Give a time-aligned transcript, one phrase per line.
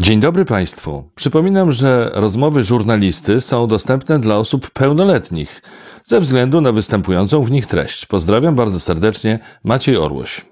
[0.00, 1.10] Dzień dobry Państwu.
[1.14, 5.62] Przypominam, że rozmowy żurnalisty są dostępne dla osób pełnoletnich
[6.04, 8.06] ze względu na występującą w nich treść.
[8.06, 10.46] Pozdrawiam bardzo serdecznie, Maciej Orłoś.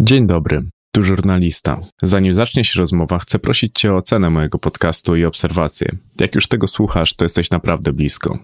[0.00, 1.80] Dzień dobry, tu żurnalista.
[2.02, 5.96] Zanim zacznie się rozmowa, chcę prosić Cię o ocenę mojego podcastu i obserwację.
[6.20, 8.38] Jak już tego słuchasz, to jesteś naprawdę blisko.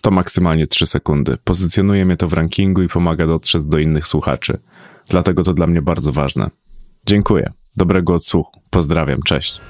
[0.00, 1.38] To maksymalnie 3 sekundy.
[1.44, 4.58] Pozycjonuje mnie to w rankingu i pomaga dotrzeć do innych słuchaczy.
[5.08, 6.50] Dlatego to dla mnie bardzo ważne.
[7.06, 7.52] Dziękuję.
[7.76, 8.60] Dobrego odsłuchu.
[8.70, 9.22] Pozdrawiam.
[9.22, 9.60] Cześć.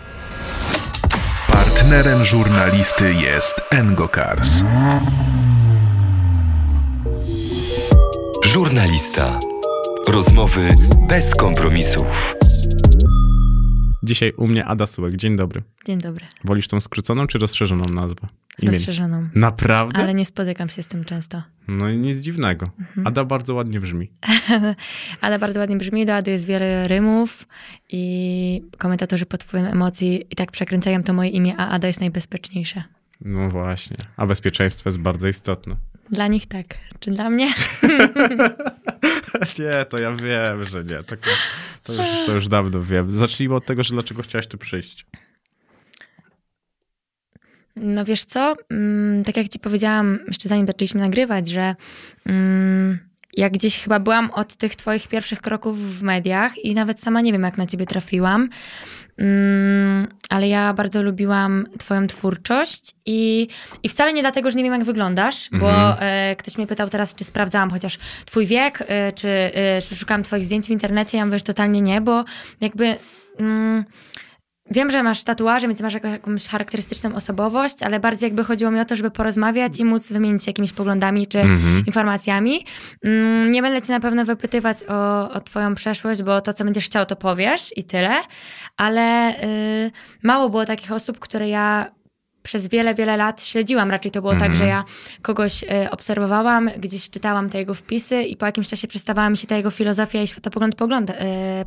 [1.52, 4.62] Partnerem żurnalisty jest Engokars.
[8.44, 9.38] Żurnalista.
[10.08, 10.68] Rozmowy
[11.08, 12.34] bez kompromisów.
[14.02, 15.16] Dzisiaj u mnie Ada Sułek.
[15.16, 15.62] Dzień dobry.
[15.86, 16.26] Dzień dobry.
[16.44, 18.26] Wolisz tą skróconą czy rozszerzoną nazwę?
[18.62, 19.28] Rozszerzoną.
[19.34, 19.98] Naprawdę?
[19.98, 21.42] Ale nie spotykam się z tym często.
[21.68, 22.66] No i nic dziwnego.
[23.04, 24.10] Ada bardzo ładnie brzmi.
[25.20, 27.46] Ale bardzo ładnie brzmi, do Ady jest wiele rymów
[27.90, 32.82] i komentatorzy pod wpływem emocji i tak przekręcają to moje imię, a Ada jest najbezpieczniejsze.
[33.20, 33.96] No właśnie.
[34.16, 35.76] A bezpieczeństwo jest bardzo istotne.
[36.10, 36.66] Dla nich tak.
[37.00, 37.46] Czy dla mnie?
[39.58, 41.02] nie, to ja wiem, że nie.
[41.02, 41.16] To,
[41.82, 43.12] to, już, to już dawno wiem.
[43.12, 45.06] Zacznijmy od tego, że dlaczego chciałaś tu przyjść.
[47.76, 51.74] No wiesz co, mm, tak jak ci powiedziałam jeszcze zanim zaczęliśmy nagrywać, że
[52.26, 52.98] mm,
[53.36, 57.32] jak gdzieś chyba byłam od tych twoich pierwszych kroków w mediach i nawet sama nie
[57.32, 58.48] wiem, jak na ciebie trafiłam,
[59.18, 63.48] mm, ale ja bardzo lubiłam twoją twórczość i,
[63.82, 67.14] i wcale nie dlatego, że nie wiem, jak wyglądasz, bo e, ktoś mnie pytał teraz,
[67.14, 71.26] czy sprawdzałam chociaż twój wiek, e, czy, e, czy szukałam twoich zdjęć w internecie, ja
[71.26, 72.24] mówię, że totalnie nie, bo
[72.60, 72.96] jakby...
[73.38, 73.84] Mm,
[74.70, 78.84] Wiem, że masz tatuaże, więc masz jakąś, charakterystyczną osobowość, ale bardziej jakby chodziło mi o
[78.84, 81.38] to, żeby porozmawiać i móc wymienić się jakimiś poglądami czy
[81.86, 82.66] informacjami.
[83.04, 86.84] Mm, Nie będę cię na pewno wypytywać o, o twoją przeszłość, bo to, co będziesz
[86.84, 88.14] chciał, to powiesz i tyle.
[88.76, 89.90] Ale y,
[90.22, 91.90] mało było takich osób, które ja
[92.44, 93.90] przez wiele, wiele lat śledziłam.
[93.90, 94.84] Raczej to było tak, że ja
[95.22, 99.46] kogoś y, obserwowałam, gdzieś czytałam te jego wpisy i po jakimś czasie przestawała mi się
[99.46, 101.14] ta jego filozofia i światopogląd pogląd, y,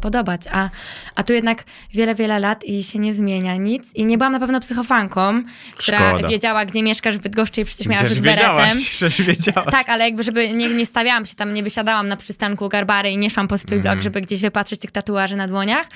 [0.01, 0.41] podobać.
[0.51, 0.69] A,
[1.15, 3.83] a tu jednak wiele, wiele lat i się nie zmienia nic.
[3.95, 5.43] I nie byłam na pewno psychofanką,
[5.77, 6.27] która Szkoda.
[6.27, 8.77] wiedziała, gdzie mieszkasz w Bydgoszczy i przecież miała rzut beretem.
[8.91, 9.71] przecież wiedziałaś.
[9.71, 13.17] Tak, ale jakby, żeby nie, nie stawiałam się tam, nie wysiadałam na przystanku Garbary i
[13.17, 13.81] nie szłam po swój Mhm.
[13.95, 15.87] blog, żeby gdzieś wypatrzeć tych tatuaży na dłoniach.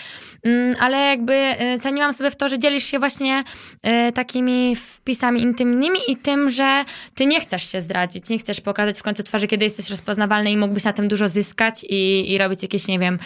[0.44, 1.34] Mm, ale jakby
[1.76, 3.44] y, ceniłam sobie w to, że dzielisz się właśnie
[4.10, 4.12] y,
[4.76, 9.24] wpisami intymnymi i tym, że ty nie chcesz się zdradzić, nie chcesz pokazać w końcu
[9.24, 13.00] twarzy, kiedy jesteś rozpoznawalny i mógłbyś na tym dużo zyskać i, i robić jakieś, nie
[13.00, 13.20] wiem,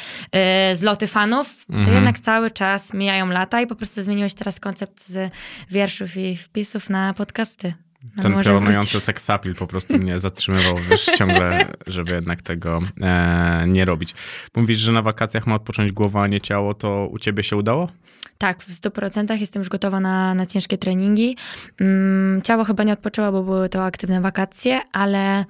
[0.72, 1.66] y, zloty fanów.
[1.86, 5.32] To jednak cały czas mijają lata i po prostu zmieniłeś teraz koncept z
[5.72, 7.74] wierszów i wpisów na podcasty.
[8.18, 13.86] No, Ten piorunujący seksapil po prostu mnie zatrzymywał wiesz, ciągle, żeby jednak tego e, nie
[13.86, 14.16] robić.
[14.56, 17.90] Mówisz, że na wakacjach ma odpocząć głowa, a nie ciało, to u ciebie się udało?
[18.38, 21.38] Tak, w 100% jestem już gotowa na, na ciężkie treningi.
[21.82, 25.46] Mm, ciało chyba nie odpoczęło, bo były to aktywne wakacje, ale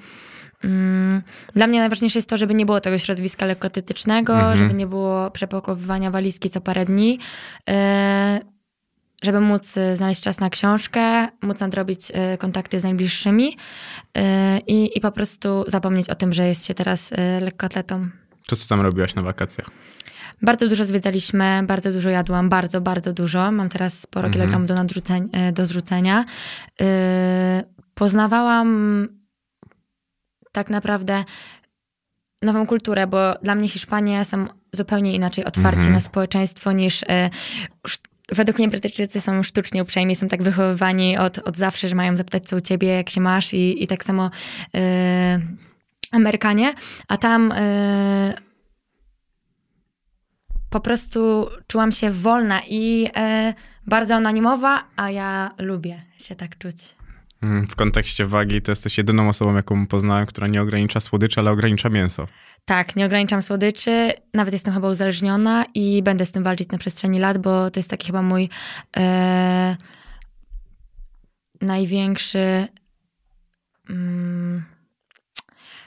[0.64, 1.22] mm,
[1.54, 6.12] dla mnie najważniejsze jest to, żeby nie było tego środowiska lekkoatletycznego, żeby nie było przepakowywania
[6.12, 7.20] walizki co parę dni.
[7.70, 8.40] e,
[9.24, 13.58] żeby móc e, znaleźć czas na książkę, móc nadrobić e, kontakty z najbliższymi
[14.68, 18.10] i, i po prostu zapomnieć o tym, że jest się teraz lekkoatletą.
[18.48, 19.70] To co tam robiłaś na wakacjach?
[20.42, 23.52] Bardzo dużo zwiedzaliśmy, bardzo dużo jadłam, bardzo, bardzo dużo.
[23.52, 26.26] Mam teraz sporo kilogramów do, nadrzuceń, e, do zrzucenia.
[26.80, 26.88] Yy,
[27.94, 29.08] poznawałam
[30.52, 31.24] tak naprawdę
[32.42, 37.30] nową kulturę, bo dla mnie Hiszpanie są zupełnie inaczej otwarci na społeczeństwo niż e,
[38.32, 42.44] według mnie Brytyjczycy są sztucznie uprzejmi, są tak wychowywani od, od zawsze, że mają zapytać
[42.44, 44.32] co u ciebie, jak się masz i, i tak samo
[46.12, 46.74] Amerykanie,
[47.08, 48.34] a tam e,
[50.70, 53.54] po prostu czułam się wolna i e,
[53.88, 56.76] bardzo anonimowa, a ja lubię się tak czuć.
[57.44, 61.52] Mm, W kontekście wagi to jesteś jedyną osobą, jaką poznałem, która nie ogranicza słodyczy, ale
[61.52, 62.28] ogranicza mięso.
[62.66, 67.20] Tak, nie ograniczam słodyczy, nawet jestem chyba uzależniona i będę z tym walczyć na przestrzeni
[67.20, 68.50] lat, bo to jest taki chyba mój
[68.98, 69.76] e,
[71.62, 72.68] największy
[73.90, 74.66] mm,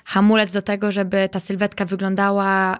[0.08, 2.78] hamulec do tego, żeby ta sylwetka wyglądała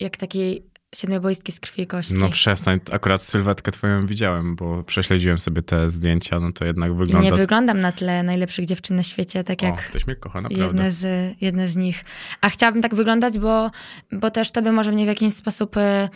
[0.00, 0.62] jak taki
[0.94, 2.14] siedmioboistki z krwi i kości.
[2.14, 6.94] No przestań, akurat sylwetkę twoją widziałem, bo prześledziłem sobie te zdjęcia, no to jednak I
[6.94, 7.30] wygląda...
[7.30, 10.66] nie wyglądam na tle najlepszych dziewczyn na świecie, tak O, jak ktoś mnie kocha, naprawdę.
[10.66, 12.04] jedne z, jedne z nich.
[12.40, 13.70] A chciałabym tak wyglądać, bo,
[14.12, 16.08] bo też to by może mnie w jakiś sposób e,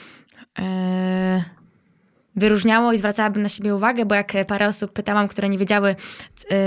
[2.37, 5.97] wyróżniało i zwracałabym na siebie uwagę, bo jak parę osób pytałam, które nie wiedziały,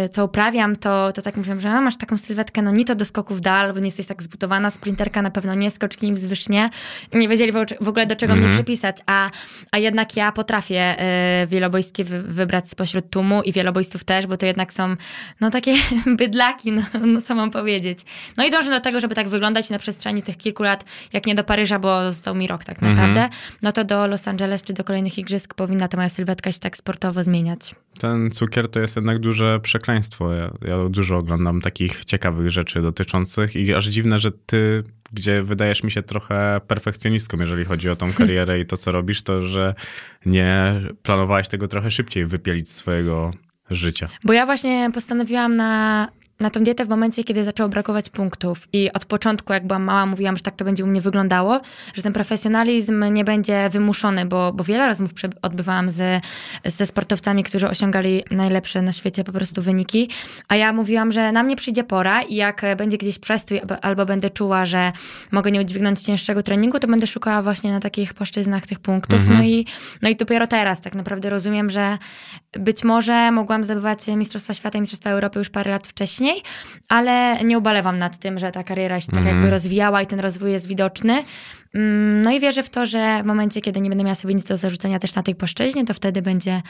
[0.06, 2.96] y, co uprawiam, to, to tak mówiłam, że a, masz taką sylwetkę, no nie to
[2.96, 6.70] do skoków dal, bo nie jesteś tak zbudowana, sprinterka na pewno nie, skoczki wzwyż nie.
[7.14, 7.52] Wiedzieli
[7.82, 8.54] w ogóle do czego mnie Mhm.
[8.58, 9.30] przypisać, a,
[9.72, 10.96] a jednak ja potrafię
[11.44, 14.96] y, wielobojskie wy, wybrać spośród tłumu i wielobojstów też, bo to jednak są
[15.42, 15.74] no takie
[16.18, 18.00] bydlaki, no, no co mam powiedzieć.
[18.38, 20.84] No i dążę do tego, żeby tak wyglądać na przestrzeni tych kilku lat,
[21.14, 22.96] jak nie do Paryża, bo został mi rok tak Mhm.
[22.98, 26.60] naprawdę, no to do Los Angeles czy do kolejnych igrzysk powinna ta moja sylwetka się
[26.60, 27.76] tak sportowo zmieniać.
[28.00, 30.34] Ten cukier to jest jednak duże przekleństwo.
[30.34, 35.84] Ja, ja dużo oglądam takich ciekawych rzeczy dotyczących i aż dziwne, że ty, gdzie wydajesz
[35.84, 39.76] mi się trochę perfekcjonistką, jeżeli chodzi o tą karierę i to, co robisz, to że
[40.26, 43.32] nie planowałeś tego trochę szybciej wypielić swojego
[43.70, 44.10] życia.
[44.24, 46.08] Bo ja właśnie postanowiłam na,
[46.40, 48.68] na tą dietę w momencie, kiedy zaczęło brakować punktów.
[48.74, 51.62] I od początku, jak byłam mała, mówiłam, że tak to będzie u mnie wyglądało,
[51.94, 55.12] że ten profesjonalizm nie będzie wymuszony, bo, bo wiele rozmów
[55.42, 56.24] odbywałam z,
[56.66, 60.10] ze sportowcami, którzy osiągali najlepsze na świecie po prostu wyniki.
[60.48, 64.06] A ja mówiłam, że na mnie przyjdzie pora i jak będzie gdzieś przestój albo, albo
[64.06, 64.92] będę czuła, że
[65.32, 69.20] mogę nie udźwignąć cięższego treningu, to będę szukała właśnie na takich płaszczyznach tych punktów.
[69.20, 69.38] Mhm.
[69.38, 69.66] No, i,
[70.02, 71.98] no i dopiero teraz tak naprawdę rozumiem, że
[72.60, 76.42] być może mogłam zdobywać Mistrzostwa Świata i Mistrzostwa Europy już parę lat wcześniej,
[76.90, 79.36] ale nie ubolewam nad tym, że ta kariera się tak Mhm.
[79.36, 81.24] jakby rozwijała i ten rozwój jest widoczny.
[81.74, 84.46] Mm, No i wierzę w to, że w momencie, kiedy nie będę miała sobie nic
[84.48, 86.62] do zarzucenia też na tej płaszczyźnie, to wtedy będzie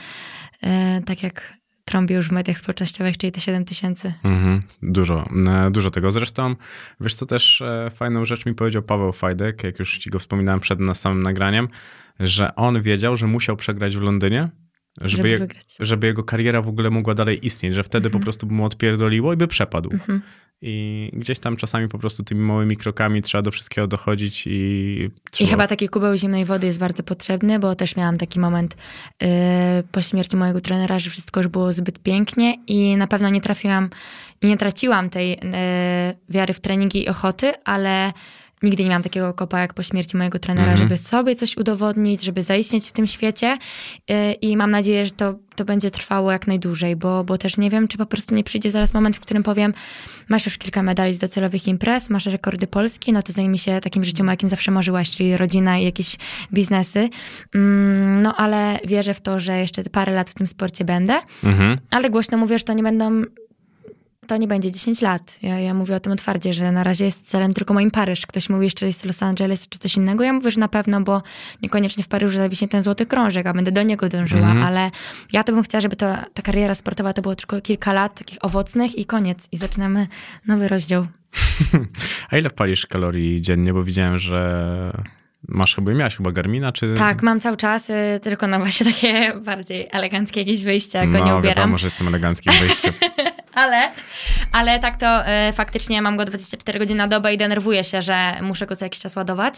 [0.64, 1.54] e, tak jak
[1.86, 4.14] trąbię już w mediach społecznościowych, czyli te 7 tysięcy.
[4.24, 6.12] Mhm, dużo, e, dużo tego.
[6.12, 6.56] Zresztą,
[7.02, 10.60] wiesz co też e, fajną rzecz mi powiedział Paweł Fajdek, jak już ci go wspominałem
[10.60, 11.68] przed nas samym nagraniem,
[12.20, 14.50] że on wiedział, że musiał przegrać w Londynie,
[15.02, 18.48] żeby, Żeby je- żeby jego kariera w ogóle mogła dalej istnieć, że wtedy po prostu
[18.48, 19.90] by mu odpierdoliło i by przepadł.
[19.94, 20.22] Mhm.
[20.62, 25.32] I gdzieś tam czasami po prostu tymi małymi krokami trzeba do wszystkiego dochodzić i I
[25.32, 25.52] trzeba...
[25.52, 28.78] chyba taki kubeł zimnej wody jest bardzo potrzebny, bo też miałam taki moment
[29.22, 29.28] yy,
[29.92, 33.90] po śmierci mojego trenera, że wszystko już było zbyt pięknie i na pewno nie trafiłam
[34.42, 35.38] i nie traciłam tej yy,
[36.30, 38.14] wiary w treningi i ochoty, ale
[38.66, 40.78] nigdy nie miałam takiego kopa jak po śmierci mojego trenera, Mhm.
[40.90, 43.58] żeby sobie coś udowodnić, żeby zaistnieć w tym świecie
[44.10, 47.70] yy, i mam nadzieję, że to, to będzie trwało jak najdłużej, bo, bo też nie
[47.70, 49.74] wiem, czy po prostu nie przyjdzie zaraz moment, w którym powiem,
[50.30, 54.04] masz już kilka medali z docelowych imprez, masz rekordy Polski, no to zajmij się takim
[54.04, 56.16] życiem, o jakim zawsze marzyłaś, czyli rodzina i jakieś
[56.54, 57.10] biznesy.
[57.56, 61.78] Mm, No ale wierzę w to, że jeszcze parę lat w tym sporcie będę, Mhm.
[61.92, 63.24] ale głośno mówię, że to nie będą
[64.26, 65.38] to nie będzie 10 lat.
[65.42, 68.26] Ja, ja mówię o tym otwarcie, że na razie jest celem tylko moim Paryż.
[68.28, 70.24] Ktoś mówi jeszcze jest Los Angeles czy coś innego.
[70.24, 71.22] Ja mówię, że na pewno, bo
[71.62, 74.64] niekoniecznie w Paryżu zawiśnie ten złoty krążek, a będę do niego dążyła, Mhm.
[74.64, 74.92] ale
[75.34, 78.38] ja to bym chciała, żeby ta, ta kariera sportowa to było tylko kilka lat takich
[78.42, 79.48] owocnych i koniec.
[79.52, 80.08] I zaczynamy
[80.48, 81.08] nowy rozdział.
[82.32, 83.74] A ile palisz kalorii dziennie?
[83.74, 84.92] Bo widziałem, że
[85.48, 86.96] masz chyba, miałaś chyba Garmina, czy...
[86.98, 91.26] Tak, mam cały czas, y, tylko na właśnie takie bardziej eleganckie jakieś wyjścia, go no,
[91.26, 91.42] nie ubieram.
[91.44, 92.94] wiadomo, że jestem eleganckim wyjściem.
[93.56, 93.92] Ale,
[94.52, 98.34] ale tak to y, faktycznie mam go 24 godziny na dobę i denerwuję się, że
[98.42, 99.56] muszę go co jakiś czas ładować.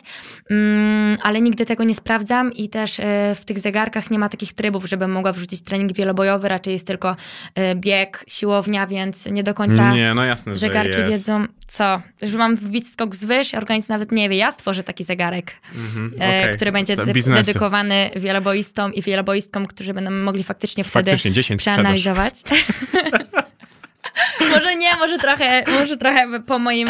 [0.49, 3.03] Mm, ale nigdy tego nie sprawdzam i też y,
[3.35, 7.11] w tych zegarkach nie ma takich trybów, żebym mogła wrzucić trening wielobojowy, raczej jest tylko
[7.59, 12.55] y, bieg, siłownia, więc nie do końca Nie, no jasne, zegarki wiedzą co, że mam
[12.55, 14.37] wbić skok z wyż, organizm nawet nie wie.
[14.37, 16.55] Ja stworzę taki zegarek, Mhm, e, okej.
[16.55, 17.45] który będzie de- biznesy.
[17.45, 21.75] dedykowany wieloboistom i wieloboistkom, którzy będą mogli faktycznie wtedy Faktycznie 10 sprzedaż.
[21.75, 22.33] przeanalizować.
[24.53, 26.89] może nie, może trochę, może trochę po, moim,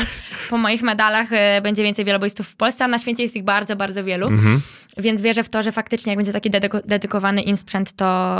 [0.49, 3.75] po moich medalach e, będzie więcej wieloboistów w Polsce, a na świecie jest ich bardzo,
[3.75, 4.27] bardzo wielu.
[4.27, 4.61] Mhm.
[4.97, 8.37] Więc wierzę w to, że faktycznie jak będzie taki dedyko- dedykowany im sprzęt, to,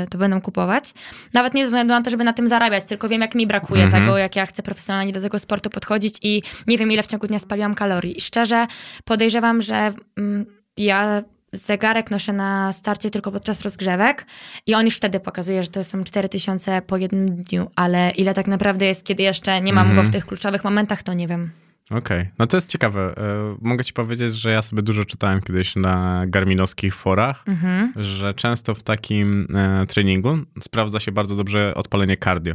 [0.00, 0.84] yy, to będą kupować.
[1.32, 3.82] Nawet nie ze względu na to, żeby na tym zarabiać, tylko wiem, jak mi brakuje
[3.82, 4.02] Mhm.
[4.04, 7.26] tego, jak ja chcę profesjonalnie do tego sportu podchodzić i nie wiem, ile w ciągu
[7.26, 8.18] dnia spaliłam kalorii.
[8.18, 8.66] I szczerze
[9.04, 11.22] podejrzewam, że mm, ja
[11.56, 14.26] zegarek noszę na starcie tylko podczas rozgrzewek
[14.66, 18.46] i on już wtedy pokazuje, że to są 4000 po jednym dniu, ale ile tak
[18.46, 19.96] naprawdę jest, kiedy jeszcze nie mam Mhm.
[20.06, 21.50] go w tych kluczowych momentach, to nie wiem.
[21.90, 23.14] Okej, no to jest ciekawe.
[23.16, 27.92] E, Mogę ci powiedzieć, że ja sobie dużo czytałem kiedyś na garminowskich forach, Mhm.
[27.96, 32.54] że często w takim e, treningu sprawdza się bardzo dobrze odpalenie cardio.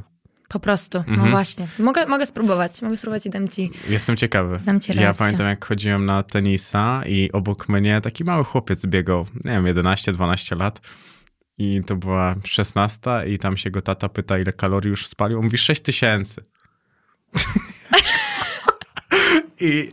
[0.49, 1.29] Po prostu, no Mhm.
[1.31, 1.67] właśnie.
[1.79, 4.57] Mogę, mogę spróbować, mogę spróbować i dam ci Jestem ciekawy.
[4.65, 9.25] Dam ci Ja pamiętam, jak chodziłem na tenisa i obok mnie taki mały chłopiec biegał,
[9.45, 10.81] nie wiem, 11-12 lat.
[11.57, 15.37] I to była 16 i tam się go tata pyta, ile kalorii już spalił.
[15.37, 16.41] On mówi 6 tysięcy.
[19.59, 19.91] I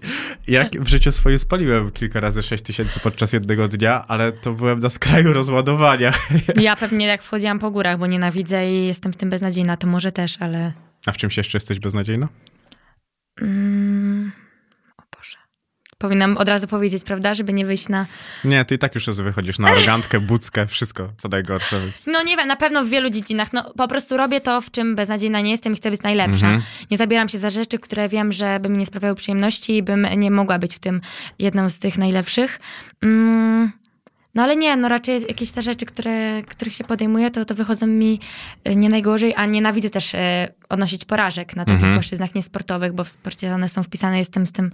[0.49, 4.81] jak w życiu swoim spaliłem kilka razy 6 tysięcy podczas jednego dnia, ale to byłem
[4.81, 6.13] na skraju rozładowania.
[6.61, 10.13] Ja pewnie jak wchodziłam po górach, bo nienawidzę i jestem w tym beznadziejna, to może
[10.13, 10.73] też, ale...
[11.07, 12.29] A w czymś jeszcze jesteś beznadziejna?
[13.41, 14.33] Mm.
[15.99, 18.07] Powinnam od razu powiedzieć, prawda, żeby nie wyjść na...
[18.45, 21.81] Nie, ty i tak już wychodzisz na arogantkę, buckę, wszystko, co najgorsze.
[21.81, 22.07] Więc...
[22.07, 23.53] No nie wiem, na pewno w wielu dziedzinach.
[23.53, 26.47] No po prostu robię to, w czym beznadziejna nie jestem i chcę być najlepsza.
[26.47, 26.63] Mhm.
[26.91, 30.07] Nie zabieram się za rzeczy, które wiem, że by mi nie sprawiały przyjemności i bym
[30.17, 31.01] nie mogła być w tym
[31.39, 32.61] jedną z tych najlepszych.
[33.03, 33.73] Mm.
[34.37, 37.87] No ale nie, no raczej jakieś te rzeczy, które, których się podejmuję, to, to wychodzą
[37.87, 38.21] mi
[38.65, 41.95] e, nie najgorzej, a nienawidzę też e, odnosić porażek na takich Mhm.
[41.95, 44.71] płaszczyznach niesportowych, bo w sporcie one są wpisane, jestem z tym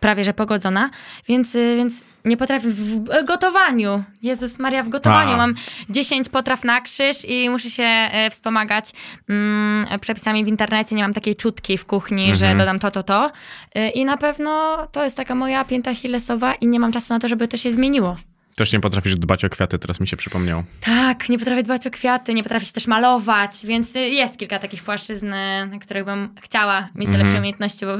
[0.00, 0.90] prawie że pogodzona,
[1.28, 1.94] więc, e, więc
[2.24, 4.04] nie potrafię w gotowaniu.
[4.22, 5.36] Jezus Maria, w gotowaniu A.
[5.36, 5.54] mam
[5.90, 8.92] 10 potraw na krzyż i muszę się e, wspomagać
[9.28, 10.96] mm, przepisami w internecie.
[10.96, 12.58] Nie mam takiej czutki w kuchni, że Mhm.
[12.58, 13.32] dodam to, to, to.
[13.74, 17.18] E, I na pewno to jest taka moja pięta achillesowa i nie mam czasu na
[17.20, 18.16] to, żeby to się zmieniło.
[18.54, 20.64] Też nie potrafisz dbać o kwiaty, teraz mi się przypomniało.
[20.80, 24.58] Tak, nie potrafię dbać o kwiaty, nie potrafię się też malować, więc y, jest kilka
[24.58, 27.24] takich płaszczyzn, y, na których bym chciała mieć Mhm.
[27.24, 27.92] lepsze umiejętności, bo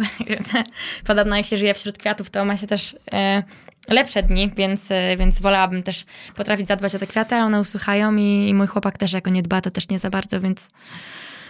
[1.06, 3.42] podobno jak się żyje wśród kwiatów, to ma się też e,
[3.88, 6.04] lepsze dni, więc, więc wolałabym też
[6.36, 9.30] potrafić zadbać o te kwiaty, ale one usłuchają i, i mój chłopak też jak o
[9.30, 10.68] nie dba, to też nie za bardzo, więc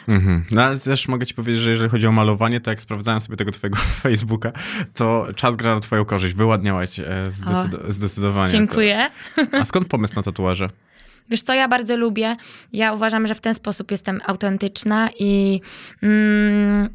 [0.09, 0.45] Mhm.
[0.51, 3.37] No ale też mogę ci powiedzieć, że jeżeli chodzi o malowanie, to jak sprawdzałem sobie
[3.37, 4.53] tego twojego Facebooka,
[4.95, 6.35] to czas gra na twoją korzyść.
[6.35, 8.53] Wyładniałaś e, zdecyd- zdecydowanie.
[8.53, 9.11] dziękuję.
[9.37, 9.43] To.
[9.59, 10.69] A skąd pomysł na tatuaże?
[11.31, 12.37] Wiesz co, ja bardzo lubię.
[12.73, 15.61] Ja uważam, że w ten sposób jestem autentyczna i
[16.03, 16.89] mm,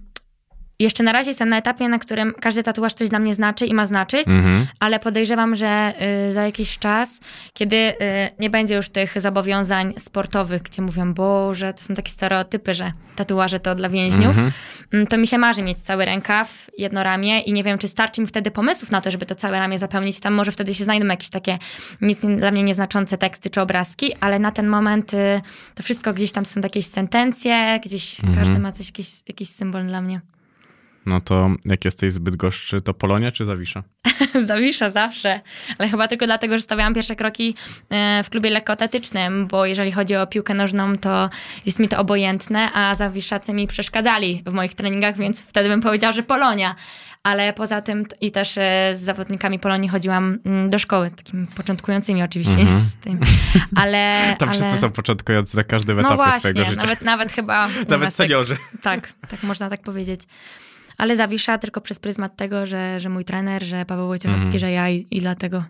[0.80, 3.74] jeszcze na razie jestem na etapie, na którym każdy tatuaż coś dla mnie znaczy i
[3.74, 4.68] ma znaczyć, Mhm.
[4.80, 5.94] ale podejrzewam, że
[6.30, 7.20] y, za jakiś czas,
[7.54, 7.96] kiedy y,
[8.40, 13.60] nie będzie już tych zobowiązań sportowych, gdzie mówią, Boże, to są takie stereotypy, że tatuaże
[13.60, 14.52] to dla więźniów, Mhm.
[14.94, 18.22] mm, to mi się marzy mieć cały rękaw, jedno ramię i nie wiem, czy starczy
[18.22, 20.20] mi wtedy pomysłów na to, żeby to całe ramię zapełnić.
[20.20, 21.58] Tam może wtedy się znajdą jakieś takie
[22.02, 25.42] nic dla mnie nieznaczące teksty czy obrazki, ale na ten moment y,
[25.76, 28.40] to wszystko gdzieś tam są jakieś sentencje, gdzieś Mhm.
[28.40, 30.22] każdy ma coś, jakiś, jakiś symbol dla mnie.
[31.06, 33.84] No to jak jesteś zbyt goszczy, to Polonia czy Zawisza?
[34.46, 35.41] Zawisza zawsze,
[35.77, 37.56] ale chyba tylko dlatego, że stawiałam pierwsze kroki
[37.89, 41.29] e, w klubie lekkoatletycznym, bo jeżeli chodzi o piłkę nożną, to
[41.65, 46.12] jest mi to obojętne, a zawiszacy mi przeszkadzali w moich treningach, więc wtedy bym powiedziała,
[46.13, 46.75] że Polonia.
[47.24, 52.24] Ale poza tym i też e, z zawodnikami Polonii chodziłam mm, do szkoły, takimi początkującymi
[52.24, 52.79] oczywiście Mhm.
[52.82, 53.20] z tym.
[53.75, 54.58] Ale, Tam ale...
[54.58, 56.82] wszyscy są początkujący na każdym No etapie właśnie, swojego życia.
[56.82, 57.68] nawet, nawet chyba...
[57.88, 58.58] Nawet tak- seniorzy.
[58.82, 60.22] tak, tak można tak powiedzieć.
[61.00, 64.60] Ale Zawisza tylko przez pryzmat tego, że, że mój trener, że Paweł Wojciechowski, Mhm.
[64.60, 65.63] że ja i, i dlatego.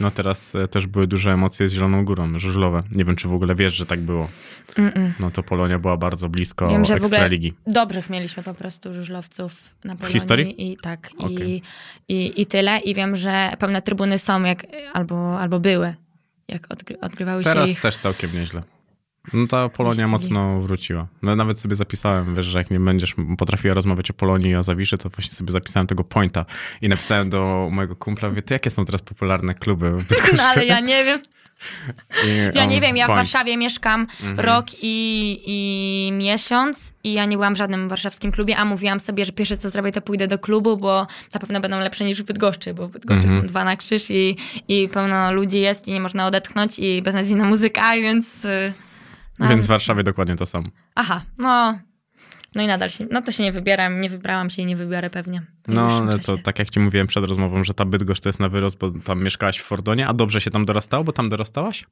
[0.00, 2.82] No teraz e, też były duże emocje z Zieloną Górą, żużlowe.
[2.92, 4.28] Nie wiem, czy w ogóle wiesz, że tak było.
[4.76, 5.10] Mm-mm.
[5.20, 7.52] No to Polonia była bardzo blisko Wiem, że w Ekstraligi.
[7.66, 10.12] dobrych mieliśmy po prostu żużlowców na Polonii.
[10.12, 10.72] historii?
[10.72, 11.62] I tak, Okej.
[12.08, 12.78] i, i, i tyle.
[12.78, 15.94] I wiem, że pełne trybuny są, jak, albo, albo były,
[16.48, 17.80] jak odgry, odgrywały się Teraz ich.
[17.80, 18.62] też całkiem nieźle.
[19.32, 21.06] No ta Polonia mocno wróciła.
[21.22, 24.62] No nawet sobie zapisałem, wiesz, że jak nie będziesz potrafiła rozmawiać o Polonii i o
[24.62, 26.44] Zawiszy, to właśnie sobie zapisałem tego pointa
[26.82, 30.36] i napisałem do mojego kumpla, mówię, ty jakie są teraz popularne kluby w Bydgoszczy?
[30.36, 31.20] No ale ja nie wiem.
[32.26, 33.18] I Ja nie wiem, ja w point.
[33.18, 34.40] Warszawie mieszkam Mhm.
[34.40, 39.24] rok i, i miesiąc i ja nie byłam w żadnym warszawskim klubie, a mówiłam sobie,
[39.24, 42.26] że pierwsze co zrobię, to pójdę do klubu, bo na pewno będą lepsze niż w
[42.26, 43.40] Bydgoszczy, bo w Bydgoszczy Mhm.
[43.42, 44.36] są dwa na krzyż i,
[44.68, 48.44] i pełno ludzi jest i nie można odetchnąć i beznadziejna muzyka, więc...
[48.44, 48.72] y,
[49.40, 50.64] No, Więc w Warszawie dokładnie to samo.
[50.94, 51.78] Aha, no...
[52.54, 55.10] No i nadal się, no to się nie wybieram, nie wybrałam się i nie wybiorę
[55.10, 55.42] pewnie.
[55.68, 56.24] No, ale czasie.
[56.24, 58.90] to tak jak ci mówiłem przed rozmową, że ta Bydgoszcz to jest na wyrost, bo
[58.90, 61.86] tam mieszkałaś w Fordonie, a dobrze się tam dorastało, bo tam dorastałaś?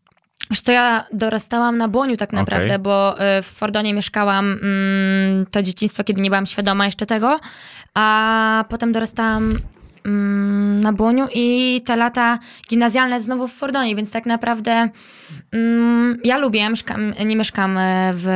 [0.51, 2.79] Wiesz to ja dorastałam na Błoniu tak naprawdę, Okej.
[2.79, 7.41] bo y, w Fordonie mieszkałam mm, to dzieciństwo, kiedy nie byłam świadoma jeszcze tego,
[7.95, 9.59] a potem dorastałam
[10.81, 12.39] na Błoniu i te lata
[12.71, 14.89] gimnazjalne znowu w Fordonie, więc tak naprawdę
[15.53, 18.27] mm, ja lubię, mieszkam, nie mieszkam e, w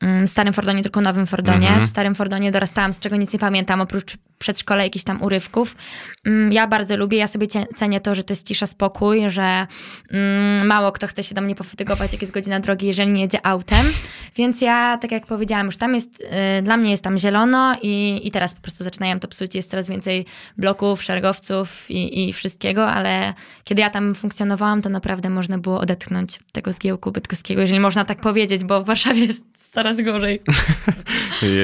[0.00, 1.68] mm, Starym Fordonie, tylko Nowym Fordonie.
[1.68, 1.86] Mhm.
[1.86, 5.76] W Starym Fordonie dorastałam, z czego nic nie pamiętam, oprócz przedszkola jakichś tam urywków.
[6.24, 9.66] Mm, Ja bardzo lubię, ja sobie cenię to, że to jest cisza, spokój, że
[10.10, 13.46] mm, mało kto chce się do mnie pofatygować, jak jest godzina drogi, jeżeli nie jedzie
[13.46, 13.86] autem.
[14.36, 16.20] Więc ja, tak jak powiedziałam, już tam jest,
[16.58, 19.54] y, dla mnie jest tam zielono i, i teraz po prostu zaczynają to psuć.
[19.54, 23.34] Jest coraz więcej bloków, szeregowców i, i wszystkiego, ale
[23.64, 28.04] kiedy ja tam funkcjonowałam, to naprawdę można było odetchnąć od tego zgiełku bydgoskiego, jeżeli można
[28.04, 30.40] tak powiedzieć, bo w Warszawie jest coraz gorzej.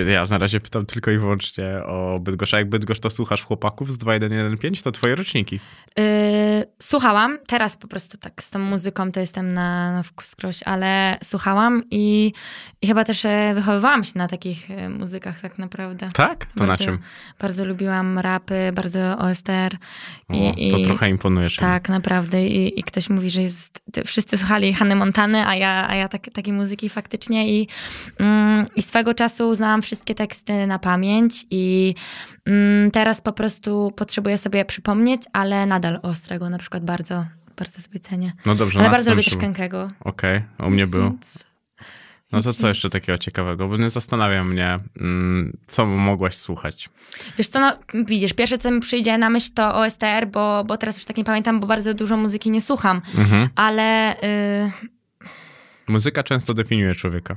[0.08, 2.54] Ja na razie pytam tylko i wyłącznie o Bydgoszcz.
[2.54, 5.60] A jak Bydgoszcz to słuchasz chłopaków z 2115, to twoje roczniki.
[5.96, 6.04] Yy,
[6.82, 11.82] słuchałam, teraz po prostu tak z tą muzyką to jestem na, na wskroś, ale słuchałam
[11.90, 12.32] i,
[12.82, 16.10] i chyba też e, wychowywałam się na takich e, muzykach tak naprawdę.
[16.14, 16.46] Tak?
[16.46, 16.98] To na Bardzo- czym?
[17.38, 19.76] Bardzo lubiłam rapy, bardzo OSTR.
[20.28, 21.56] O, I, to i, trochę imponujesz.
[21.56, 22.46] Tak, naprawdę.
[22.46, 23.82] I, I ktoś mówi, że jest.
[24.04, 27.48] Wszyscy słuchali Hanny Montany, a ja, a ja tak, takiej muzyki faktycznie.
[27.48, 27.68] I
[28.76, 31.94] I swego czasu znałam wszystkie teksty na pamięć i
[32.46, 37.26] mm, teraz po prostu potrzebuję sobie przypomnieć, ale nadal Ostrego na przykład bardzo,
[37.58, 38.32] bardzo sobie cenię.
[38.46, 39.88] No dobrze, Ale bardzo lubię też Kękego.
[40.00, 41.02] Okej, u mnie był.
[41.02, 41.46] Więc-
[42.32, 43.68] No to co jeszcze takiego ciekawego?
[43.68, 46.88] Bo nie zastanawia mnie, mm, co mogłaś słuchać.
[47.38, 47.72] Wiesz co, no
[48.06, 51.24] widzisz, pierwsze co mi przyjdzie na myśl to OSTR, bo, bo teraz już tak nie
[51.24, 53.48] pamiętam, bo bardzo dużo muzyki nie słucham, Mhm.
[53.56, 54.70] ale y,
[55.88, 57.36] Muzyka często definiuje człowieka.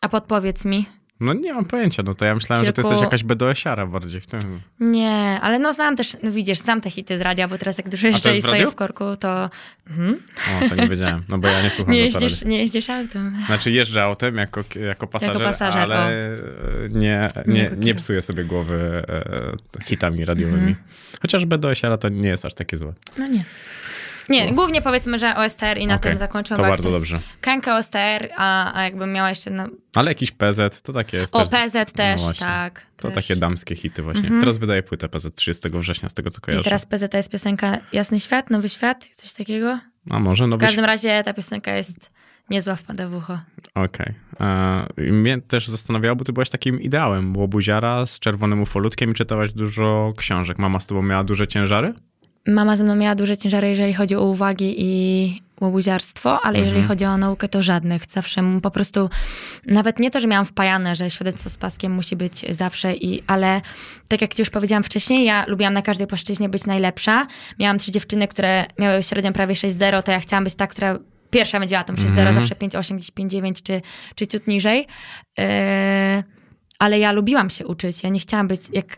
[0.00, 0.86] A podpowiedz mi.
[1.20, 4.20] No nie mam pojęcia, no to ja myślałem, że ty Kilku- jesteś jakaś BDS-iara bardziej
[4.20, 4.60] w tym.
[4.80, 7.88] Nie, ale no znam też, no widzisz, znam te hity z radia, bo teraz jak
[7.88, 9.50] dużo to jeszcze jest i w korku, to
[9.90, 10.20] mhm.
[10.56, 13.36] O, to nie wiedziałem, no bo ja nie słucham nie, jeździsz, nie jeździsz autem.
[13.46, 16.08] Znaczy jeżdżę autem jako, jako pasażer, pasażer, ale o.
[16.98, 20.58] nie, nie, jako nie psuję sobie głowy e, hitami radiowymi.
[20.58, 20.76] Mhm.
[21.22, 22.92] Chociaż BDS-iara to nie jest aż takie złe.
[23.18, 23.44] No nie.
[24.28, 26.62] Nie, głównie powiedzmy, że OSTR i na Okej, tym zakończyłam.
[26.62, 27.20] To bardzo dobrze.
[27.40, 29.68] Kęka OSTR, a, a jakbym miała jeszcze.
[29.94, 31.46] Ale jakiś PZ to takie jest O.
[31.46, 32.86] PZ też, no tak.
[32.96, 33.14] To też.
[33.14, 34.22] takie damskie hity właśnie.
[34.22, 34.40] Mhm.
[34.40, 36.60] Teraz wydaje płytę PZ 30 września, z tego co kojarzę.
[36.60, 39.78] I teraz PZ jest piosenka Jasny Świat, Nowy Świat, coś takiego.
[40.10, 42.10] A może W nowy każdym razie ta piosenka jest
[42.50, 43.38] niezła wpada w ucho.
[43.74, 44.14] Okej.
[45.08, 49.52] I Mnie też zastanawiało, bo ty byłaś takim ideałem łobuziara z czerwonym ufolutkiem i czytałaś
[49.52, 50.58] dużo książek.
[50.58, 51.94] Mama z tobą miała duże ciężary?
[52.48, 56.88] Mama ze mną miała duże ciężary, jeżeli chodzi o uwagi i łobuziarstwo, ale jeżeli Mhm.
[56.88, 58.02] chodzi o naukę, to żadnych.
[58.10, 59.10] Zawsze po prostu,
[59.66, 63.60] nawet nie to, że miałam wpajane, że świadectwo z paskiem musi być zawsze, i, ale
[64.08, 67.26] tak jak ci już powiedziałam wcześniej, ja lubiłam na każdej płaszczyźnie być najlepsza.
[67.58, 70.98] Miałam trzy dziewczyny, które miały średnią prawie 6-0, to ja chciałam być ta, która
[71.30, 72.32] pierwsza będzie miała tą 6-0, Mhm.
[72.34, 73.82] zawsze 5-8, gdzieś 5-9 czy,
[74.14, 74.86] czy ciut niżej.
[75.38, 75.44] Yy,
[76.78, 78.96] ale ja lubiłam się uczyć, ja nie chciałam być jak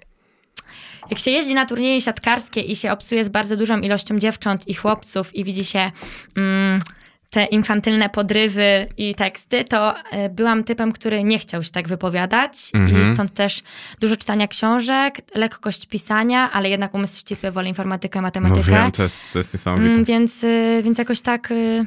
[1.11, 4.75] jak się jeździ na turnieje siatkarskie i się obcuje z bardzo dużą ilością dziewcząt i
[4.75, 5.91] chłopców i widzi się
[6.37, 6.83] mm,
[7.31, 12.53] te infantylne podrywy i teksty, to e, byłam typem, który nie chciał się tak wypowiadać
[12.75, 13.03] Mhm.
[13.03, 13.63] i stąd też
[14.01, 18.71] dużo czytania książek, lekkość pisania, ale jednak umysł ścisły, wolę informatykę, No matematykę.
[18.71, 19.91] wiem, to jest, to jest niesamowite.
[19.93, 21.51] Mm, więc, y, więc jakoś tak...
[21.51, 21.87] y,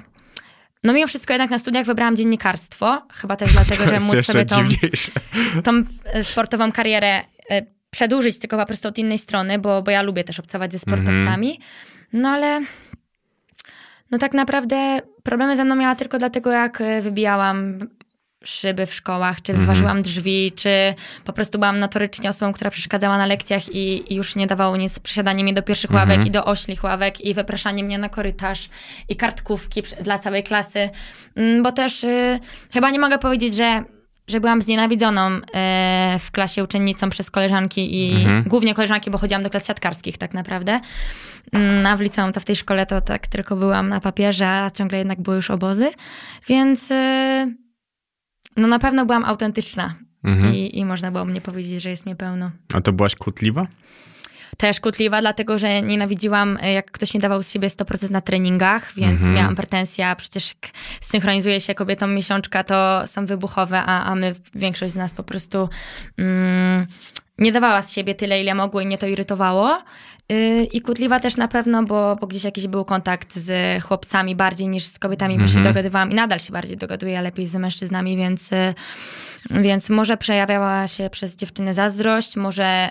[0.83, 4.45] No mimo wszystko jednak na studiach wybrałam dziennikarstwo, chyba też dlatego, to że móc sobie
[4.45, 4.57] tą
[5.63, 7.61] tą e, sportową karierę e,
[7.93, 11.59] przedłużyć, tylko po prostu od innej strony, bo, bo ja lubię też obcować ze sportowcami.
[12.13, 12.61] No ale
[14.11, 17.79] no tak naprawdę problemy ze mną miała tylko dlatego, jak e, wybijałam
[18.43, 20.69] szyby w szkołach, czy wyważyłam drzwi, czy
[21.25, 24.99] po prostu byłam notorycznie osobą, która przeszkadzała na lekcjach i, i już nie dawało nic
[24.99, 28.69] przysiadanie mnie do pierwszych ławek i do oślich ławek i wypraszanie mnie na korytarz
[29.09, 30.89] i kartkówki dla całej klasy,
[31.35, 32.39] Mm, bo też y,
[32.73, 33.83] chyba nie mogę powiedzieć, że
[34.27, 38.43] że byłam znienawidzoną e, w klasie uczennicą przez koleżanki i Mhm.
[38.43, 40.79] głównie koleżanki, bo chodziłam do klas siatkarskich tak naprawdę.
[41.51, 44.71] Mm, A w liceum to w tej szkole to tak tylko byłam na papierze, a
[44.71, 45.91] ciągle jednak były już obozy.
[46.47, 47.51] Więc e,
[48.57, 50.53] no na pewno byłam autentyczna Mhm.
[50.55, 52.51] i, i można było mnie powiedzieć, że jest mnie pełno.
[52.73, 53.67] A to byłaś kłótliwa?
[54.57, 58.93] Też kłótliwa, dlatego że nienawidziłam, e, jak ktoś nie dawał z siebie 100% na treningach,
[58.95, 59.33] więc Mhm.
[59.33, 64.35] miałam pretensje, a przecież jak synchronizuje się kobietom miesiączka, to są wybuchowe, a, a my,
[64.55, 65.69] większość z nas po prostu
[66.17, 66.85] mm,
[67.37, 69.77] nie dawała z siebie tyle, ile mogło i mnie to irytowało.
[70.29, 74.67] Yy, I kłótliwa też na pewno, bo, bo gdzieś jakiś był kontakt z chłopcami bardziej
[74.67, 75.63] niż z kobietami, bo się Mhm.
[75.63, 78.73] dogadywałam i nadal się bardziej dogaduję, lepiej z mężczyznami, więc, yy,
[79.61, 82.89] więc może przejawiała się przez dziewczyny zazdrość, może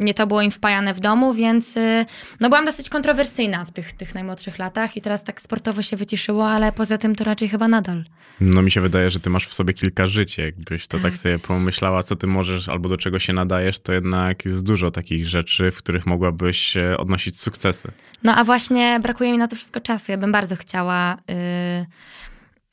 [0.00, 2.06] nie to było im wpajane w domu, więc y,
[2.40, 6.48] no byłam dosyć kontrowersyjna w tych, tych najmłodszych latach i teraz tak sportowo się wyciszyło,
[6.48, 8.04] ale poza tym to raczej chyba nadal.
[8.40, 10.38] No mi się wydaje, że ty masz w sobie kilka żyć.
[10.38, 14.44] Jakbyś to tak sobie pomyślała, co ty możesz albo do czego się nadajesz, to jednak
[14.44, 17.92] jest dużo takich rzeczy, w których mogłabyś e, odnosić sukcesy.
[18.22, 20.12] No a właśnie brakuje mi na to wszystko czasu.
[20.12, 21.32] Ja bym bardzo chciała y,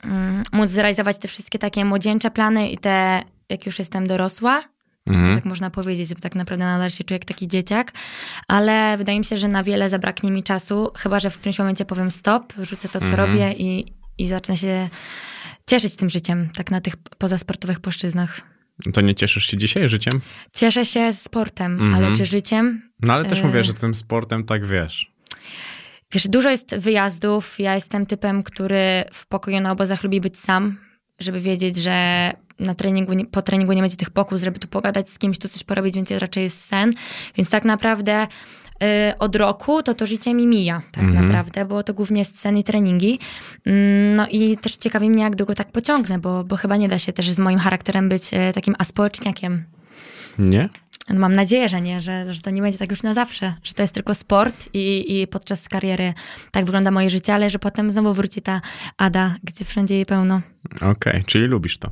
[0.05, 0.07] y,
[0.51, 4.63] móc zrealizować te wszystkie takie młodzieńcze plany i te, jak już jestem dorosła,
[5.07, 5.35] Mhm.
[5.35, 7.91] tak można powiedzieć, bo tak naprawdę nadal się czuję jak taki dzieciak,
[8.47, 11.85] ale wydaje mi się, że na wiele zabraknie mi czasu, chyba że w którymś momencie
[11.85, 13.19] powiem stop, rzucę to, co Mhm.
[13.29, 13.85] robię i,
[14.17, 14.89] i zacznę się
[15.69, 18.41] cieszyć tym życiem, tak na tych pozasportowych płaszczyznach.
[18.93, 20.21] To nie cieszysz się dzisiaj życiem?
[20.53, 21.93] Cieszę się sportem, Mhm.
[21.95, 22.89] ale czy życiem?
[22.99, 23.43] No ale też E.
[23.47, 25.11] mówię, że tym sportem tak wiesz.
[26.13, 27.59] Wiesz, dużo jest wyjazdów.
[27.59, 30.77] Ja jestem typem, który w pokoju na obozach lubi być sam,
[31.19, 35.19] żeby wiedzieć, że na treningu, po treningu nie będzie tych pokus, żeby tu pogadać z
[35.19, 36.93] kimś, tu coś porobić, więc raczej jest sen.
[37.37, 38.23] Więc tak naprawdę
[38.83, 41.25] y, od roku to to życie mi mija, tak Mhm.
[41.25, 43.19] naprawdę, bo to głównie sen i treningi.
[43.65, 46.99] Mm, No i też ciekawi mnie, jak długo tak pociągnę, bo, bo chyba nie da
[46.99, 49.63] się też z moim charakterem być y, takim aspołeczniakiem.
[50.39, 50.69] Nie?
[51.09, 53.73] no mam nadzieję, że nie, że, że to nie będzie tak już na zawsze, że
[53.73, 56.13] to jest tylko sport i, i podczas kariery
[56.51, 58.61] tak wygląda moje życie, ale że potem znowu wróci ta
[58.97, 60.41] Ada, gdzie wszędzie jej pełno.
[60.75, 61.89] Okej, okay, czyli lubisz to.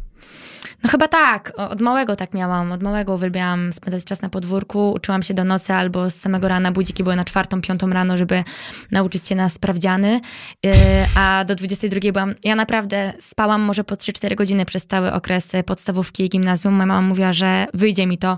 [0.84, 1.54] No chyba tak.
[1.58, 2.72] Od małego tak miałam.
[2.72, 4.92] Od małego uwielbiałam spędzać czas na podwórku.
[4.92, 6.72] Uczyłam się do nocy albo z samego rana.
[6.72, 8.44] Budziki były na czwartą, piątą rano, żeby
[8.92, 10.22] nauczyć się na sprawdziany.
[10.64, 10.72] Yy,
[11.16, 12.36] a do 22 byłam...
[12.44, 16.74] Ja naprawdę spałam może po 3-4 godziny przez cały okres podstawówki i gimnazjum.
[16.74, 18.38] Moja mama mówiła, że wyjdzie mi to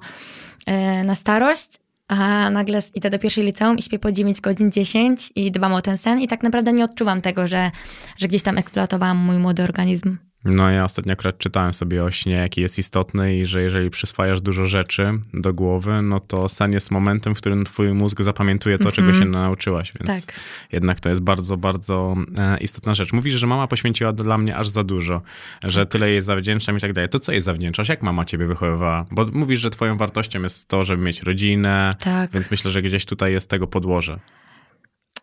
[0.68, 1.82] yy, na starość.
[2.08, 5.82] A nagle idę do pierwszej liceum i śpię po 9 godzin 10 i dbam o
[5.82, 7.72] ten sen i tak naprawdę nie odczuwam tego, że,
[8.18, 10.18] że gdzieś tam eksploatowałam mój młody organizm.
[10.46, 14.42] No ja ostatnio akurat czytałem sobie o śnie, jaki jest istotny i że jeżeli przyswajasz
[14.42, 18.84] dużo rzeczy do głowy, no to sen jest momentem, w którym twój mózg zapamiętuje to,
[18.84, 18.96] mm -hmm.
[18.96, 20.36] czego się nauczyłaś, więc tak.
[20.72, 23.14] jednak to jest bardzo, bardzo e, istotna rzecz.
[23.14, 25.22] Mówisz, że mama poświęciła dla mnie aż za dużo,
[25.64, 27.10] że tyle jej zawdzięczam i tak dalej.
[27.10, 27.90] To co jej zawdzięczasz?
[27.90, 29.06] Jak mama ciebie wychowywała?
[29.12, 32.32] Bo mówisz, że twoją wartością jest to, żeby mieć rodzinę, tak.
[32.32, 34.20] więc myślę, że gdzieś tutaj jest tego podłoże.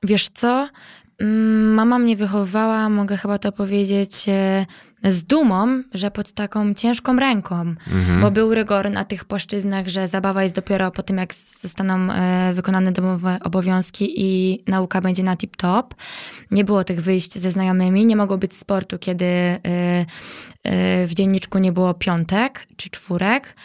[0.03, 0.69] Wiesz co?
[1.19, 4.67] Mm, mama mnie wychowywała, mogę chyba to powiedzieć, e,
[5.05, 8.21] z dumą, że pod taką ciężką ręką, mhm.
[8.21, 12.53] bo był rygor na tych płaszczyznach, że zabawa jest dopiero po tym, jak zostaną e,
[12.55, 15.85] wykonane domowe obowiązki i nauka będzie na tip-top.
[16.51, 19.61] Nie było tych wyjść ze znajomymi, nie mogło być sportu, kiedy e,
[21.07, 23.57] w dzienniczku nie było piątek czy czwórek.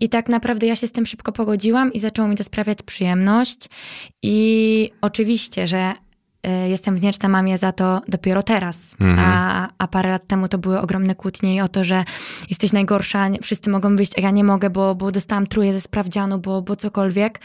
[0.00, 3.68] I tak naprawdę ja się z tym szybko pogodziłam i zaczęło mi to sprawiać przyjemność.
[4.22, 5.94] I oczywiście, że
[6.68, 8.94] jestem wdzięczna mamie za to dopiero teraz.
[9.00, 9.18] Mhm.
[9.18, 12.04] A, a parę lat temu to były ogromne kłótnie o to, że
[12.50, 16.38] jesteś najgorsza, wszyscy mogą wyjść, a ja nie mogę, bo, bo dostałam truje ze sprawdzianu,
[16.38, 17.40] bo, bo cokolwiek.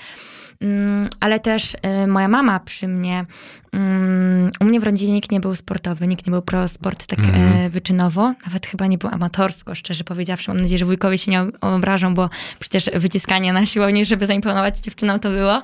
[0.62, 3.26] Um, ale też y, moja mama przy mnie,
[3.74, 7.20] um, u mnie w rodzinie nikt nie był sportowy, nikt nie był pro sport tak
[7.20, 7.66] mhm.
[7.66, 10.52] y, wyczynowo, nawet chyba nie był amatorsko, szczerze powiedziawszy.
[10.52, 12.30] Mam nadzieję, że wujkowie się nie obrażą, bo
[12.60, 15.62] przecież wyciskanie na siłowni, żeby zaimponować dziewczynom to było.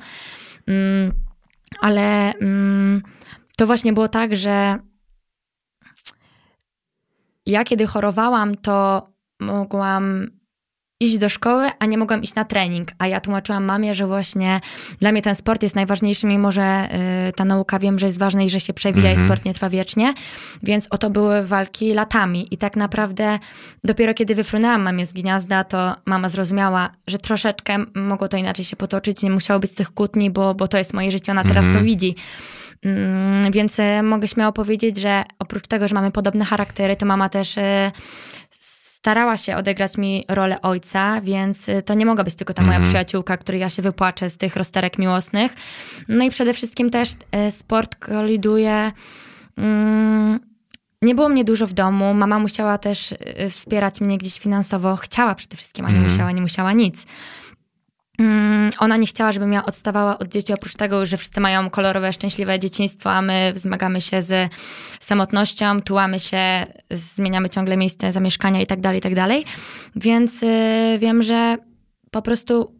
[1.81, 3.01] Ale mm,
[3.57, 4.79] to właśnie było tak, że
[7.45, 10.27] ja kiedy chorowałam, to mogłam
[10.99, 12.87] iść do szkoły, a nie mogłam iść na trening.
[12.97, 14.61] A ja tłumaczyłam mamie, że właśnie
[14.99, 16.89] dla mnie ten sport jest najważniejszy, mimo że
[17.29, 19.23] y, ta nauka wiem, że jest ważna i że się przewija mm -hmm.
[19.23, 20.13] i sport nie trwa wiecznie.
[20.63, 22.47] Więc oto były walki latami.
[22.51, 23.39] I tak naprawdę
[23.83, 28.75] dopiero kiedy wyfrunęłam mamie z gniazda, to mama zrozumiała, że troszeczkę mogło to inaczej się
[28.75, 31.75] potoczyć, nie musiało być tych kłótni, bo, bo to jest moje życie, ona teraz mm
[31.75, 31.79] -hmm.
[31.79, 32.15] to widzi.
[32.85, 37.29] Mm, więc e, mogę śmiało powiedzieć, że oprócz tego, że mamy podobne charaktery, to mama
[37.29, 37.91] też e,
[38.99, 42.75] starała się odegrać mi rolę ojca, więc e, to nie mogła być tylko ta moja
[42.75, 42.89] mhm.
[42.89, 45.55] przyjaciółka, której ja się wypłaczę z tych rozterek miłosnych.
[46.07, 47.09] No i przede wszystkim też
[47.49, 48.91] sport koliduje.
[49.57, 50.39] Mm,
[51.01, 52.13] nie było mnie dużo w domu.
[52.13, 53.13] Mama musiała też
[53.49, 54.95] wspierać mnie gdzieś finansowo.
[54.95, 56.11] Chciała przede wszystkim, a nie mm.
[56.11, 57.05] musiała, nie musiała nic.
[58.19, 62.13] Mm, ona nie chciała, żebym ja odstawała od dzieci, oprócz tego, że wszyscy mają kolorowe,
[62.13, 64.51] szczęśliwe dzieciństwo, a my zmagamy się z
[64.99, 69.45] samotnością, tułamy się, zmieniamy ciągle miejsce zamieszkania i tak dalej, i tak dalej.
[69.95, 71.57] Więc y, wiem, że
[72.11, 72.79] po prostu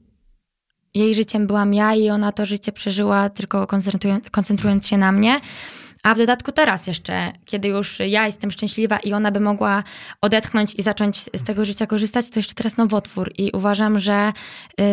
[0.94, 5.40] jej życiem byłam ja i ona to życie przeżyła tylko koncentrując, koncentrując się na mnie.
[6.04, 9.84] A w dodatku teraz jeszcze, kiedy już ja jestem szczęśliwa i ona by mogła
[10.22, 13.32] odetchnąć i zacząć z tego życia korzystać, to jeszcze teraz nowotwór.
[13.38, 14.34] I uważam, że
[14.80, 14.84] y,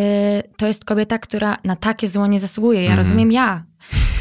[0.57, 2.83] to jest kobieta, która na takie zło nie zasługuje.
[2.83, 3.07] Ja mhm.
[3.07, 3.65] rozumiem ja,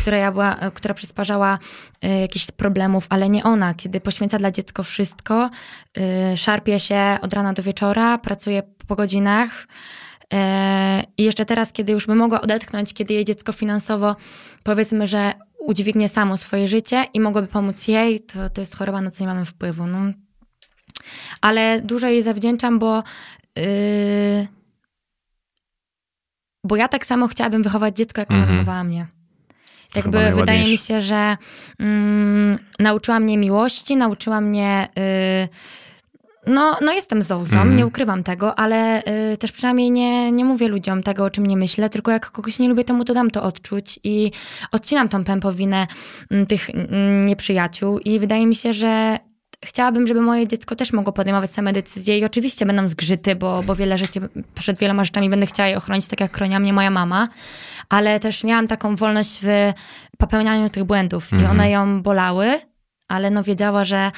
[0.01, 1.59] która, ja była, która przysparzała
[2.05, 3.73] y, jakichś problemów, ale nie ona.
[3.73, 5.49] Kiedy poświęca dla dziecka wszystko,
[6.33, 9.67] y, szarpie się od rana do wieczora, pracuje po godzinach,
[11.17, 14.15] I jeszcze teraz, kiedy już by mogła odetchnąć, kiedy jej dziecko finansowo,
[14.63, 19.11] powiedzmy, że udźwignie samo swoje życie i mogłoby pomóc jej, to, to jest choroba, na
[19.11, 19.87] co nie mamy wpływu.
[19.87, 19.99] No.
[21.41, 23.03] Ale dużo jej zawdzięczam, bo.
[23.55, 24.47] Yy,
[26.63, 28.57] bo ja tak samo chciałabym wychować dziecko, jak ona mhm.
[28.57, 29.07] wychowała mnie.
[29.95, 31.37] Jakby wydaje mi się, że
[31.79, 34.87] mm, nauczyła mnie miłości, nauczyła mnie.
[34.95, 35.47] Yy,
[36.47, 37.75] no, no jestem zołzą, mm.
[37.75, 39.03] nie ukrywam tego, ale
[39.33, 42.59] y, też przynajmniej nie, nie mówię ludziom tego, o czym nie myślę, tylko jak kogoś
[42.59, 44.31] nie lubię, to mu to dam to odczuć i
[44.71, 45.87] odcinam tą pępowinę
[46.31, 46.73] y, tych y,
[47.25, 49.19] nieprzyjaciół i wydaje mi się, że
[49.65, 53.75] chciałabym, żeby moje dziecko też mogło podejmować same decyzje i oczywiście będą zgrzyty, bo, bo
[53.75, 54.19] wiele rzeczy,
[54.55, 57.27] przed wieloma rzeczami będę chciała je ochronić, tak jak chroniła mnie moja mama,
[57.89, 59.73] ale też miałam taką wolność w
[60.17, 61.45] popełnianiu tych błędów mm.
[61.45, 62.59] i one ją bolały,
[63.07, 64.11] ale no wiedziała, że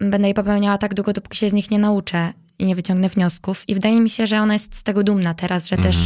[0.00, 2.32] będę je popełniała tak długo, dopóki się z nich nie nauczę.
[2.58, 3.68] i nie wyciągnę wniosków.
[3.68, 5.96] I wydaje mi się, że ona jest z tego dumna teraz, że też,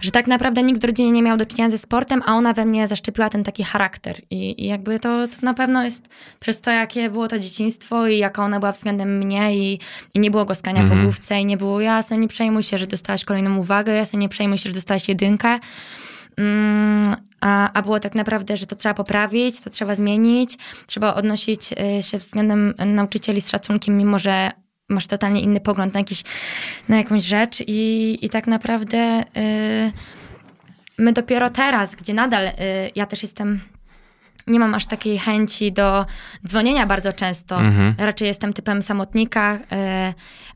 [0.00, 2.64] że tak naprawdę nikt w rodzinie nie miał do czynienia ze sportem, a ona we
[2.64, 4.20] mnie zaszczepiła ten taki charakter.
[4.30, 6.08] I, i jakby to, to na pewno jest
[6.40, 9.78] przez to, jakie było to dzieciństwo i jaka ona była względem mnie i,
[10.14, 13.24] i nie było goskania po główce i nie było jasne, nie przejmuj się, że dostałaś
[13.24, 15.58] kolejną uwagę, jasne, nie przejmuj się, że dostałaś jedynkę.
[16.36, 21.72] Mm, a, a było tak naprawdę, że to trzeba poprawić, to trzeba zmienić, trzeba odnosić
[21.72, 24.50] y, się względem nauczycieli z szacunkiem, mimo że
[24.88, 26.22] masz totalnie inny pogląd na, jakiś,
[26.88, 29.92] na jakąś rzecz i, i tak naprawdę y,
[30.98, 32.52] my dopiero teraz, gdzie nadal y,
[32.94, 33.60] ja też jestem
[34.46, 36.06] nie mam aż takiej chęci do
[36.46, 37.60] dzwonienia bardzo często.
[37.60, 37.94] Mhm.
[37.98, 40.14] Raczej jestem typem samotnika, y,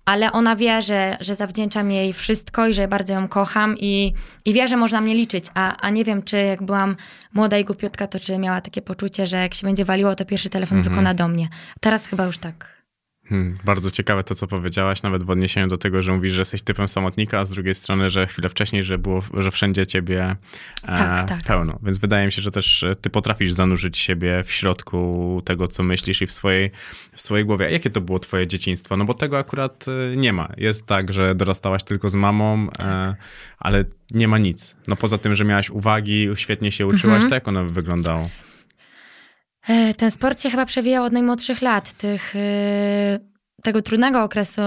[0.09, 4.13] ale ona wie, że, że zawdzięczam jej wszystko i że bardzo ją kocham i,
[4.45, 5.45] i wie, że można mnie liczyć.
[5.55, 6.97] A, a nie wiem, czy jak byłam
[7.35, 10.51] młoda i głupiutka, to czy miała takie poczucie, że jak się będzie waliło, to pierwszy
[10.51, 10.95] telefon Mhm.
[10.95, 11.49] wykona do mnie.
[11.81, 12.78] Teraz chyba już tak.
[13.29, 16.63] Hmm, bardzo ciekawe to, co powiedziałaś, nawet w odniesieniu do tego, że mówisz, że jesteś
[16.63, 20.37] typem samotnika, a z drugiej strony, że chwilę wcześniej, że było, że wszędzie ciebie
[20.83, 21.43] e, Tak, tak.
[21.43, 21.79] pełno.
[21.83, 25.83] Więc wydaje mi się, że też e, ty potrafisz zanurzyć siebie w środku tego, co
[25.83, 26.71] myślisz i w swojej,
[27.13, 27.67] w swojej głowie.
[27.67, 28.97] A jakie to było twoje dzieciństwo?
[28.97, 30.49] No bo tego akurat e, nie ma.
[30.57, 33.15] Jest tak, że dorastałaś tylko z mamą, e,
[33.59, 34.77] ale nie ma nic.
[34.87, 37.29] No poza tym, że miałaś uwagi, świetnie się uczyłaś, Mhm.
[37.29, 38.31] to jak ono wyglądało?
[39.69, 43.19] E, Ten sport się chyba przewijał od najmłodszych lat, tych, e,
[43.63, 44.63] tego trudnego okresu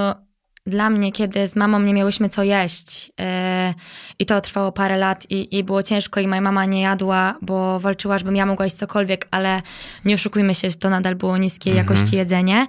[0.66, 3.12] dla mnie, kiedy z mamą nie miałyśmy co jeść.
[3.20, 3.74] E,
[4.20, 7.80] i to trwało parę lat i, i było ciężko i moja mama nie jadła, bo
[7.80, 9.62] walczyła, żebym ja mogła jeść cokolwiek, ale
[10.06, 12.68] nie oszukujmy się, że to nadal było niskiej jakości jedzenie,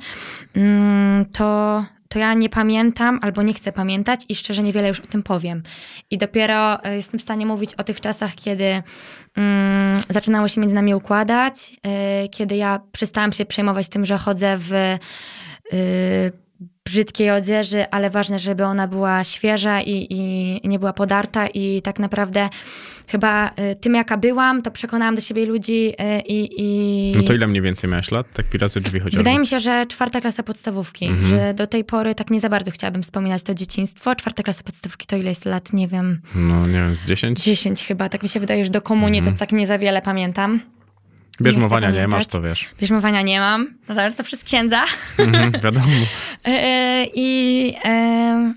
[0.56, 5.06] mm, to, to ja nie pamiętam albo nie chcę pamiętać i szczerze niewiele już o
[5.06, 5.62] tym powiem.
[6.10, 8.82] I dopiero e, jestem w stanie mówić o tych czasach, kiedy
[9.36, 11.72] mm, zaczynało się między nami układać,
[12.24, 16.41] y, kiedy ja przestałam się przejmować tym, że chodzę w y,
[16.84, 21.98] brzydkiej odzieży, ale ważne, żeby ona była świeża i, i nie była podarta i tak
[21.98, 22.48] naprawdę
[23.08, 26.48] chyba y, tym, jaka byłam, to przekonałam do siebie ludzi y, i...
[26.58, 27.12] i...
[27.16, 28.26] No to ile mniej więcej miałaś lat?
[28.32, 29.18] Tak razy drzwi chociażby.
[29.18, 31.28] Wydaje mi się, że czwarta klasa podstawówki, Mhm.
[31.28, 34.14] że do tej pory tak nie za bardzo chciałabym wspominać to dzieciństwo.
[34.14, 35.72] Czwarta klasa podstawówki to ile jest lat?
[35.72, 37.44] Nie wiem, No nie wiem, z 10?
[37.44, 38.08] 10 chyba.
[38.08, 39.36] Tak mi się wydaje, że do komunii Mhm.
[39.36, 40.60] to tak nie za wiele pamiętam.
[41.40, 42.68] Bierzmowania nie nie masz, to wiesz.
[42.80, 44.84] Bierzmowania nie mam, no ale to przez księdza.
[45.18, 45.86] Mhm, wiadomo.
[46.44, 48.54] E, I, e,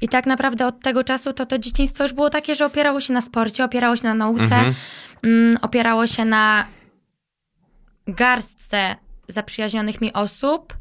[0.00, 3.12] I tak naprawdę od tego czasu to to dzieciństwo już było takie, że opierało się
[3.12, 4.74] na sporcie, opierało się na nauce, Mhm.
[5.24, 6.66] mm, opierało się na
[8.06, 8.96] garstce
[9.28, 10.76] zaprzyjaźnionych mi osób.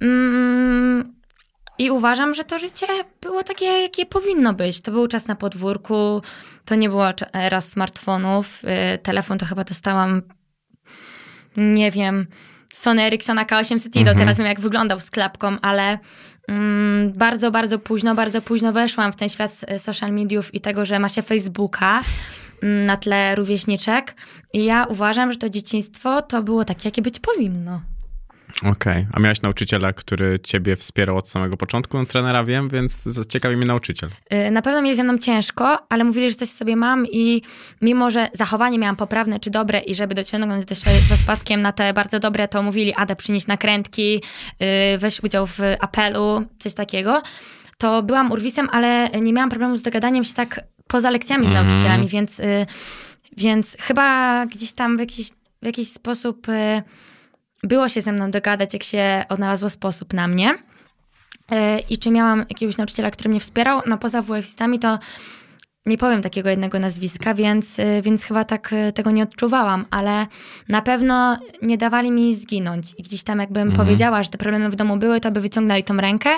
[0.00, 1.14] Mm,
[1.78, 2.86] I uważam, że to życie
[3.20, 4.80] było takie, jakie powinno być.
[4.80, 6.22] To był czas na podwórku,
[6.64, 8.64] to nie było era smartfonów.
[8.94, 10.22] Y, Telefon to chyba dostałam,
[11.56, 12.26] nie wiem,
[12.72, 14.18] Sony Ericssona K800 i do Mhm.
[14.18, 15.98] teraz wiem, jak wyglądał z klapką, ale
[16.48, 20.98] mm, bardzo, bardzo późno, bardzo późno weszłam w ten świat social mediów i tego, że
[20.98, 22.02] ma się Facebooka
[22.62, 24.14] mm, na tle rówieśniczek.
[24.52, 27.80] I ja uważam, że to dzieciństwo to było takie, jakie być powinno.
[28.64, 31.98] Okej, a miałeś nauczyciela, który ciebie wspierał od samego początku?
[31.98, 34.10] No, trenera wiem, więc ciekawi mnie nauczyciel.
[34.32, 37.42] Y, Na pewno mieli ze mną ciężko, ale mówili, że coś sobie mam i
[37.82, 41.72] mimo, że zachowanie miałam poprawne czy dobre i żeby dociągnąć do świadectwa z paskiem na
[41.72, 44.22] te bardzo dobre, to mówili, Ada, przynieś nakrętki,
[44.94, 47.22] y, weź udział w apelu, coś takiego.
[47.78, 51.66] To byłam urwisem, ale nie miałam problemu z dogadaniem się tak poza lekcjami z Mhm.
[51.66, 52.66] nauczycielami, więc, y,
[53.36, 55.30] więc chyba gdzieś tam w jakiś,
[55.62, 56.46] w jakiś sposób
[57.62, 60.54] było się ze mną dogadać, jak się odnalazło sposób na mnie.
[61.50, 63.80] E, I czy miałam jakiegoś nauczyciela, który mnie wspierał?
[63.86, 64.98] No poza WF-istami to
[65.88, 70.26] nie powiem takiego jednego nazwiska, więc, y, więc chyba tak y, tego nie odczuwałam, ale
[70.68, 72.94] na pewno nie dawali mi zginąć.
[72.98, 75.96] I gdzieś tam jakbym powiedziała, że te problemy w domu były, to by wyciągnęli tą
[75.96, 76.30] rękę,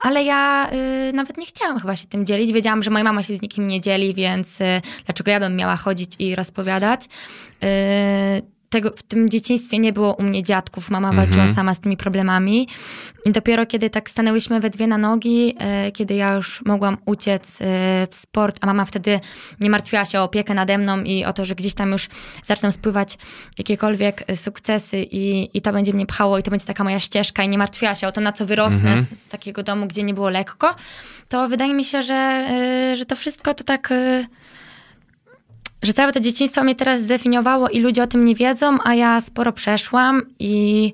[0.00, 2.52] ale ja y, nawet nie chciałam chyba się tym dzielić.
[2.52, 4.64] Wiedziałam, że moja mama się z nikim nie dzieli, więc y,
[5.06, 7.04] dlaczego ja bym miała chodzić i rozpowiadać?
[7.64, 11.96] Y, tego, w tym dzieciństwie nie było u mnie dziadków, mama walczyła sama z tymi
[11.96, 12.68] problemami.
[13.24, 17.58] I dopiero kiedy tak stanęłyśmy we dwie na nogi, e, kiedy ja już mogłam uciec
[17.60, 17.64] e,
[18.10, 19.20] w sport, a mama wtedy
[19.60, 22.08] nie martwiła się o opiekę nade mną i o to, że gdzieś tam już
[22.44, 23.18] zaczną spływać
[23.58, 27.42] jakiekolwiek e, sukcesy i, i to będzie mnie pchało i to będzie taka moja ścieżka
[27.42, 30.14] i nie martwiła się o to, na co wyrosnę z, z takiego domu, gdzie nie
[30.14, 30.74] było lekko,
[31.28, 33.92] to wydaje mi się, że, e, że to wszystko to tak...
[35.82, 39.20] że całe to dzieciństwo mnie teraz zdefiniowało i ludzie o tym nie wiedzą, a ja
[39.20, 40.92] sporo przeszłam i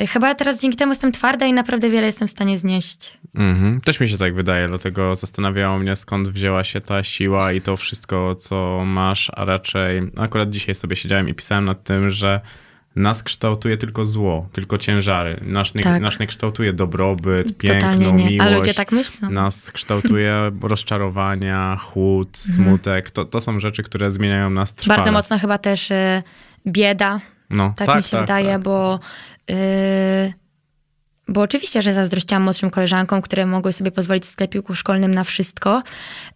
[0.00, 3.18] y, chyba ja teraz dzięki temu jestem twarda i naprawdę wiele jestem w stanie znieść.
[3.34, 3.80] Mhm.
[3.80, 7.76] Też mi się tak wydaje, dlatego zastanawiało mnie, skąd wzięła się ta siła i to
[7.76, 12.40] wszystko, co masz, a raczej akurat dzisiaj sobie siedziałem i pisałem nad tym, że
[12.96, 15.40] nas kształtuje tylko zło, tylko ciężary.
[15.42, 16.02] Nas nie, Tak.
[16.02, 18.40] nas nie kształtuje dobrobyt, piękno, miłość.
[18.40, 19.30] A ludzie tak myślą.
[19.30, 23.10] Nas kształtuje rozczarowania, chłód, smutek.
[23.10, 24.96] To, to są rzeczy, które zmieniają nas trwale.
[24.96, 26.22] Bardzo mocno chyba też y,
[26.66, 28.62] bieda, No, tak, mi się wydaje, tak.
[28.62, 29.00] bo...
[29.50, 30.32] y,
[31.28, 35.82] bo oczywiście, że zazdrościłam młodszym koleżankom, które mogły sobie pozwolić w sklepiku szkolnym na wszystko.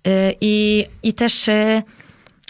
[0.06, 1.82] Y, I, i też y,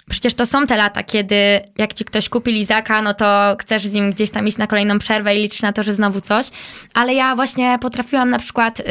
[0.08, 3.92] przecież to są te lata, kiedy jak ci ktoś kupi lizaka, no to chcesz z
[3.92, 6.50] nim gdzieś tam iść na kolejną przerwę i liczysz na to, że znowu coś.
[6.94, 8.84] Ale ja właśnie potrafiłam na przykład y,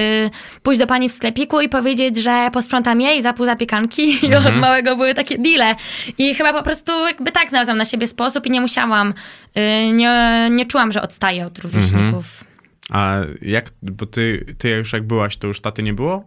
[0.63, 4.58] pójść do pani w sklepiku i powiedzieć, że posprzątam jej za pół zapiekanki i od
[4.58, 5.75] małego były takie deale.
[6.17, 9.13] I chyba po prostu jakby tak znalazłam na siebie sposób i nie musiałam,
[9.58, 12.43] y, nie, nie czułam, że odstaję od rówieśników.
[12.89, 16.25] A jak, bo ty, ty już jak byłaś, to już taty nie było?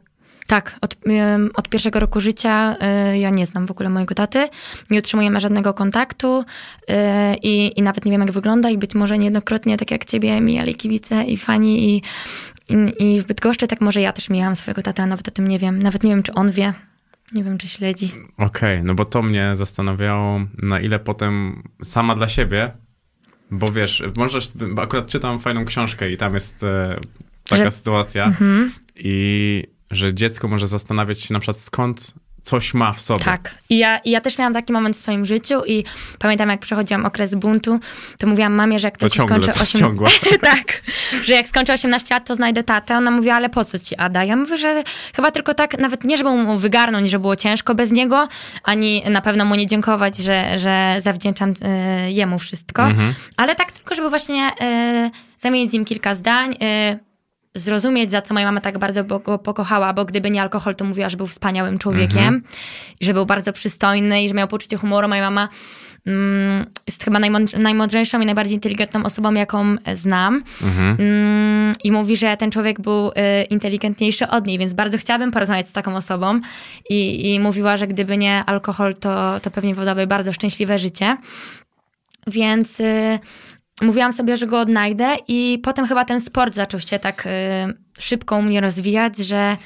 [0.51, 0.97] Tak, od,
[1.55, 2.77] od pierwszego roku życia
[3.13, 4.49] y, ja nie znam w ogóle mojego taty,
[4.91, 6.95] nie utrzymujemy żadnego kontaktu y,
[7.43, 10.75] i, i nawet nie wiem jak wygląda i być może niejednokrotnie, tak jak ciebie mijali
[10.75, 12.03] kibice i fani i,
[12.69, 15.49] i, i w Bydgoszczy, tak może ja też mijałam swojego tata, a nawet o tym
[15.49, 15.83] nie wiem.
[15.83, 16.73] Nawet nie wiem, czy on wie,
[17.33, 18.13] nie wiem, czy śledzi.
[18.37, 22.71] Okej, no bo to mnie zastanawiało, na ile potem sama dla siebie,
[23.51, 24.49] bo wiesz, możesz,
[24.83, 27.01] akurat czytam fajną książkę i tam jest e,
[27.49, 28.33] taka Że- sytuacja
[28.97, 33.24] i że dziecko może zastanawiać się na przykład skąd coś ma w sobie.
[33.24, 33.55] Tak.
[33.70, 35.85] I ja, I ja też miałam taki moment w swoim życiu i
[36.18, 37.81] pamiętam, jak przechodziłam okres buntu,
[38.18, 40.11] to mówiłam mamie, że jak To ciągle skończę to ściągła.
[40.40, 40.83] tak,
[41.24, 42.96] że jak skończę 18 lat, to znajdę tatę.
[42.96, 44.24] Ona mówiła, ale po co ci Ada?
[44.24, 44.83] Ja mówię, że
[45.16, 48.29] chyba tylko tak, nawet nie, żeby mu wygarnąć, że było ciężko bez niego,
[48.64, 53.14] ani na pewno mu nie dziękować, że, że zawdzięczam e, jemu wszystko, Mhm.
[53.37, 56.98] ale tak tylko, żeby właśnie e, zamienić z nim kilka zdań, e,
[57.55, 61.09] zrozumieć, za co moja mama tak bardzo go pokochała, bo gdyby nie alkohol, to mówiła,
[61.09, 62.43] że był wspaniałym człowiekiem,
[63.01, 65.09] że był bardzo przystojny i że miał poczucie humoru.
[65.09, 65.49] Moja mama
[66.07, 70.43] mm, jest chyba najmądr- najmądrzejszą i najbardziej inteligentną osobą, jaką znam.
[70.99, 73.13] Mm, I mówi, że ten człowiek był y,
[73.51, 76.41] inteligentniejszy od niej, więc bardzo chciałabym porozmawiać z taką osobą.
[76.91, 81.17] I, i mówiła, że gdyby nie alkohol, to, to pewnie wodałaby bardzo szczęśliwe życie.
[82.27, 83.19] Więc y,
[83.81, 87.31] mówiłam sobie, że go odnajdę, i potem chyba ten sport zaczął się tak y,
[87.99, 89.57] szybko u mnie rozwijać, że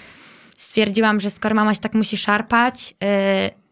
[0.56, 2.94] stwierdziłam, że skoro mama się tak musi szarpać,
[3.50, 3.64] y,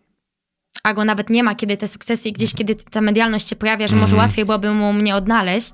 [0.83, 3.87] a go nawet nie ma, kiedy te sukcesy, i gdzieś kiedy ta medialność się pojawia,
[3.87, 5.73] że może łatwiej byłoby mu mnie odnaleźć,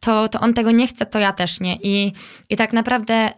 [0.00, 1.76] to, to on tego nie chce, to ja też nie.
[1.82, 2.12] I,
[2.50, 3.32] i tak naprawdę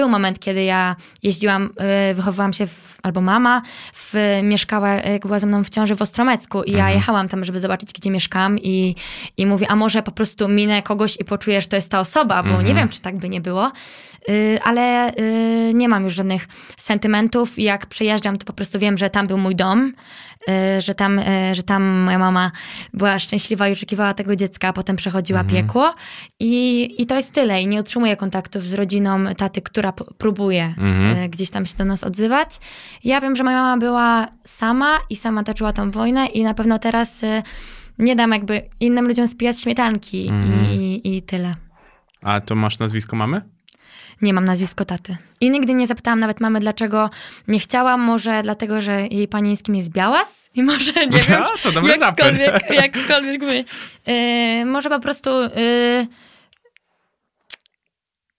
[0.00, 1.70] był moment, kiedy ja jeździłam,
[2.10, 3.62] y, wychowywałam się, w, albo mama
[3.94, 7.60] w, mieszkała, jak była ze mną w ciąży w Ostromecku i ja jechałam tam, żeby
[7.60, 8.94] zobaczyć, gdzie mieszkam i,
[9.36, 12.42] i mówię, a może po prostu minę kogoś i poczuję, że to jest ta osoba,
[12.42, 13.72] bo nie wiem, czy tak by nie było,
[14.28, 18.98] y, ale y, nie mam już żadnych sentymentów i jak przejeżdżam, to po prostu wiem,
[18.98, 19.92] że tam był mój dom,
[20.48, 22.50] y, że tam, y, że tam moja mama
[22.94, 25.94] była szczęśliwa i oczekiwała tego dziecka, a potem przechodziła piekło.
[26.40, 27.62] I, i to jest tyle.
[27.62, 30.74] I nie utrzymuję kontaktów z rodziną taty, która p- próbuje
[31.24, 32.56] y, gdzieś tam się do nas odzywać.
[33.04, 36.78] Ja wiem, że moja mama była sama i sama toczyła tą wojnę i na pewno
[36.78, 37.42] teraz y,
[37.98, 40.32] nie dam jakby innym ludziom spijać śmietanki
[40.72, 41.54] i, i tyle.
[42.22, 43.42] A to masz nazwisko mamy?
[44.22, 45.16] Nie mam nazwisko taty.
[45.40, 47.10] I nigdy nie zapytałam nawet mamy, dlaczego
[47.48, 48.00] nie chciałam.
[48.00, 50.40] Może dlatego, że jej panieńskim jest Białas?
[50.54, 53.64] I może, nie wiem, A, to dobry jakkolwiek, jakkolwiek my.
[54.06, 55.30] Yy, może po prostu...
[55.42, 56.06] Yy,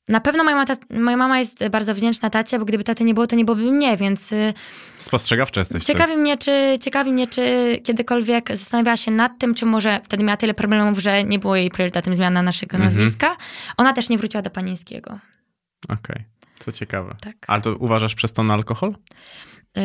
[0.08, 3.28] na pewno moja, mata, moja mama jest bardzo wdzięczna tacie, bo gdyby taty nie było,
[3.28, 4.54] to nie byłoby mnie, więc yy,
[4.98, 5.84] Spostrzegawcza jesteś.
[5.84, 10.24] ciekawi, jest- mnie, czy, ciekawi mnie, czy kiedykolwiek zastanawiała się nad tym, czy może wtedy
[10.24, 12.94] miała tyle problemów, że nie było jej priorytetem zmiana naszego Mhm.
[12.96, 13.38] nazwiska.
[13.78, 15.20] Ona też nie wróciła do panieńskiego.
[15.90, 16.26] Okej,
[16.66, 17.16] to ciekawe.
[17.22, 17.36] Tak.
[17.48, 18.96] Ale to uważasz przez to na alkohol?
[19.76, 19.82] Yy,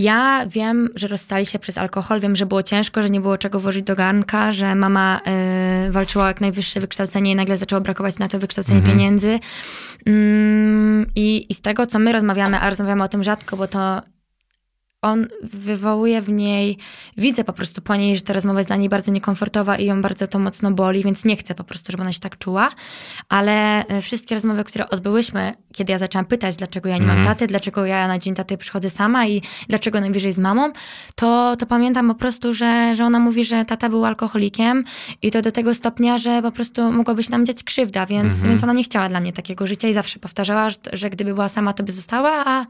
[0.00, 3.60] Ja wiem, że rozstali się przez alkohol, wiem, że było ciężko, że nie było czego
[3.60, 5.20] włożyć do garnka, że mama
[5.84, 9.38] yy, walczyła o jak najwyższe wykształcenie i nagle zaczęło brakować na to wykształcenie pieniędzy.
[10.06, 14.02] Mm, i, I z tego, co my rozmawiamy, a rozmawiamy o tym rzadko, bo to
[15.02, 16.78] on wywołuje w niej,
[17.16, 20.02] widzę po prostu po niej, że ta rozmowa jest dla niej bardzo niekomfortowa i ją
[20.02, 22.70] bardzo to mocno boli, więc nie chcę po prostu, żeby ona się tak czuła.
[23.28, 27.46] Ale e, wszystkie rozmowy, które odbyłyśmy, kiedy ja zaczęłam pytać, dlaczego ja nie mam taty,
[27.46, 30.72] dlaczego ja na dzień taty przychodzę sama i dlaczego najwyżej z mamą,
[31.14, 34.84] to, to pamiętam po prostu, że, że ona mówi, że tata był alkoholikiem
[35.22, 38.62] i to do tego stopnia, że po prostu mogłaby się nam dziać krzywda, więc, więc
[38.62, 41.72] ona nie chciała dla mnie takiego życia i zawsze powtarzała, że, że gdyby była sama,
[41.72, 42.66] to by została, a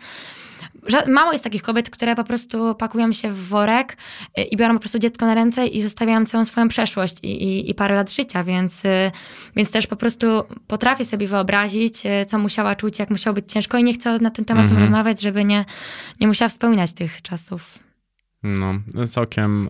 [1.07, 3.97] Mało jest takich kobiet, które po prostu pakują się w worek
[4.39, 7.71] y, i biorą po prostu dziecko na ręce i zostawiają całą swoją przeszłość i, i,
[7.71, 9.11] i parę lat życia, więc, y,
[9.57, 10.27] więc też po prostu
[10.67, 14.31] potrafię sobie wyobrazić, y, co musiała czuć, jak musiało być ciężko i nie chcę na
[14.31, 15.65] ten temat nią rozmawiać, żeby nie,
[16.21, 17.90] nie musiała wspominać tych czasów.
[18.43, 18.75] No,
[19.09, 19.69] całkiem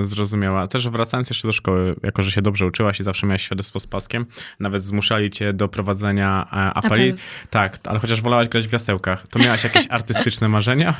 [0.00, 0.66] e, zrozumiała.
[0.66, 3.86] Też wracając jeszcze do szkoły, jako że się dobrze uczyłaś i zawsze miałaś świadectwo z
[3.86, 4.26] paskiem,
[4.60, 7.02] nawet zmuszali cię do prowadzenia e, apeli.
[7.02, 7.16] Apelu.
[7.50, 10.94] Tak, ale chociaż wolałaś grać w wiasełkach, to miałaś jakieś artystyczne marzenia?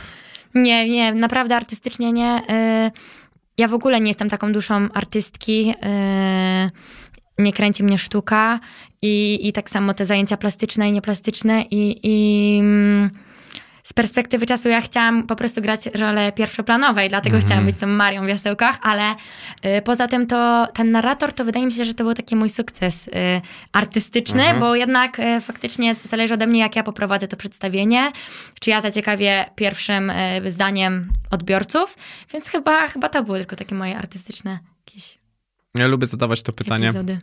[0.55, 2.43] Nie, nie, naprawdę artystycznie nie.
[2.87, 2.91] Y,
[3.59, 5.71] Ja w ogóle nie jestem taką duszą artystki.
[5.71, 8.61] y, Nie kręci mnie sztuka
[9.03, 13.11] i, i tak samo te zajęcia plastyczne i nieplastyczne i, i mm,
[13.89, 17.87] z perspektywy czasu ja chciałam po prostu grać rolę pierwszoplanowe i dlatego chciałam być tą
[17.87, 21.95] Marią w Jasełkach, ale y, poza tym to ten narrator, to wydaje mi się, że
[21.95, 23.11] to był taki mój sukces y,
[23.73, 28.13] artystyczny, bo jednak y, faktycznie zależy ode mnie, jak ja poprowadzę to przedstawienie,
[28.61, 31.97] czy ja zaciekawię pierwszym y, zdaniem odbiorców,
[32.33, 35.19] więc chyba, chyba to były tylko takie moje artystyczne jakieś
[35.75, 36.85] Ja lubię zadawać to pytanie.
[36.89, 37.21] epizody.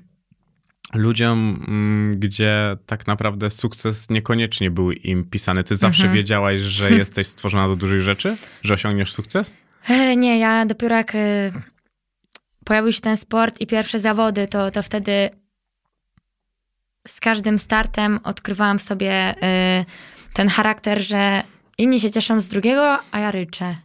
[0.97, 5.63] Ludziom, mm, gdzie tak naprawdę sukces niekoniecznie był im pisany.
[5.63, 6.15] Ty zawsze Mhm.
[6.15, 8.37] wiedziałaś, że jesteś stworzona do dużych rzeczy?
[8.63, 9.53] Że osiągniesz sukces?
[9.89, 11.51] E, Nie, ja dopiero jak e,
[12.65, 15.29] pojawił się ten sport i pierwsze zawody, to, to wtedy
[17.07, 19.85] z każdym startem odkrywałam w sobie e,
[20.33, 21.43] ten charakter, że
[21.77, 23.75] inni się cieszą z drugiego, a ja ryczę.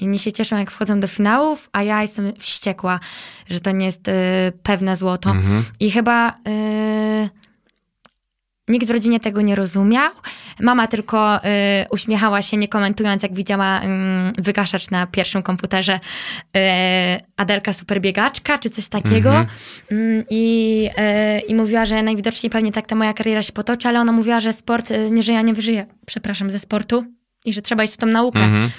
[0.00, 3.00] Inni się cieszą, jak wchodzą do finałów, a ja jestem wściekła,
[3.50, 4.12] że to nie jest e,
[4.62, 5.30] pewne złoto.
[5.30, 5.64] Mhm.
[5.80, 7.28] I chyba y,
[8.70, 10.10] nikt w rodzinie tego nie rozumiał.
[10.60, 11.40] Mama tylko y,
[11.90, 13.86] uśmiechała się, nie komentując, jak widziała y,
[14.38, 16.00] wygaszacz na pierwszym komputerze
[16.56, 16.60] y,
[17.36, 19.30] Adelka Superbiegaczka, czy coś takiego.
[19.30, 19.46] Mhm.
[19.90, 20.88] Mm, I,
[21.38, 24.40] y, I mówiła, że najwidoczniej pewnie tak ta moja kariera się potoczy, ale ona mówiła,
[24.40, 27.04] że sport, y, nie, że ja nie wyżyję, przepraszam, ze sportu
[27.44, 28.40] i że trzeba iść w tą naukę.
[28.40, 28.70] Mhm.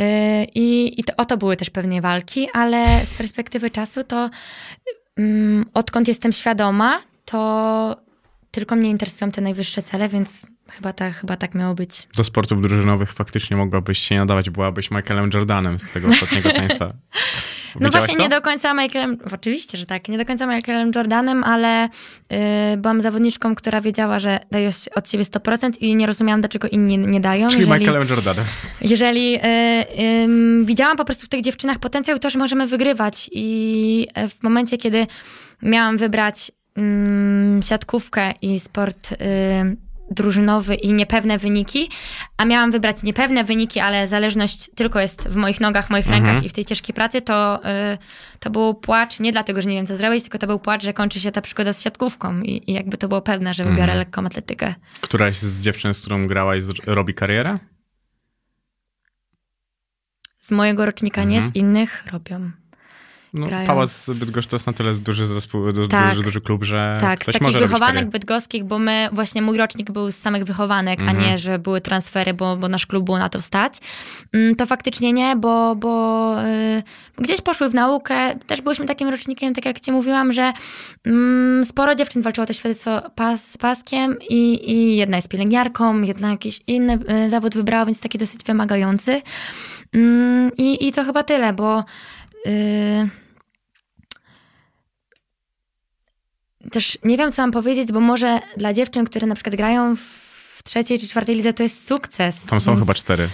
[0.00, 0.04] Y,
[0.54, 4.30] I, i to, o to były też pewnie walki, ale z perspektywy czasu to
[5.16, 7.96] mm, odkąd jestem świadoma, to
[8.50, 12.08] tylko mnie interesują te najwyższe cele, więc chyba tak, chyba tak miało być.
[12.16, 16.92] Do sportów drużynowych faktycznie mogłabyś się nadawać, byłabyś Michaelem Jordanem z tego ostatniego tańca.
[17.80, 18.22] No właśnie to?
[18.22, 23.00] nie do końca Michaelem, oczywiście, że tak, nie do końca Michaelem Jordanem, ale y, byłam
[23.00, 27.48] zawodniczką, która wiedziała, że daje od siebie 100% i nie rozumiałam, dlaczego inni nie dają.
[27.48, 28.44] Czyli jeżeli, Michaelem Jordanem.
[28.80, 29.40] jeżeli y,
[30.24, 33.30] ym, widziałam po prostu w tych dziewczynach potencjał i to, że możemy wygrywać.
[33.32, 35.06] I e, w momencie, kiedy
[35.62, 36.52] miałam wybrać
[37.62, 39.16] siatkówkę i sport y,
[40.10, 41.88] drużynowy i niepewne wyniki,
[42.36, 46.24] a miałam wybrać niepewne wyniki, ale zależność tylko jest w moich nogach, moich Mhm.
[46.24, 47.60] rękach i w tej ciężkiej pracy, to,
[47.94, 47.98] y,
[48.38, 50.92] to był płacz nie dlatego, że nie wiem co zrobić, tylko to był płacz, że
[50.92, 53.98] kończy się ta przygoda z siatkówką i, i jakby to było pewne, że wybiorę Mhm.
[53.98, 54.74] lekką atletykę.
[55.00, 57.58] Któraś z dziewczyn, z którą grałaś, robi karierę?
[60.38, 61.52] Z mojego rocznika nie, Mhm.
[61.52, 62.50] z innych robią.
[63.34, 63.66] No, Grają.
[63.66, 66.10] Pałac Bydgoszcz to jest na tyle duży zespół, du, Tak.
[66.10, 70.12] duży, duży klub, że Tak, z takich wychowanek bydgoskich, bo my, właśnie mój rocznik był
[70.12, 71.18] z samych wychowanek, Mhm.
[71.18, 73.78] a nie, że były transfery, bo, bo nasz klub było na to stać.
[74.32, 76.82] Mm, To faktycznie nie, bo, bo y,
[77.18, 78.34] gdzieś poszły w naukę.
[78.46, 80.52] Też byliśmy takim rocznikiem, tak jak ci mówiłam, że
[81.06, 86.30] mm, sporo dziewczyn walczyło to świadectwo pas, z paskiem i, i jedna jest pielęgniarką, jedna
[86.30, 89.22] jakiś inny y, zawód wybrała, więc taki dosyć wymagający.
[89.94, 91.84] Mm, I, i to chyba tyle, bo...
[92.46, 93.08] Y,
[96.72, 100.62] też nie wiem, co mam powiedzieć, bo może dla dziewczyn, które na przykład grają w
[100.64, 102.44] trzeciej czy czwartej lidze, to jest sukces.
[102.46, 103.28] Tam są więc, chyba cztery.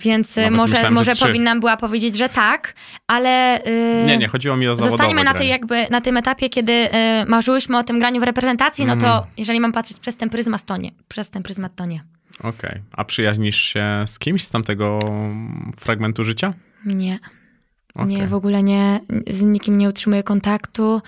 [0.00, 2.74] Więc y, Nawet może, myślałem, że może powinnam była powiedzieć, że tak,
[3.06, 3.60] ale...
[3.66, 6.72] y, Nie, nie, chodziło mi o zawodowe Zostańmy na, tej jakby, na tym etapie, kiedy
[6.72, 6.90] y,
[7.26, 9.24] marzyłyśmy o tym graniu w reprezentacji, no to Mhm.
[9.36, 10.90] jeżeli mam patrzeć przez ten pryzmat, to nie.
[11.08, 12.04] Przez ten pryzmat to nie.
[12.40, 12.80] Okej.
[12.92, 14.98] A przyjaźnisz się z kimś z tamtego
[15.80, 16.54] fragmentu życia?
[16.84, 17.18] Nie.
[17.94, 18.06] Okej.
[18.16, 19.00] Nie, w ogóle nie.
[19.26, 21.02] Z nikim nie utrzymuję kontaktu.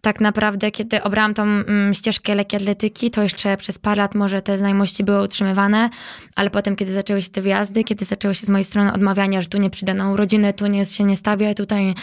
[0.00, 4.42] Tak naprawdę, kiedy obrałam tą mm, ścieżkę lekkiej atletyki, to jeszcze przez parę lat może
[4.42, 5.90] te znajomości były utrzymywane,
[6.36, 9.48] ale potem, kiedy zaczęły się te wyjazdy, kiedy zaczęło się z mojej strony odmawianie, że
[9.48, 11.94] tu nie przyjdę na urodziny, tu nie, się nie stawię, tutaj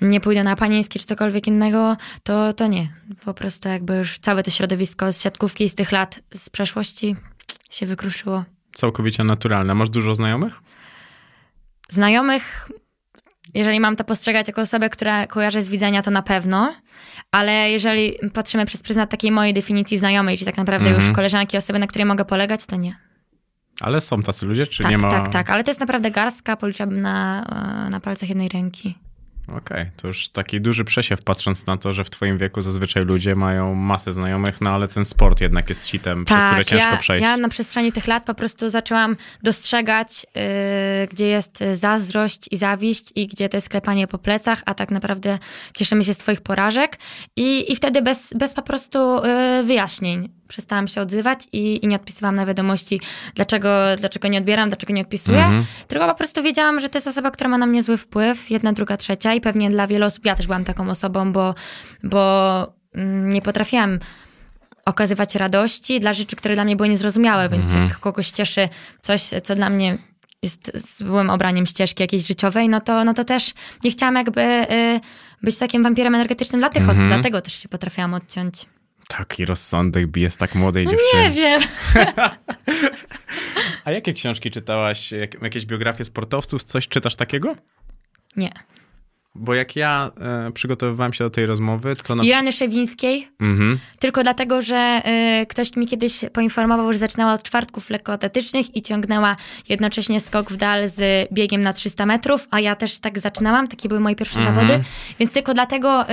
[0.00, 2.88] nie pójdę na panieńskie czy cokolwiek innego, to, to nie.
[3.24, 7.16] Po prostu jakby już całe to środowisko z siatkówki z tych lat z przeszłości
[7.70, 8.44] się wykruszyło.
[8.74, 9.74] Całkowicie naturalne.
[9.74, 10.60] Masz dużo znajomych?
[11.88, 12.68] Znajomych,
[13.54, 16.74] jeżeli mam to postrzegać jako osobę, która kojarzy z widzenia, to na pewno,
[17.32, 21.06] ale jeżeli patrzymy przez pryzmat takiej mojej definicji znajomej, czyli tak naprawdę Mhm.
[21.06, 22.96] już koleżanki, osoby, na której mogę polegać, to nie.
[23.80, 25.10] Ale są tacy ludzie, czy tak, nie ma...
[25.10, 27.44] tak, tak, ale to jest naprawdę garstka, policzyłabym na,
[27.86, 28.94] e, na palcach jednej ręki.
[29.56, 33.36] Okej, to już taki duży przesiew patrząc na to, że w twoim wieku zazwyczaj ludzie
[33.36, 36.98] mają masę znajomych, no ale ten sport jednak jest sitem, przez który ciężko Tak, ja,
[36.98, 37.22] przejść.
[37.22, 40.42] ja na przestrzeni tych lat po prostu zaczęłam dostrzegać, yy,
[41.10, 45.38] gdzie jest zazdrość i zawiść i gdzie to jest klepanie po plecach, a tak naprawdę
[45.74, 46.98] cieszymy się z twoich porażek
[47.36, 50.39] i, i wtedy bez, bez po prostu yy, wyjaśnień.
[50.50, 53.00] Przestałam się odzywać i, i nie odpisywałam na wiadomości,
[53.34, 55.38] dlaczego, dlaczego nie odbieram, dlaczego nie odpisuję.
[55.44, 55.64] Mhm.
[55.88, 58.72] Tylko po prostu wiedziałam, że to jest osoba, która ma na mnie zły wpływ, jedna,
[58.72, 61.54] druga, trzecia i pewnie dla wielu osób, ja też byłam taką osobą, bo,
[62.02, 63.98] bo mm, nie potrafiłam
[64.86, 67.88] okazywać radości dla rzeczy, które dla mnie były niezrozumiałe, więc Mhm.
[67.88, 68.68] jak kogoś cieszy
[69.02, 69.98] coś, co dla mnie
[70.42, 75.00] jest złym obraniem ścieżki jakiejś życiowej, no to, no to też nie chciałam jakby y,
[75.42, 76.98] być takim wampirem energetycznym dla tych Mhm.
[76.98, 78.66] osób, dlatego też się potrafiłam odciąć.
[79.18, 81.30] Taki rozsądek bije z tak młodej Nie dziewczyny.
[81.30, 81.60] wiem.
[83.84, 85.12] A jakie książki czytałaś?
[85.12, 86.64] Jak, jakieś biografie sportowców?
[86.64, 87.56] Coś czytasz takiego?
[88.36, 88.50] Nie.
[89.34, 90.10] Bo jak ja
[90.48, 93.78] e, przygotowywałem się do tej rozmowy, to na Joanny Szewińskiej, Mhm.
[93.98, 95.02] tylko dlatego, że
[95.42, 99.36] y, ktoś mi kiedyś poinformował, że zaczynała od czwartków lekkoatletycznych i ciągnęła
[99.68, 103.88] jednocześnie skok w dal z biegiem na 300 metrów, a ja też tak zaczynałam, takie
[103.88, 104.56] były moje pierwsze Mhm.
[104.56, 104.84] zawody,
[105.18, 106.12] więc tylko dlatego y,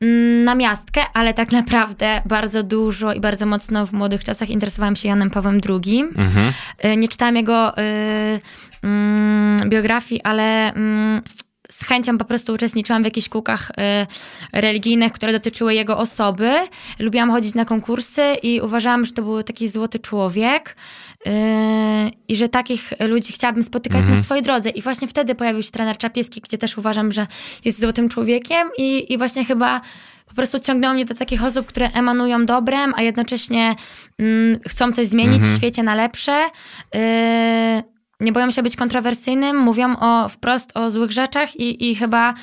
[0.00, 4.96] mm, na miastkę, ale tak naprawdę bardzo dużo i bardzo mocno w młodych czasach interesowałam
[4.96, 6.00] się Janem Pawłem II.
[6.00, 6.52] Mhm.
[6.84, 7.82] Y, Nie czytałam jego y,
[8.82, 11.22] mm, biografii, ale mm,
[11.82, 16.52] z chęcią po prostu uczestniczyłam w jakichś kółkach y, religijnych, które dotyczyły jego osoby.
[16.98, 20.76] Lubiłam chodzić na konkursy i uważałam, że to był taki złoty człowiek
[21.26, 21.30] y,
[22.28, 24.70] i że takich ludzi chciałabym spotykać na swojej drodze.
[24.70, 27.26] I właśnie wtedy pojawił się trener Czapieski, gdzie też uważam, że
[27.64, 29.80] jest złotym człowiekiem i, i właśnie chyba
[30.26, 33.74] po prostu ciągnęło mnie do takich osób, które emanują dobrem, a jednocześnie
[34.18, 36.46] mm, chcą coś zmienić w świecie na lepsze.
[36.94, 37.91] Yy,
[38.22, 42.34] nie boją się być kontrowersyjnym, mówią o, wprost o złych rzeczach i, i chyba,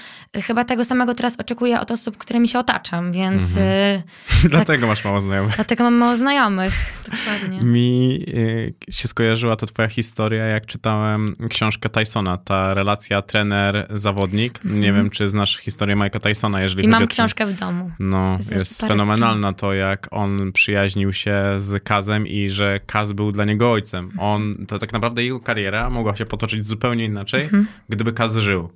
[0.44, 4.04] chyba tego samego teraz oczekuję od osób, którymi się otaczam, więc yy,
[4.50, 5.56] Dlatego masz mało znajomych.
[5.56, 6.74] dlatego mam mało znajomych.
[7.12, 7.60] Dokładnie.
[7.62, 14.60] Mi y, się skojarzyła to twoja historia, jak czytałem książkę Tysona, ta relacja trener-zawodnik.
[14.64, 16.90] Nie wiem, czy znasz historię Mike'a Tysona, jeżeli Mhm.
[16.90, 17.92] I chodzi mam o książkę w domu.
[18.00, 23.32] No, Jest jest fenomenalna to, jak on przyjaźnił się z Kazem i że Kaz był
[23.32, 24.06] dla niego ojcem.
[24.06, 24.20] Mhm.
[24.20, 27.68] On, to tak naprawdę jego kariera mogła się potoczyć zupełnie inaczej, Mhm.
[27.90, 28.70] gdyby Kaz żył.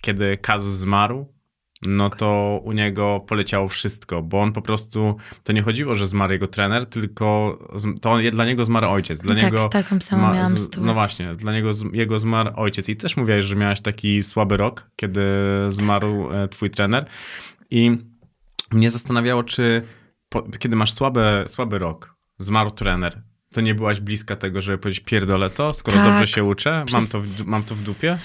[0.00, 1.34] Kiedy Kaz zmarł,
[1.86, 6.32] no to u niego poleciało wszystko, bo on po prostu, to nie chodziło, że zmarł
[6.32, 7.58] jego trener, tylko
[8.02, 9.18] to on, dla niego zmarł ojciec.
[9.18, 10.76] Dla Tak, niego taką samą miałam z-.
[10.76, 12.88] No właśnie, dla niego jego zmarł ojciec.
[12.88, 15.22] I też mówiłeś, że miałeś taki słaby rok, kiedy
[15.68, 17.06] zmarł e, twój trener.
[17.70, 17.98] I
[18.72, 19.82] mnie zastanawiało, czy
[20.28, 23.22] po, kiedy masz słabe, słaby rok, zmarł trener,
[23.54, 26.06] to nie byłaś bliska tego, żeby powiedzieć pierdolę to, skoro Tak.
[26.06, 28.18] dobrze się uczę, mam to, w, mam to w dupie?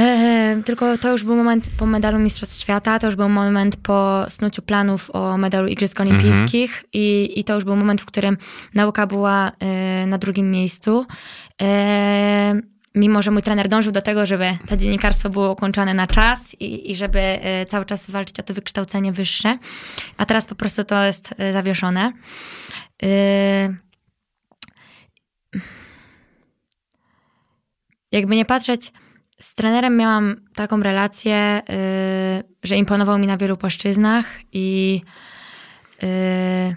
[0.00, 4.26] E, tylko to już był moment po medalu Mistrzostw Świata, to już był moment po
[4.28, 8.36] snuciu planów o medalu Igrzysk Olimpijskich i, i to już był moment, w którym
[8.74, 11.06] nauka była e, na drugim miejscu.
[11.62, 12.60] E,
[12.94, 16.90] mimo, że mój trener dążył do tego, żeby to dziennikarstwo było ukończone na czas i,
[16.90, 19.58] i żeby e, cały czas walczyć o to wykształcenie wyższe,
[20.16, 22.12] a teraz po prostu to jest e, zawieszone.
[28.12, 28.92] Jakby nie patrzeć,
[29.40, 35.00] z trenerem miałam taką relację, y, że imponował mi na wielu płaszczyznach i
[36.02, 36.76] y,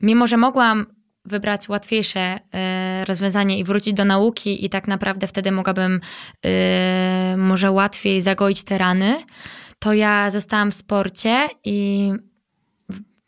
[0.00, 0.86] mimo, że mogłam
[1.24, 6.00] wybrać łatwiejsze y, rozwiązanie i wrócić do nauki i tak naprawdę wtedy mogłabym
[6.46, 9.22] y, może łatwiej zagoić te rany,
[9.78, 12.12] to ja zostałam w sporcie i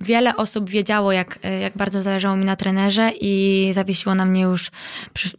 [0.00, 4.70] wiele osób wiedziało, jak, jak bardzo zależało mi na trenerze i zawiesiło na mnie już,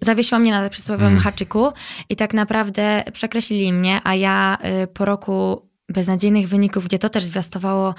[0.02, 1.72] zawiesiło mnie na przysłowiowym haczyku
[2.10, 7.24] i tak naprawdę przekreślili mnie, a ja y, po roku beznadziejnych wyników, gdzie to też
[7.24, 7.96] zwiastowało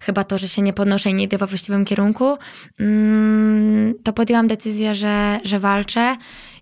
[0.00, 2.38] chyba to, że się nie podnoszę i nie idę we właściwym kierunku,
[2.80, 6.16] mm, to podjęłam decyzję, że, że walczę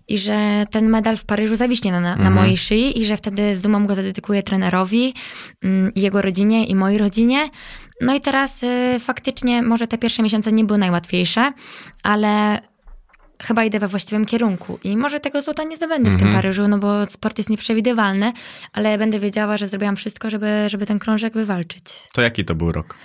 [0.09, 3.61] i że ten medal w Paryżu zawiśnie na, na mojej szyi i że wtedy z
[3.61, 5.13] dumą go zadedykuję trenerowi,
[5.63, 7.49] mm, jego rodzinie i mojej rodzinie.
[8.01, 11.53] No i teraz y, faktycznie może te pierwsze miesiące nie były najłatwiejsze,
[12.03, 12.59] ale
[13.43, 16.77] chyba idę we właściwym kierunku i może tego złota nie zdobędę w tym Paryżu, no
[16.77, 18.33] bo sport jest nieprzewidywalny,
[18.73, 21.83] ale będę wiedziała, że zrobiłam wszystko, żeby, żeby ten krążek wywalczyć.
[22.13, 22.95] To jaki to był rok?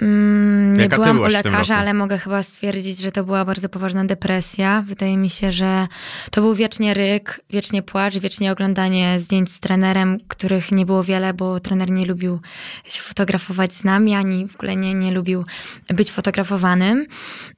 [0.00, 4.84] Mm, nie byłam u lekarza, ale mogę chyba stwierdzić, że to była bardzo poważna depresja.
[4.86, 5.86] Wydaje mi się, że
[6.30, 11.34] to był wiecznie ryk, wiecznie płacz, wiecznie oglądanie zdjęć z trenerem, których nie było wiele,
[11.34, 12.40] bo trener nie lubił
[12.88, 15.44] się fotografować z nami, ani w ogóle nie, nie lubił
[15.88, 17.06] być fotografowanym.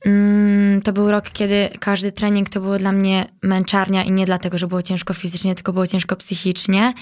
[0.07, 4.59] Mm, To był rok, kiedy każdy trening to było dla mnie męczarnia i nie dlatego,
[4.59, 6.95] że było ciężko fizycznie, tylko było ciężko psychicznie.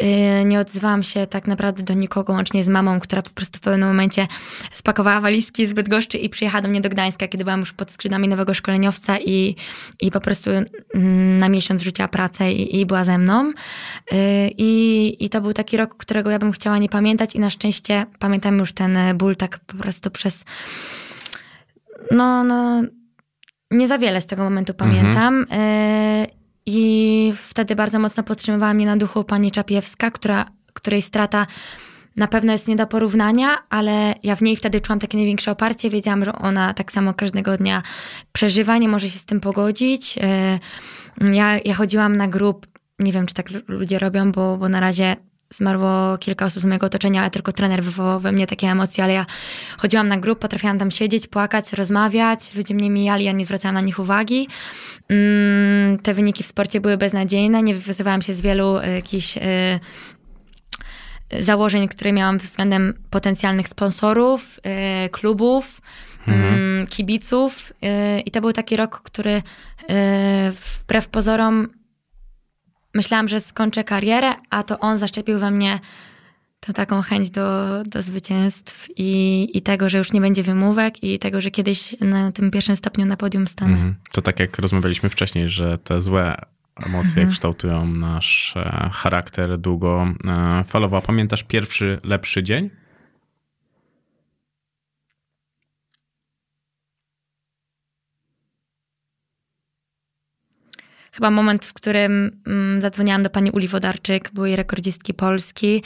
[0.00, 3.60] Yy, Nie odzywałam się tak naprawdę do nikogo, łącznie z mamą, która po prostu w
[3.60, 4.28] pewnym momencie
[4.72, 8.28] spakowała walizki z Bydgoszczy i przyjechała do mnie do Gdańska, kiedy byłam już pod skrzydłami
[8.28, 9.56] nowego szkoleniowca i,
[10.00, 13.50] i po prostu mm, na miesiąc rzuciła pracę i, i była ze mną.
[13.50, 13.54] Y,
[14.58, 18.06] I, I to był taki rok, którego ja bym chciała nie pamiętać i na szczęście
[18.18, 20.44] pamiętam już ten ból tak po prostu przez
[22.10, 22.82] no, no
[23.70, 25.42] nie za wiele z tego momentu pamiętam.
[25.42, 25.46] Y,
[26.66, 31.46] I wtedy bardzo mocno podtrzymywała mnie na duchu pani Czapiewska, która, której strata
[32.16, 35.90] na pewno jest nie do porównania, ale ja w niej wtedy czułam takie największe oparcie.
[35.90, 37.82] Wiedziałam, że ona tak samo każdego dnia
[38.32, 40.18] przeżywa, nie może się z tym pogodzić.
[40.18, 42.66] Y, Ja, ja chodziłam na grup,
[42.98, 45.16] nie wiem, czy tak ludzie robią, bo, bo na razie
[45.54, 49.12] zmarło kilka osób z mojego otoczenia, a tylko trener wywołał we mnie takie emocje, ale
[49.12, 49.26] ja
[49.78, 53.80] chodziłam na grup, potrafiłam tam siedzieć, płakać, rozmawiać, ludzie mnie mijali, ja nie zwracałam na
[53.80, 54.48] nich uwagi.
[55.08, 59.40] Mm, Te wyniki w sporcie były beznadziejne, nie wyzywałam się z wielu y, jakichś y,
[61.40, 64.60] założeń, które miałam względem potencjalnych sponsorów,
[65.06, 65.80] y, klubów,
[66.26, 67.72] mm, kibiców.
[68.16, 69.42] y, I to był taki rok, który y,
[70.50, 71.68] wbrew pozorom
[72.94, 75.80] myślałam, że skończę karierę, a to on zaszczepił we mnie
[76.60, 81.18] tę taką chęć do, do zwycięstw i, i tego, że już nie będzie wymówek i
[81.18, 83.72] tego, że kiedyś na tym pierwszym stopniu na podium stanę.
[83.72, 83.94] Mhm.
[84.12, 86.36] To tak jak rozmawialiśmy wcześniej, że te złe
[86.76, 87.30] emocje Mhm.
[87.30, 90.96] kształtują nasz e, charakter długofalowo.
[90.96, 92.70] A Pamiętasz pierwszy lepszy dzień?
[101.14, 105.82] Chyba moment, w którym mm, zadzwoniłam do pani Uli Wodarczyk, byłej rekordzistki Polski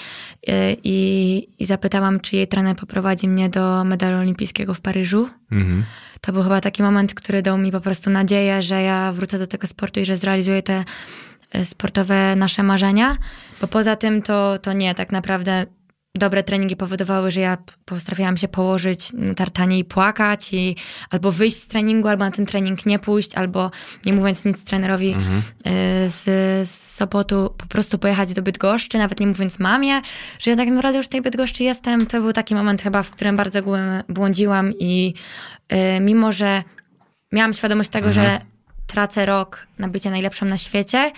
[0.49, 0.53] y,
[0.85, 5.29] i, i zapytałam, czy jej trener poprowadzi mnie do medalu olimpijskiego w Paryżu.
[5.53, 5.85] Mhm.
[6.21, 9.47] To był chyba taki moment, który dał mi po prostu nadzieję, że ja wrócę do
[9.47, 10.85] tego sportu i że zrealizuję te
[11.53, 13.17] e, sportowe nasze marzenia,
[13.61, 15.67] bo poza tym to, to nie, tak naprawdę
[16.19, 20.77] dobre treningi powodowały, że ja potrafiłam się położyć na tartanie i płakać i
[21.11, 23.71] albo wyjść z treningu, albo na ten trening nie pójść, albo
[24.07, 25.17] nie mówiąc nic trenerowi
[25.65, 26.25] e, z,
[26.69, 30.01] z Sopotu, po prostu pojechać do Bydgoszczy, nawet nie mówiąc mamie,
[30.39, 32.07] że ja tak naprawdę już w tej Bydgoszczy jestem.
[32.07, 33.61] To był taki moment chyba, w którym bardzo
[34.09, 35.15] błądziłam i
[35.69, 36.63] e, mimo, że
[37.33, 38.41] miałam świadomość tego, że
[38.87, 41.13] tracę rok na bycie najlepszą na świecie,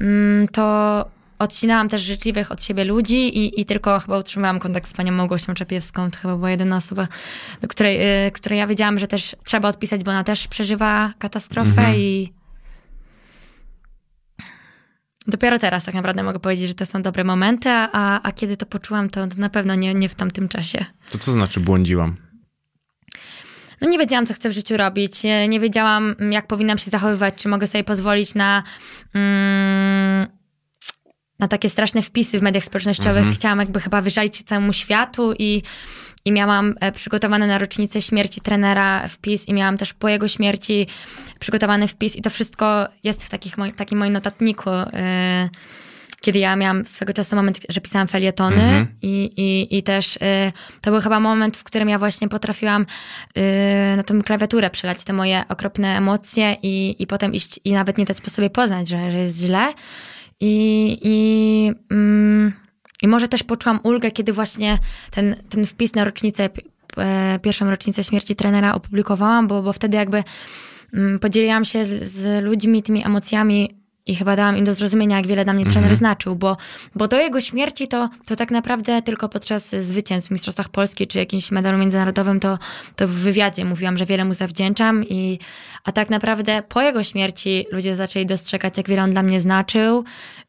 [0.00, 1.04] mm, to
[1.40, 5.54] odcinałam też życzliwych od siebie ludzi i, i tylko chyba utrzymałam kontakt z panią Małgosią
[5.54, 6.10] Czepiewską.
[6.10, 7.08] To chyba była jedyna osoba,
[7.60, 11.98] do której, y, której ja wiedziałam, że też trzeba odpisać, bo ona też przeżywa katastrofę
[11.98, 12.32] i
[15.26, 18.66] dopiero teraz tak naprawdę mogę powiedzieć, że to są dobre momenty, a, a kiedy to
[18.66, 20.84] poczułam, to, na pewno nie, nie w tamtym czasie.
[21.10, 22.16] To co znaczy błądziłam?
[23.80, 25.22] No nie wiedziałam, co chcę w życiu robić.
[25.48, 28.62] Nie wiedziałam, jak powinnam się zachowywać, czy mogę sobie pozwolić na,
[29.14, 30.39] mm,
[31.40, 33.26] na takie straszne wpisy w mediach społecznościowych.
[33.34, 35.62] Chciałam jakby chyba wyżalić się całemu światu i,
[36.24, 40.86] i miałam e, przygotowany na rocznicę śmierci trenera wpis i miałam też po jego śmierci
[41.40, 44.70] przygotowany wpis i to wszystko jest w takich moi, takim moim notatniku.
[44.70, 45.48] e,
[46.20, 48.86] kiedy ja miałam swego czasu moment, że pisałam felietony Mhm.
[49.02, 50.20] i, i, i też y,
[50.80, 52.86] to był chyba moment, w którym ja właśnie potrafiłam
[53.38, 57.98] y, na tą klawiaturę przelać te moje okropne emocje i, i potem iść i nawet
[57.98, 59.72] nie dać po sobie poznać, że, że jest źle.
[60.40, 62.52] I, i, mm,
[63.02, 64.78] I może też poczułam ulgę, kiedy właśnie
[65.10, 66.48] ten, ten wpis na rocznicę,
[66.96, 70.24] e, pierwszą rocznicę śmierci trenera opublikowałam, bo, bo wtedy jakby
[70.94, 75.26] mm, podzieliłam się z, z ludźmi tymi emocjami i chyba dałam im do zrozumienia, jak
[75.26, 76.56] wiele dla mnie trener znaczył, bo,
[76.94, 81.18] bo do jego śmierci to, to tak naprawdę tylko podczas zwycięstw w Mistrzostwach Polski czy
[81.18, 82.58] jakimś medalu międzynarodowym, to,
[82.96, 85.38] to w wywiadzie mówiłam, że wiele mu zawdzięczam, i,
[85.84, 90.04] a tak naprawdę po jego śmierci ludzie zaczęli dostrzegać, jak wiele on dla mnie znaczył,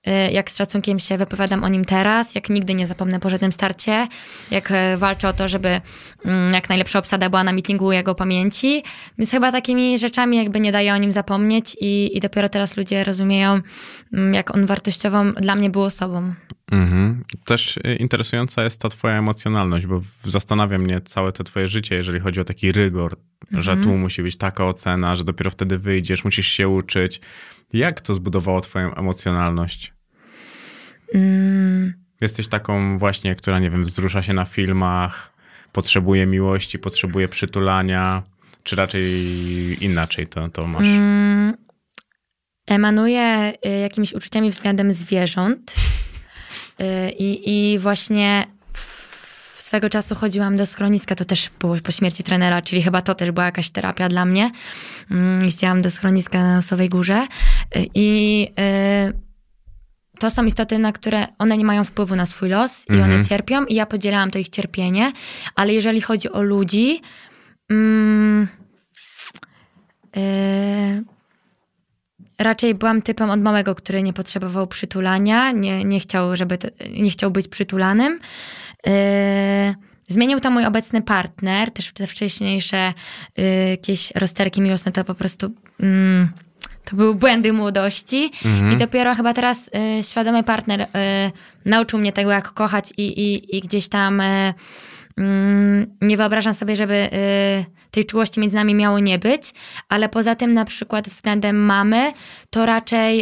[0.08, 3.52] y, jak z szacunkiem się wypowiadam o nim teraz, jak nigdy nie zapomnę po żadnym
[3.52, 4.08] starcie,
[4.52, 5.82] jak e, walczę o to, żeby
[6.26, 8.84] mm, jak najlepsza obsada była na meetingu jego pamięci.
[9.18, 13.04] Więc chyba takimi rzeczami jakby nie daje o nim zapomnieć i, i dopiero teraz ludzie
[13.04, 13.62] rozumieją,
[14.14, 16.34] mm, jak on wartościową dla mnie był osobą.
[16.72, 17.24] Mhm.
[17.45, 22.19] Też y, interesująca jest ta twoja emocjonalność, bo zastanawia mnie całe to twoje życie, jeżeli
[22.19, 23.15] chodzi o taki rygor,
[23.51, 27.22] że tu musi być taka ocena, że dopiero wtedy wyjdziesz, musisz się uczyć.
[27.74, 29.93] Jak to zbudowało twoją emocjonalność?
[31.13, 35.34] Mm, Jesteś taką właśnie, która, nie wiem, wzrusza się na filmach,
[35.72, 38.24] potrzebuje miłości, potrzebuje przytulania,
[38.63, 39.03] czy raczej
[39.86, 40.88] inaczej to, to masz?
[40.88, 41.53] mm,
[42.67, 45.76] emanuje y, jakimiś uczuciami względem zwierząt
[47.20, 48.46] i, i właśnie
[49.60, 53.32] swego czasu chodziłam do schroniska, to też było po śmierci trenera, czyli chyba to też
[53.32, 54.52] była jakaś terapia dla mnie.
[55.12, 57.28] Mm, Jeździłam do schroniska na Nosowej Górze
[57.76, 58.48] y, i
[59.10, 59.32] y,
[60.20, 63.12] to są istoty, na które one nie mają wpływu na swój los i Mhm.
[63.14, 65.12] one cierpią i ja podzielałam to ich cierpienie,
[65.56, 67.02] ale jeżeli chodzi o ludzi,
[67.72, 68.48] mm,
[70.16, 71.04] yy,
[72.44, 77.10] raczej byłam typem od małego, który nie potrzebował przytulania, nie, nie, chciał, żeby te, nie
[77.10, 78.20] chciał być przytulanym.
[78.86, 78.92] Yy,
[80.08, 82.94] zmienił to mój obecny partner, też te wcześniejsze
[83.38, 85.52] yy, jakieś rozterki miłosne to po prostu...
[85.80, 86.30] Mm,
[86.86, 88.32] to były błędy młodości
[88.74, 89.70] i dopiero chyba teraz
[90.00, 90.88] y, świadomy partner y,
[91.66, 94.54] nauczył mnie tego, jak kochać i, i, i gdzieś tam y,
[96.01, 99.53] nie wyobrażam sobie, żeby y, tej czułości między nami miało nie być,
[99.89, 102.14] ale poza tym na przykład względem mamy
[102.49, 103.22] to raczej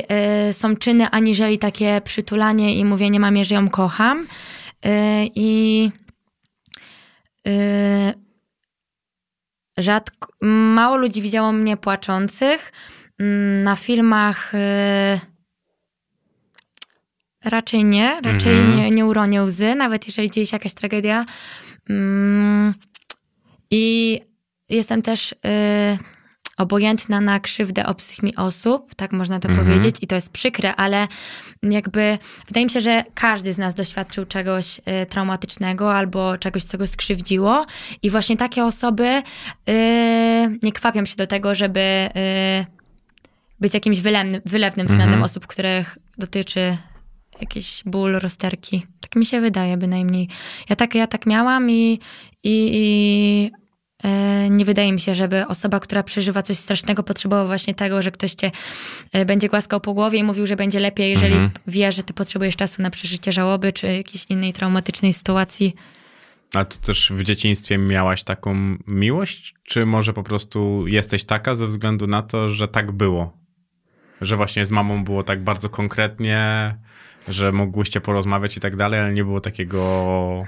[0.50, 4.28] y, są czyny aniżeli takie przytulanie i mówienie mamie, że ją kocham.
[4.86, 4.90] Y,
[5.36, 5.92] I
[9.78, 10.28] rzadko,
[10.76, 12.72] mało ludzi widziało mnie płaczących.
[13.20, 14.52] Mm, Na filmach
[17.46, 18.78] raczej nie, raczej Mhm.
[18.78, 21.26] nie, nie uronię łzy, nawet jeżeli dzieje się jakaś tragedia.
[21.90, 22.74] Mm,
[23.72, 24.20] I
[24.70, 25.36] jestem też y,
[26.58, 29.68] obojętna na krzywdę obcych mi osób, tak można to Mhm.
[29.68, 31.08] powiedzieć, i to jest przykre, ale
[31.64, 32.18] jakby
[32.48, 36.88] wydaje mi się, że każdy z nas doświadczył czegoś y, traumatycznego albo czegoś, co go
[36.88, 37.66] skrzywdziło,
[38.02, 39.06] i właśnie takie osoby
[39.70, 41.80] y, nie kwapią się do tego, żeby
[42.62, 42.66] y,
[43.60, 45.24] być jakimś wylewnym, wylewnym względem Mhm.
[45.24, 46.78] osób, których dotyczy
[47.42, 48.86] jakiś ból, rozterki.
[49.10, 50.28] Tak mi się wydaje bynajmniej.
[50.70, 52.00] Ja tak, ja tak miałam i,
[52.44, 53.52] i, i
[54.04, 58.12] e, nie wydaje mi się, żeby osoba, która przeżywa coś strasznego, potrzebowała właśnie tego, że
[58.12, 58.52] ktoś cię
[59.14, 61.52] e, będzie głaskał po głowie i mówił, że będzie lepiej, jeżeli Mhm.
[61.68, 65.76] wie, że ty potrzebujesz czasu na przeżycie żałoby czy jakiejś innej traumatycznej sytuacji.
[66.54, 71.68] A ty też w dzieciństwie miałaś taką miłość, czy może po prostu jesteś taka ze
[71.68, 73.38] względu na to, że tak było?
[74.22, 76.76] Że właśnie z mamą było tak bardzo konkretnie,
[77.28, 80.46] że mogłyście porozmawiać i tak dalej, ale nie było takiego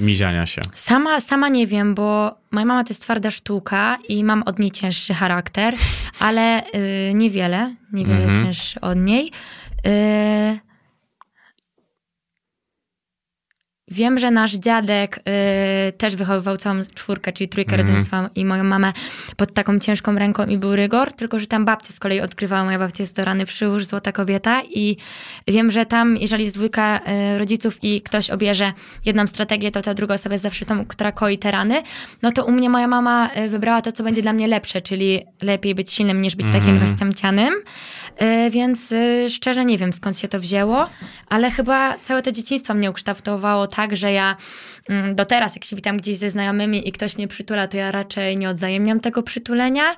[0.00, 0.62] miziania się.
[0.74, 4.70] Sama, sama nie wiem, bo moja mama to jest twarda sztuka i mam od niej
[4.70, 5.74] cięższy charakter,
[6.18, 6.62] ale
[7.10, 8.44] y, niewiele, niewiele Mhm.
[8.44, 9.32] cięższy od niej.
[9.86, 10.58] Y,
[13.90, 17.88] Wiem, że nasz dziadek y, też wychowywał całą czwórkę, czyli trójkę Mhm.
[17.88, 18.92] rodzeństwa i moją mamę
[19.36, 22.78] pod taką ciężką ręką i był rygor, tylko że tam babcia z kolei odkrywała, moja
[22.78, 24.96] babcia jest do rany przyłóż, złota kobieta i
[25.48, 27.00] wiem, że tam, jeżeli jest dwójka
[27.34, 28.72] y, rodziców i ktoś obierze
[29.04, 31.82] jedną strategię, to ta druga osoba jest zawsze tą, która koi te rany,
[32.22, 35.20] no to u mnie moja mama y, wybrała to, co będzie dla mnie lepsze, czyli
[35.42, 37.54] lepiej być silnym niż być takim rozciamcianym.
[38.22, 40.88] Y, Więc y, szczerze nie wiem skąd się to wzięło,
[41.28, 44.36] ale chyba całe to dzieciństwo mnie ukształtowało tak, że ja
[44.88, 47.90] mm, do teraz, jak się witam gdzieś ze znajomymi i ktoś mnie przytula, to ja
[47.92, 49.96] raczej nie odzajemniam tego przytulenia.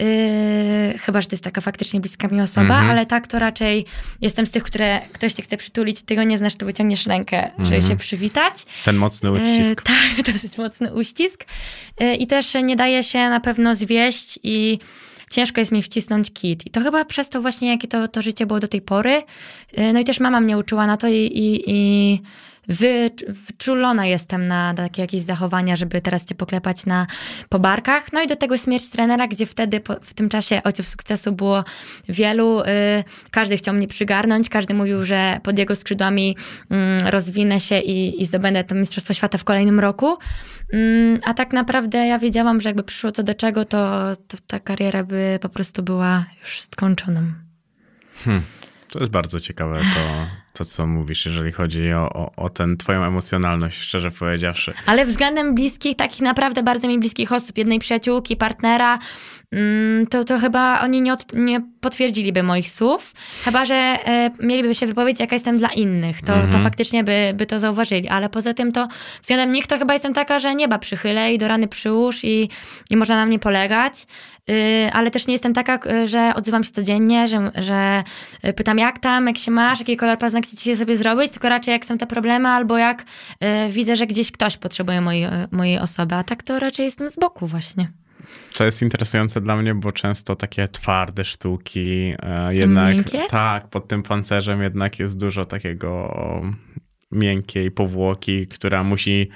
[0.00, 2.90] Yy, chyba, że to jest taka faktycznie bliska mi osoba, Mhm.
[2.90, 3.84] ale tak to raczej
[4.20, 7.50] jestem z tych, które ktoś cię chce przytulić, ty go nie znasz, to wyciągniesz rękę,
[7.58, 8.54] żeby się przywitać.
[8.84, 9.80] Ten mocny uścisk.
[9.80, 9.84] E,
[10.16, 11.44] tak, dosyć mocny uścisk.
[12.00, 14.78] E, I też nie daje się na pewno zwieść i
[15.30, 16.66] ciężko jest mi wcisnąć kit.
[16.66, 19.22] I to chyba przez to właśnie, jakie to, to życie było do tej pory.
[19.74, 22.20] E, No i też mama mnie uczyła na to i, i, i
[22.68, 27.06] wyczulona jestem na takie jakieś zachowania, żeby teraz cię poklepać na,
[27.48, 28.12] po barkach.
[28.12, 31.64] No i do tego śmierć trenera, gdzie wtedy po, w tym czasie ojców sukcesu było
[32.08, 32.60] wielu.
[32.60, 32.64] Y,
[33.30, 36.36] każdy chciał mnie przygarnąć, każdy mówił, że pod jego skrzydłami
[36.70, 40.18] mm, rozwinę się i, i zdobędę to Mistrzostwo Świata w kolejnym roku.
[40.72, 44.60] Mm, a tak naprawdę ja wiedziałam, że jakby przyszło co do czego, to, to ta
[44.60, 47.22] kariera by po prostu była już skończoną.
[48.90, 50.26] To jest bardzo ciekawe to,
[50.58, 54.74] to co mówisz, jeżeli chodzi o, o, o ten twoją emocjonalność, szczerze powiedziawszy.
[54.86, 58.98] Ale względem bliskich, takich naprawdę bardzo mi bliskich osób, jednej przyjaciółki, partnera,
[60.10, 63.14] to, to chyba oni nie, od, nie potwierdziliby moich słów.
[63.44, 66.22] Chyba, że e, mieliby się wypowiedzieć, jaka jestem dla innych.
[66.22, 68.08] To, to faktycznie by, by to zauważyli.
[68.08, 68.88] Ale poza tym to
[69.22, 72.48] względem nich to chyba jestem taka, że nieba przychylę i do rany przyłóż i,
[72.90, 74.06] i można na mnie polegać.
[74.50, 78.02] Y, ale też nie jestem taka, że odzywam się codziennie, że, że
[78.44, 81.72] y, pytam jak tam, jak się masz, jaki kolor paznokci dzisiaj sobie zrobić, tylko raczej
[81.72, 86.14] jak są te problemy albo jak y, widzę, że gdzieś ktoś potrzebuje mojej, mojej osoby,
[86.14, 87.88] a tak to raczej jestem z boku właśnie.
[88.50, 93.22] Co jest interesujące dla mnie, bo często takie twarde sztuki, e, jednak miękkie?
[93.30, 96.14] tak, pod tym pancerzem jednak jest dużo takiego
[97.12, 99.28] miękkiej powłoki, która musi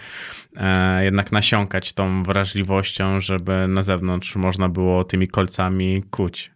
[0.57, 6.51] e, jednak nasiąkać tą wrażliwością, żeby na zewnątrz można było tymi kolcami kuć.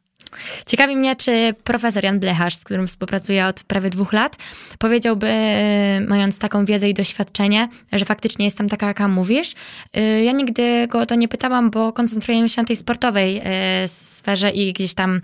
[0.66, 4.36] Ciekawi mnie, czy profesor Jan Blecharz, z którym współpracuję od prawie dwóch lat,
[4.78, 9.52] powiedziałby, y, mając taką wiedzę i doświadczenie, że faktycznie jestem taka, jaka mówisz.
[9.96, 13.38] Y, Ja nigdy go o to nie pytałam, bo koncentrujemy się na tej sportowej
[13.84, 15.20] y, sferze i gdzieś tam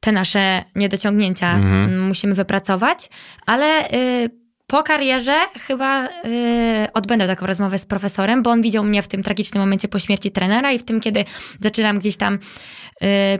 [0.00, 2.06] te nasze niedociągnięcia Mhm.
[2.06, 3.08] musimy wypracować,
[3.46, 3.88] ale
[4.66, 5.36] po karierze
[5.66, 6.08] chyba
[6.94, 10.30] odbędę taką rozmowę z profesorem, bo on widział mnie w tym tragicznym momencie po śmierci
[10.30, 11.24] trenera i w tym, kiedy
[11.60, 12.38] zaczynam gdzieś tam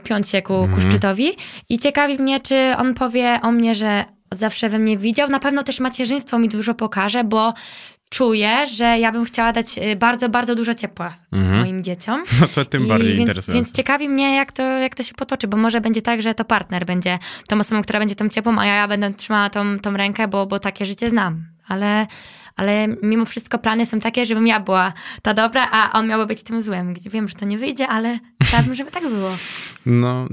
[0.03, 1.29] piąć się ku, ku szczytowi.
[1.69, 5.29] I ciekawi mnie, czy on powie o mnie, że zawsze we mnie widział.
[5.29, 7.55] Na pewno też macierzyństwo mi dużo pokaże, bo
[8.11, 11.59] czuję, że ja bym chciała dać y, bardzo, bardzo dużo ciepła Mhm.
[11.61, 12.25] moim dzieciom.
[12.41, 13.53] No to tym I bardziej więc, interesujące.
[13.53, 16.45] Więc ciekawi mnie, jak to, jak to się potoczy, bo może będzie tak, że to
[16.45, 20.29] partner będzie tą osobą, która będzie tą ciepłą, a ja będę trzymała tą, tą rękę,
[20.29, 21.45] bo, bo takie życie znam.
[21.69, 22.07] Ale,
[22.57, 24.93] ale mimo wszystko plany są takie, żebym ja była
[25.23, 26.95] ta dobra, a on miałby być tym złym.
[27.11, 29.31] Wiem, że to nie wyjdzie, ale chciałabym, żeby tak było.
[29.87, 30.29] No,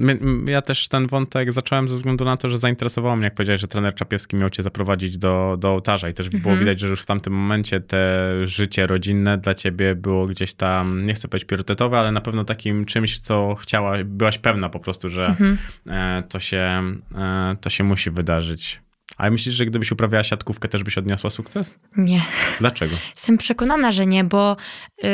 [0.46, 3.68] ja też ten wątek zacząłem ze względu na to, że zainteresowało mnie, jak powiedziałeś, że
[3.68, 6.60] trener Czapiewski miał cię zaprowadzić do, do ołtarza i też było Mhm.
[6.60, 11.14] widać, że już w tamtym momencie te życie rodzinne dla ciebie było gdzieś tam, nie
[11.14, 15.26] chcę powiedzieć priorytetowe, ale na pewno takim czymś, co chciała, byłaś pewna po prostu, że
[15.26, 15.58] Mhm.
[15.88, 16.84] e, to, się,
[17.18, 18.82] e, to się musi wydarzyć.
[19.22, 21.74] Ale myślisz, że gdybyś uprawiała siatkówkę, też byś odniosła sukces?
[21.98, 22.22] Nie.
[22.60, 22.96] Dlaczego?
[23.16, 24.58] Jestem przekonana, że nie, bo
[25.04, 25.10] yy,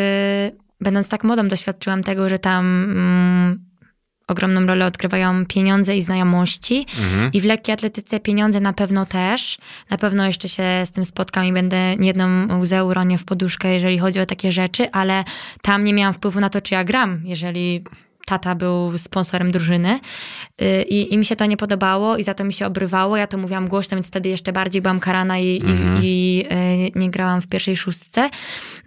[0.81, 3.65] będąc tak młodą doświadczyłam tego, że tam mm,
[4.27, 6.85] ogromną rolę odgrywają pieniądze i znajomości.
[6.99, 7.31] Mhm.
[7.31, 9.57] I w lekkiej atletyce pieniądze na pewno też.
[9.89, 13.99] Na pewno jeszcze się z tym spotkam i będę niejedną łzę uronię w poduszkę, jeżeli
[13.99, 15.23] chodzi o takie rzeczy, ale
[15.61, 17.83] tam nie miałam wpływu na to, czy ja gram, jeżeli
[18.27, 19.99] tata był sponsorem drużyny
[20.61, 23.17] Y, i, i mi się to nie podobało i za to mi się obrywało.
[23.17, 25.99] Ja to mówiłam głośno, więc wtedy jeszcze bardziej byłam karana i, Mhm.
[26.03, 26.45] i, i
[26.95, 28.29] y, nie grałam w pierwszej szóstce.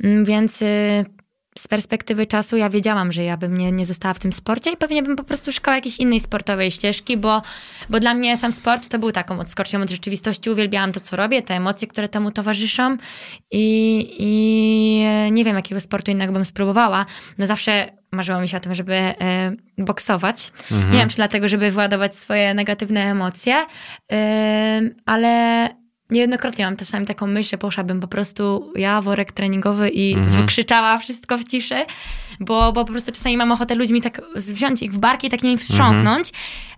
[0.05, 1.05] Mm, Więc y,
[1.59, 4.77] z perspektywy czasu ja wiedziałam, że ja bym nie, nie została w tym sporcie i
[4.77, 7.43] pewnie bym po prostu szukała jakiejś innej sportowej ścieżki, bo,
[7.91, 10.51] bo dla mnie sam sport to był taką odskocznią od rzeczywistości.
[10.51, 12.97] Uwielbiałam to, co robię, te emocje, które temu towarzyszą
[13.51, 13.67] i,
[14.19, 17.07] i e, nie wiem, jakiego sportu innego bym spróbowała.
[17.39, 20.53] No zawsze marzyło mi się o tym, żeby e, boksować.
[20.71, 23.67] Nie wiem, czy dlatego, żeby wyładować swoje negatywne emocje,
[24.13, 25.69] e, ale
[26.11, 31.39] niejednokrotnie mam czasami taką myśl, że poszłabym po prostu ja, worek treningowy i wykrzyczała wszystko
[31.39, 31.87] w ciszy,
[32.41, 35.43] bo, bo po prostu czasami mam ochotę ludźmi tak wziąć ich w barki i tak
[35.43, 36.33] nimi wstrząknąć,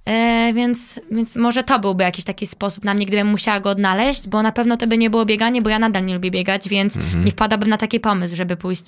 [0.07, 4.29] e, więc, więc może to byłby jakiś taki sposób na mnie, gdybym musiała go odnaleźć,
[4.29, 6.95] bo na pewno to by nie było bieganie, bo ja nadal nie lubię biegać, więc
[7.25, 8.85] nie wpadałabym na taki pomysł, żeby pójść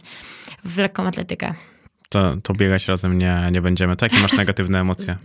[0.64, 1.54] w lekką atletykę.
[2.14, 3.96] To, to biegać razem nie, nie będziemy.
[3.96, 5.16] To jakie masz negatywne emocje?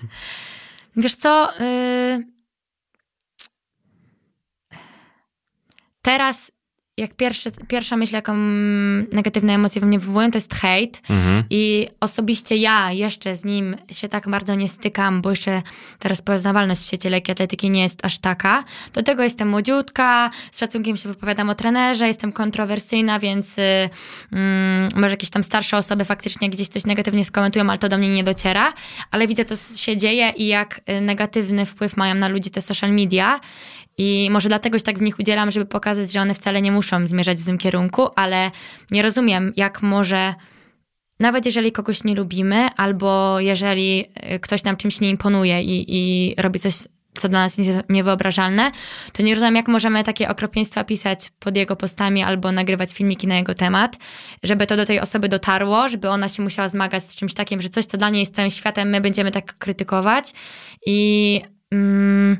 [0.95, 1.61] Wiesz co?
[1.61, 2.23] y,
[6.01, 6.51] Teraz,
[6.99, 8.37] jak pierwszy, pierwsza myśl, jaką
[9.11, 11.01] negatywne emocje we mnie wywołują, to jest hejt.
[11.09, 11.43] Mhm.
[11.49, 15.61] I osobiście ja jeszcze z nim się tak bardzo nie stykam, bo jeszcze
[15.99, 18.63] ta rozpoznawalność w świecie lekkiej atletyki nie jest aż taka.
[18.93, 23.61] Do tego jestem młodziutka, z szacunkiem się wypowiadam o trenerze, jestem kontrowersyjna, więc y,
[24.31, 28.13] mm, może jakieś tam starsze osoby faktycznie gdzieś coś negatywnie skomentują, ale to do mnie
[28.13, 28.73] nie dociera.
[29.11, 32.61] Ale widzę, to co się dzieje i jak y, negatywny wpływ mają na ludzi te
[32.61, 33.39] social media.
[34.01, 37.07] I może dlatego się tak w nich udzielam, żeby pokazać, że one wcale nie muszą
[37.07, 38.51] zmierzać w tym kierunku, ale
[38.91, 40.35] nie rozumiem, jak może
[41.19, 46.35] nawet jeżeli kogoś nie lubimy, albo jeżeli y, ktoś nam czymś nie imponuje i, i
[46.37, 46.73] robi coś,
[47.17, 47.57] co dla nas
[47.89, 48.71] niewyobrażalne,
[49.13, 53.35] to nie rozumiem, jak możemy takie okropieństwa pisać pod jego postami albo nagrywać filmiki na
[53.35, 53.97] jego temat,
[54.43, 57.69] żeby to do tej osoby dotarło, żeby ona się musiała zmagać z czymś takim, że
[57.69, 60.33] coś, co dla niej jest całym światem, my będziemy tak krytykować.
[60.85, 61.41] I
[61.71, 62.37] mm,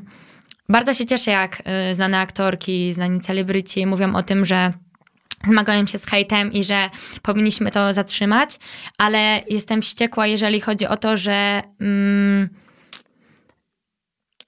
[0.70, 4.72] bardzo się cieszę, jak y, znane aktorki, znani celebryci mówią o tym, że
[5.44, 6.90] zmagają się z hejtem i że
[7.22, 8.58] powinniśmy to zatrzymać,
[8.98, 12.48] ale jestem wściekła, jeżeli chodzi o to, że mm,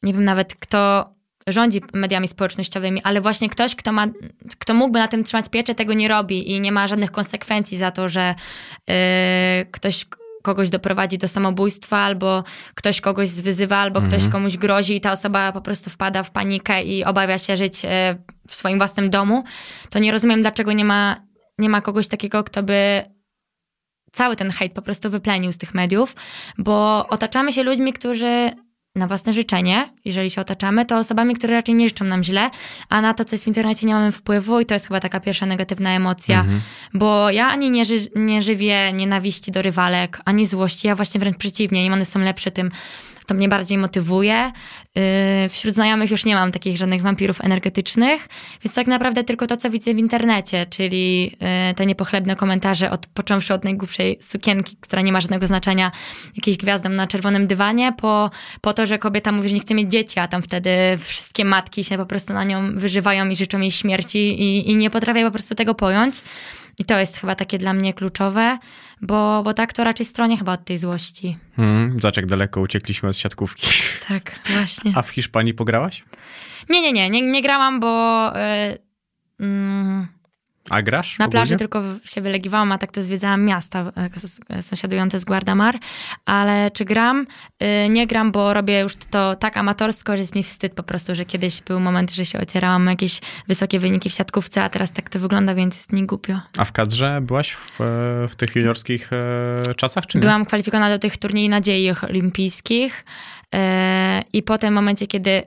[0.03, 1.13] nie wiem nawet kto
[1.47, 4.07] rządzi mediami społecznościowymi, ale właśnie ktoś, kto, ma,
[4.59, 7.91] kto mógłby na tym trzymać pieczę, tego nie robi i nie ma żadnych konsekwencji za
[7.91, 8.35] to, że
[8.89, 8.95] yy,
[9.71, 10.07] ktoś
[10.43, 15.53] kogoś doprowadzi do samobójstwa, albo ktoś kogoś zwyzywa, albo ktoś komuś grozi i ta osoba
[15.53, 18.15] po prostu wpada w panikę i obawia się żyć e,
[18.49, 19.45] w swoim własnym domu,
[19.91, 21.17] to nie rozumiem, dlaczego nie ma,
[21.59, 23.03] nie ma kogoś takiego, kto by
[24.13, 26.17] cały ten hejt po prostu wyplenił z tych mediów,
[26.59, 28.51] bo otaczamy się ludźmi, którzy
[28.95, 32.51] na własne życzenie, jeżeli się otaczamy, to osobami, które raczej nie życzą nam źle,
[32.89, 35.21] a na to, co jest w internecie, nie mamy wpływu i to jest chyba taka
[35.21, 36.45] pierwsza negatywna emocja,
[36.95, 41.37] bo ja ani nie, ży- nie żywię nienawiści do rywalek, ani złości, ja właśnie wręcz
[41.37, 42.71] przeciwnie, im one są lepsze, tym
[43.33, 44.53] to mnie bardziej motywuje.
[44.95, 48.29] Yy, Wśród znajomych już nie mam takich żadnych wampirów energetycznych,
[48.65, 53.07] więc tak naprawdę tylko to, co widzę w internecie, czyli yy, te niepochlebne komentarze, od,
[53.07, 55.93] począwszy od najgłupszej sukienki, która nie ma żadnego znaczenia,
[56.37, 58.31] jakiejś gwiazdom na czerwonym dywanie, po,
[58.61, 61.85] po to, że kobieta mówi, że nie chce mieć dzieci, a tam wtedy wszystkie matki
[61.85, 65.31] się po prostu na nią wyżywają i życzą jej śmierci i, i nie potrafię po
[65.31, 66.23] prostu tego pojąć.
[66.79, 68.59] I to jest chyba takie dla mnie kluczowe,
[69.01, 71.37] bo, bo tak to raczej stronie chyba od tej złości.
[71.57, 73.67] Hmm, zobacz jak daleko uciekliśmy od siatkówki.
[74.09, 74.93] Tak, właśnie.
[74.95, 76.05] A w Hiszpanii pograłaś?
[76.71, 78.33] Nie, nie, nie, nie, nie grałam, bo...
[78.37, 78.79] y,
[79.41, 80.09] mm,
[80.71, 81.19] A grasz?
[81.19, 81.59] Na plaży ogólnie?
[81.59, 85.79] tylko się wylegiwałam, a tak to zwiedzałam miasta e, s- sąsiadujące z Guardamar.
[86.25, 87.27] Ale czy gram?
[87.63, 91.15] Y, Nie gram, bo robię już to tak amatorsko, że jest mi wstyd po prostu,
[91.15, 95.11] że kiedyś był moment, że się ocierałam jakieś wysokie wyniki w siatkówce, a teraz tak
[95.11, 96.41] to wygląda, więc jest mi głupio.
[96.59, 100.23] A w kadrze byłaś w, e, w tych juniorskich e, czasach, czy nie?
[100.23, 103.05] Byłam kwalifikowana do tych turniej nadziei olimpijskich
[103.55, 105.43] e, i po tym momencie, kiedy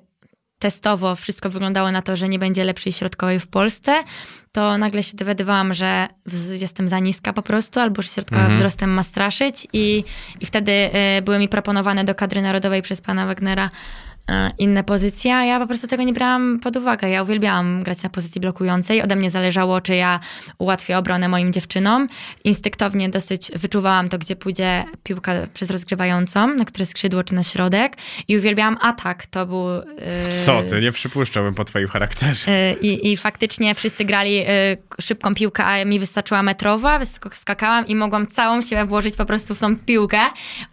[0.59, 4.03] testowo wszystko wyglądało na to, że nie będzie lepszej środkowej w Polsce,
[4.51, 6.07] to nagle się dowiadywałam, że
[6.59, 8.57] jestem za niska po prostu, albo że środkowa Mhm.
[8.57, 10.03] wzrostem ma straszyć i,
[10.41, 13.69] i wtedy e, były mi proponowane do kadry narodowej przez pana Wagnera
[14.29, 17.09] e, inne pozycje, a ja po prostu tego nie brałam pod uwagę.
[17.09, 19.01] Ja uwielbiałam grać na pozycji blokującej.
[19.01, 20.19] Ode mnie zależało, czy ja
[20.57, 22.07] ułatwię obronę moim dziewczynom.
[22.43, 27.97] Instynktownie dosyć wyczuwałam to, gdzie pójdzie piłka przez rozgrywającą, na które skrzydło czy na środek.
[28.27, 29.25] I uwielbiałam atak.
[29.25, 29.69] To był...
[29.69, 29.83] e,
[30.45, 32.51] Co ty, nie przypuszczałbym po twoim charakterze.
[32.51, 34.45] Y, I, I faktycznie wszyscy grali y,
[35.01, 39.55] szybką piłkę, a mi wystarczyła metrowa, wysoko skakałam i mogłam całą siłę włożyć po prostu
[39.55, 40.19] w tą piłkę.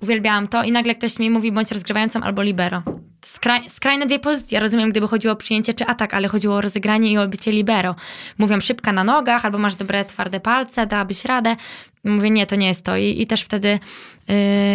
[0.00, 2.82] Uwielbiałam to i nagle ktoś mi mówi bądź rozgrywającą albo libero.
[3.26, 4.60] Skraj, skrajne dwie pozycje.
[4.60, 7.94] Rozumiem, gdyby chodziło o przyjęcie czy atak, ale chodziło o rozegranie i o bycie libero.
[8.38, 11.56] Mówią szybka na nogach, albo masz dobre, twarde palce, dałabyś radę.
[12.04, 12.96] Mówię, nie, to nie jest to.
[12.96, 13.78] I, i też wtedy,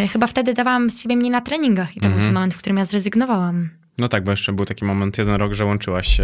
[0.04, 2.58] y, chyba wtedy dawałam z siebie mniej na treningach i to był ten moment, w
[2.58, 3.70] którym ja zrezygnowałam.
[4.00, 6.24] No tak, bo jeszcze był taki moment, jeden rok, że łączyłaś e,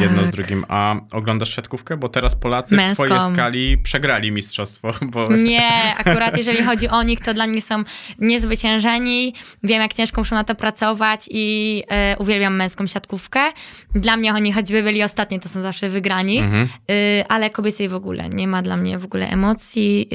[0.00, 0.30] jedno z Tak.
[0.30, 0.64] drugim.
[0.68, 1.96] A oglądasz siatkówkę?
[1.96, 3.04] Bo teraz Polacy w Męską.
[3.04, 4.90] twojej skali przegrali mistrzostwo.
[5.12, 5.36] Bo...
[5.36, 7.82] Nie, akurat jeżeli chodzi o nich, to dla nich są
[8.18, 9.34] niezwyciężeni.
[9.62, 13.40] Wiem, jak ciężko muszą na to pracować i e, uwielbiam męską siatkówkę.
[13.94, 16.68] Dla mnie oni choćby byli ostatni, to są zawsze wygrani, Mhm.
[16.90, 18.28] y, ale kobiecej w ogóle.
[18.28, 20.08] Nie ma dla mnie w ogóle emocji.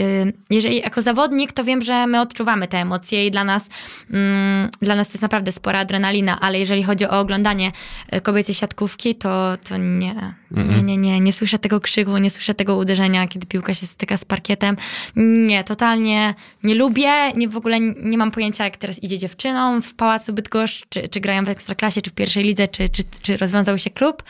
[0.49, 3.69] Jeżeli jako zawodnik, to wiem, że my odczuwamy te emocje i dla nas,
[4.11, 7.71] mm, dla nas to jest naprawdę spora adrenalina, ale jeżeli chodzi o oglądanie
[8.15, 10.15] y, kobiecej siatkówki, to, to nie.
[10.51, 11.19] Nie, nie, nie.
[11.19, 14.77] Nie słyszę tego krzyku, nie słyszę tego uderzenia, kiedy piłka się styka z parkietem.
[15.15, 16.33] Nie, totalnie
[16.63, 17.31] nie lubię.
[17.35, 21.19] Nie, w ogóle nie mam pojęcia, jak teraz idzie dziewczynom w Pałacu Bydgoszcz, czy, czy
[21.19, 24.23] grają w Ekstraklasie, czy w pierwszej lidze, czy, czy, czy rozwiązał się klub.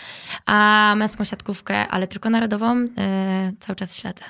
[0.45, 2.89] A męską siatkówkę, ale tylko narodową, y,
[3.59, 4.23] cały czas śledzę.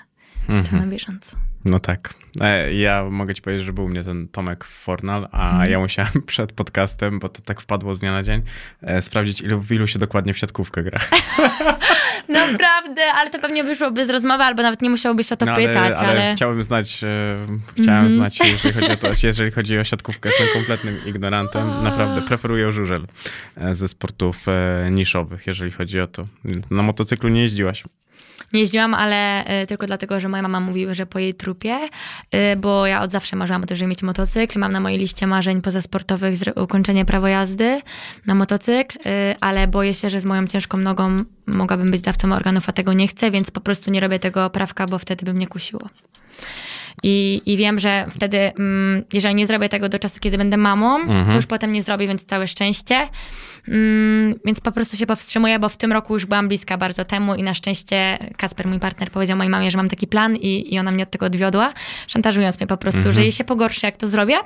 [0.49, 1.38] Jestem na bieżąco.
[1.66, 2.13] No tak.
[2.41, 5.72] E, Ja mogę ci powiedzieć, że był u mnie ten Tomek Fornal, a Mhm.
[5.72, 8.41] ja musiałem przed podcastem, bo to tak wpadło z dnia na dzień,
[8.82, 10.99] e, sprawdzić, ilu, w ilu się dokładnie w siatkówkę gra.
[12.30, 15.97] Naprawdę, ale to pewnie wyszłoby z rozmowy, albo nawet nie musiałbyś o to No, pytać,
[15.99, 16.09] ale...
[16.09, 17.34] ale chciałem znać, e,
[17.72, 18.09] chciałem Mhm.
[18.09, 20.30] znać, jeżeli chodzi, o to, jeżeli chodzi o siatkówkę.
[20.30, 21.84] Jestem kompletnym ignorantem.
[21.84, 23.07] Naprawdę preferuję żużel
[23.72, 24.45] ze sportów
[24.91, 26.26] niszowych, jeżeli chodzi o to.
[26.72, 27.84] Na motocyklu nie jeździłaś.
[28.53, 31.77] Nie jeździłam, ale y, tylko dlatego, że moja mama mówiła, że po jej trupie,
[32.53, 34.59] y, bo ja od zawsze marzyłam o tym, żeby mieć motocykl.
[34.59, 37.81] Mam na mojej liście marzeń pozasportowych ukończenie prawo jazdy
[38.25, 41.17] na motocykl, y, ale boję się, że z moją ciężką nogą
[41.47, 44.86] mogłabym być dawcą organów, a tego nie chcę, więc po prostu nie robię tego prawka,
[44.86, 45.89] bo wtedy by mnie kusiło.
[47.03, 50.99] I, I wiem, że wtedy, mm, jeżeli nie zrobię tego do czasu, kiedy będę mamą,
[51.29, 53.07] to już potem nie zrobię, więc całe szczęście.
[53.67, 57.35] Mm, więc po prostu się powstrzymuję, bo w tym roku już byłam bliska bardzo temu
[57.35, 60.79] i na szczęście Kasper, mój partner, powiedział mojej mamie, że mam taki plan i, i
[60.79, 61.73] ona mnie od tego odwiodła,
[62.07, 64.37] szantażując mnie po prostu, że jej się pogorszy, jak to zrobię.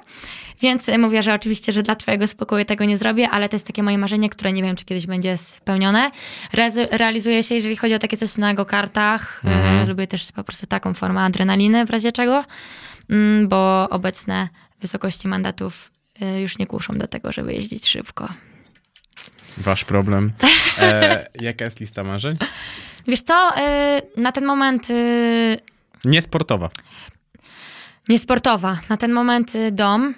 [0.62, 3.68] Więc y, mówię, że oczywiście, że dla twojego spokoju tego nie zrobię, ale to jest
[3.68, 6.12] takie moje marzenie, które nie wiem, czy kiedyś będzie spełnione.
[6.54, 9.42] Rezy- realizuje się, jeżeli chodzi o takie coś na go-kartach.
[9.84, 12.39] Y, lubię też po prostu taką formę adrenaliny, w razie czego,
[13.10, 14.50] mm, bo obecne
[14.82, 18.30] wysokości mandatów y, już nie kuszą do tego, żeby jeździć szybko.
[19.58, 20.32] Wasz problem.
[20.82, 22.38] E, jaka jest lista marzeń?
[23.08, 23.52] Wiesz co,
[24.18, 25.58] y, na ten moment y,
[26.06, 26.70] Niesportowa.
[28.10, 30.14] niesportowa, na ten moment dom,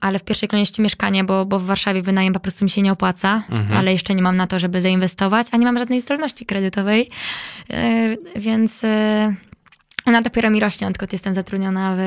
[0.00, 2.92] ale w pierwszej kolejności mieszkanie, bo, bo w Warszawie wynajem po prostu mi się nie
[2.92, 3.42] opłaca,
[3.74, 7.10] ale jeszcze nie mam na to, żeby zainwestować, a nie mam żadnej zdolności kredytowej,
[8.36, 8.82] więc
[10.08, 12.00] ona dopiero mi rośnie, odkąd jestem zatrudniona w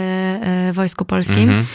[0.69, 1.49] y, Wojsku Polskim.
[1.49, 1.65] Mhm.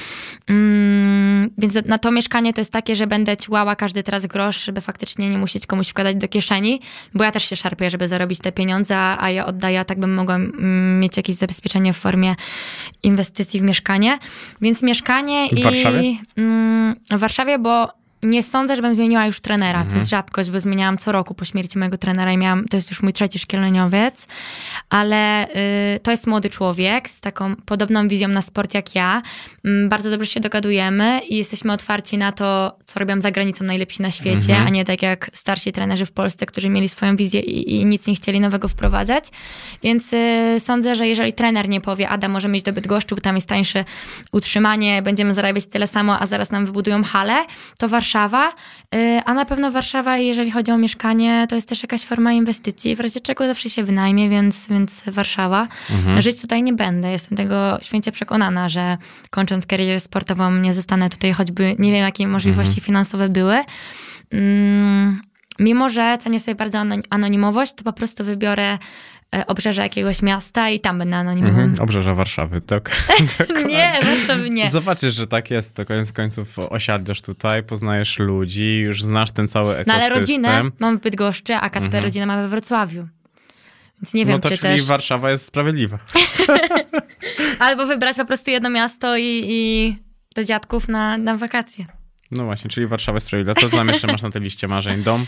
[0.49, 4.81] Mm, więc na to mieszkanie to jest takie, że będę ciłała każdy teraz grosz, żeby
[4.81, 6.81] faktycznie nie musieć komuś wkładać do kieszeni,
[7.15, 10.15] bo ja też się szarpię, żeby zarobić te pieniądze, a ja oddaję, a tak bym
[10.15, 12.35] mogła mm, mieć jakieś zabezpieczenie w formie
[13.03, 14.19] inwestycji w mieszkanie.
[14.61, 15.63] Więc mieszkanie W i...
[15.63, 16.15] Warszawie?
[16.37, 19.85] Mm, w Warszawie, bo nie sądzę, żebym zmieniła już trenera.
[19.85, 22.91] To jest rzadkość, bo zmieniałam co roku po śmierci mojego trenera i miałam, to jest
[22.91, 24.29] już mój trzeci szkoleniowiec,
[24.91, 29.23] ale y, to jest młody człowiek z taką podobną wizją na sport jak ja.
[29.65, 34.03] Mm, bardzo dobrze się dogadujemy i jesteśmy otwarci na to, co robią za granicą najlepsi
[34.03, 37.81] na świecie, a nie tak jak starsi trenerzy w Polsce, którzy mieli swoją wizję i,
[37.81, 39.25] i nic nie chcieli nowego wprowadzać.
[39.83, 43.35] Więc y, sądzę, że jeżeli trener nie powie, Ada, możemy iść do Bydgoszczy, bo tam
[43.35, 43.85] jest tańsze
[44.33, 47.45] utrzymanie, będziemy zarabiać tyle samo, a zaraz nam wybudują halę,
[47.79, 48.53] to Warszawa.
[48.95, 52.97] Y, a na pewno Warszawa, jeżeli chodzi o mieszkanie, to jest też jakaś forma inwestycji,
[52.97, 55.69] w razie czego zawsze się wynajmie, więc, więc Warszawa.
[56.23, 57.11] Żyć tutaj nie będę.
[57.11, 58.99] Jestem tego święcie przekonana, że
[59.31, 63.65] kończąc karierę sportową nie zostanę tutaj, choćby nie wiem, jakie możliwości finansowe były.
[64.31, 65.21] Mm,
[65.59, 68.79] mimo, że cenię sobie bardzo ano- anonimowość, to po prostu wybiorę
[69.35, 71.61] e, obrzeże jakiegoś miasta i tam będę anonimową.
[71.61, 71.83] Mhm.
[71.83, 73.09] Obrzeża Warszawy, tak.
[73.69, 74.71] Nie, Warszawy nie.
[74.71, 79.67] Zobaczysz, że tak jest, to koniec końców osiadniesz tutaj, poznajesz ludzi, już znasz ten cały
[79.67, 80.03] No ekosystem.
[80.03, 83.09] ale rodzinę mam w Bydgoszczy, a Kacper rodzinę ma we Wrocławiu.
[84.03, 84.85] Więc nie wiem, no to czy czyli też...
[84.85, 85.99] Warszawa jest sprawiedliwa.
[87.59, 89.97] Albo wybrać po prostu jedno miasto i, i
[90.35, 91.87] do dziadków na, na wakacje.
[92.31, 93.61] No właśnie, czyli Warszawa jest sprawiedliwa.
[93.61, 95.03] Co tam jeszcze masz na tej liście marzeń?
[95.03, 95.27] Dom?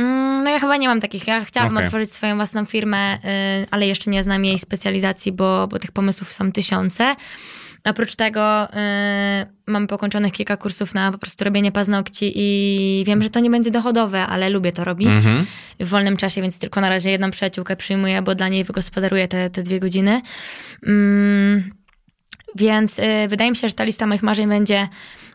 [0.00, 1.26] Mm, No ja chyba nie mam takich.
[1.26, 1.86] Ja chciałabym Okej.
[1.86, 3.18] otworzyć swoją własną firmę, y,
[3.70, 7.16] ale jeszcze nie znam jej specjalizacji, bo, bo tych pomysłów są tysiące.
[7.84, 8.70] Oprócz tego y,
[9.66, 13.70] mam pokończonych kilka kursów na po prostu robienie paznokci i wiem, że to nie będzie
[13.70, 15.46] dochodowe, ale lubię to robić Mhm.
[15.80, 19.50] w wolnym czasie, więc tylko na razie jedną przyjaciółkę przyjmuję, bo dla niej wygospodaruję te,
[19.50, 20.22] te dwie godziny.
[20.86, 21.70] Mm,
[22.56, 24.88] więc y, wydaje mi się, że ta lista moich marzeń będzie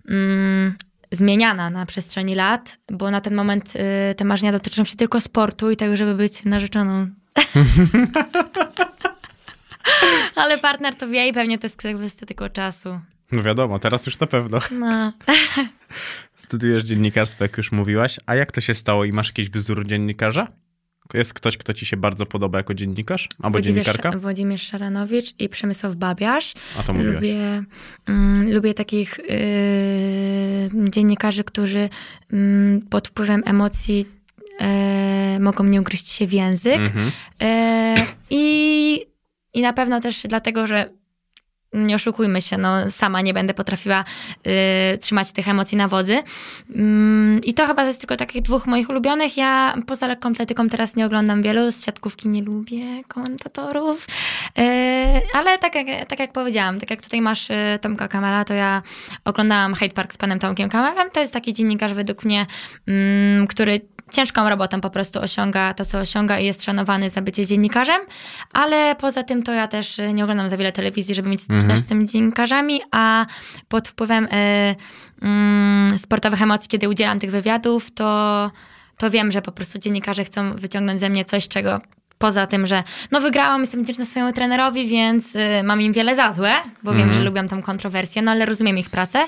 [0.09, 0.75] mm,
[1.15, 5.71] zmieniana na przestrzeni lat, bo na ten moment y, te marzenia dotyczą się tylko sportu
[5.71, 7.07] i tego, żeby być narzeczoną.
[10.35, 12.99] Ale partner to wie i pewnie to jest kwestia tylko czasu.
[13.31, 14.59] No wiadomo, teraz już na pewno.
[14.71, 15.13] No.
[16.35, 18.19] Studiujesz dziennikarstwo, jak już mówiłaś.
[18.25, 20.47] A jak to się stało i masz jakiś wzór dziennikarza?
[21.13, 23.29] Jest ktoś, kto ci się bardzo podoba jako dziennikarz?
[23.43, 24.11] Albo dziennikarka?
[24.11, 26.53] Włodzimierz Szaranowicz i Przemysław Babiarz.
[26.79, 27.15] A to mówiłaś.
[27.15, 27.63] Lubię,
[28.07, 31.89] mm, lubię takich yy, dziennikarzy, którzy
[32.33, 34.05] mm, pod wpływem emocji
[34.59, 36.79] e, mogą mnie ugryźć się w język.
[36.79, 37.11] Mhm.
[37.41, 37.95] E,
[38.29, 39.05] i,
[39.53, 40.89] I na pewno też dlatego, że
[41.75, 44.05] nie oszukujmy się, no sama nie będę potrafiła
[44.93, 46.23] y, trzymać tych emocji na wodzy.
[46.75, 49.37] Mm, I to chyba jest tylko takich dwóch moich ulubionych.
[49.37, 54.07] Ja poza lekką atletyką teraz nie oglądam wielu, z siatkówki nie lubię komentatorów.
[54.59, 54.61] Y,
[55.33, 58.81] ale tak jak, tak jak powiedziałam, tak jak tutaj masz y, Tomka Kamala, to ja
[59.25, 61.11] oglądałam Hyde Park z panem Tomkiem Kamalem.
[61.11, 62.45] To jest taki dziennikarz według mnie,
[62.87, 67.45] mm, który ciężką robotą po prostu osiąga to, co osiąga i jest szanowany za bycie
[67.45, 68.01] dziennikarzem,
[68.53, 71.81] ale poza tym to ja też y, nie oglądam za wiele telewizji, żeby mieć styczność
[71.81, 73.25] z tymi dziennikarzami, a
[73.67, 74.75] pod wpływem y,
[75.21, 78.51] mm, sportowych emocji, kiedy udzielam tych wywiadów, to,
[78.97, 81.81] to wiem, że po prostu dziennikarze chcą wyciągnąć ze mnie coś, czego
[82.17, 86.31] poza tym, że no wygrałam, jestem wdzięczna swojemu trenerowi, więc y, mam im wiele za
[86.31, 86.53] złe,
[86.83, 89.27] bo wiem, że lubią tą kontrowersję, no ale rozumiem ich pracę.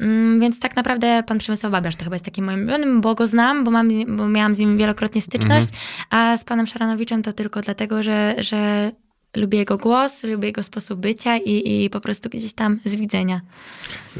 [0.00, 3.26] Mm, więc tak naprawdę pan Przemysław Babiarz to chyba jest takim moim ulubionym, bo go
[3.26, 5.68] znam, bo, mam, bo miałam z nim wielokrotnie styczność,
[6.10, 8.92] a z panem Szaranowiczem to tylko dlatego, że, że
[9.36, 13.40] lubię jego głos, lubię jego sposób bycia i, i po prostu gdzieś tam z widzenia.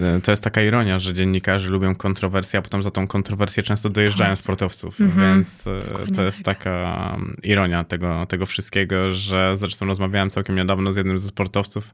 [0.01, 3.91] E, To jest taka ironia, że dziennikarze lubią kontrowersję, a potem za tą kontrowersję często
[3.91, 5.01] dojeżdżają sportowców.
[5.01, 5.35] Mhm.
[5.35, 6.59] Więc e, Dokładnie to jest tak.
[6.59, 11.91] taka um, ironia tego, tego wszystkiego, że zresztą rozmawiałem całkiem niedawno z jednym ze sportowców.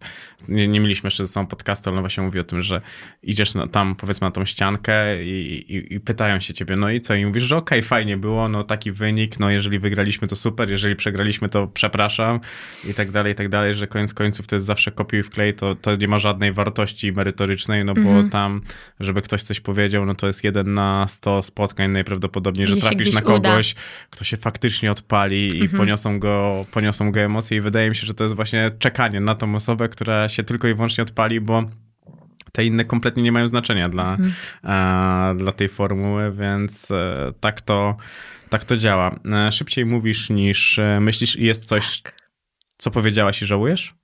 [0.49, 2.81] Nie, nie mieliśmy jeszcze ze sobą podcastu, ale on właśnie mówi o tym, że
[3.23, 7.01] idziesz na, tam powiedzmy na tą ściankę i, i, i pytają się ciebie, no i
[7.01, 7.15] co?
[7.15, 10.97] I mówisz, że okej, fajnie było, no taki wynik, no jeżeli wygraliśmy to super, jeżeli
[10.97, 12.41] przegraliśmy to przepraszam
[12.85, 15.55] i tak dalej, i tak dalej, że koniec końców to jest zawsze kopiuj w klej,
[15.55, 18.31] to, to nie ma żadnej wartości merytorycznej, no bo Mhm.
[18.31, 18.61] tam,
[19.01, 23.13] żeby ktoś coś powiedział, no to jest jeden na 100 spotkań najprawdopodobniej, że Gdzie trafisz
[23.13, 23.51] na uda.
[23.51, 23.75] kogoś,
[24.11, 25.79] kto się faktycznie odpali i Mhm.
[25.79, 29.35] poniosą, go, poniosą go emocje i wydaje mi się, że to jest właśnie czekanie na
[29.35, 31.65] tą osobę, która się tylko i wyłącznie odpali, bo
[32.53, 34.33] te inne kompletnie nie mają znaczenia dla, Mhm.
[35.35, 37.97] e, dla tej formuły, więc e, tak to,
[38.51, 39.19] tak to działa.
[39.33, 42.03] E, szybciej mówisz niż e, myślisz i jest coś,
[42.79, 43.95] co powiedziałaś i żałujesz?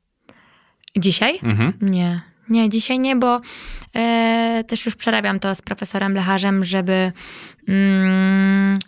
[0.96, 1.38] Dzisiaj?
[1.42, 1.72] Mhm.
[1.80, 3.40] Nie, nie, dzisiaj nie, bo
[3.94, 7.12] e, też już przerabiam to z profesorem Lecharzem, żeby
[7.68, 8.78] mm,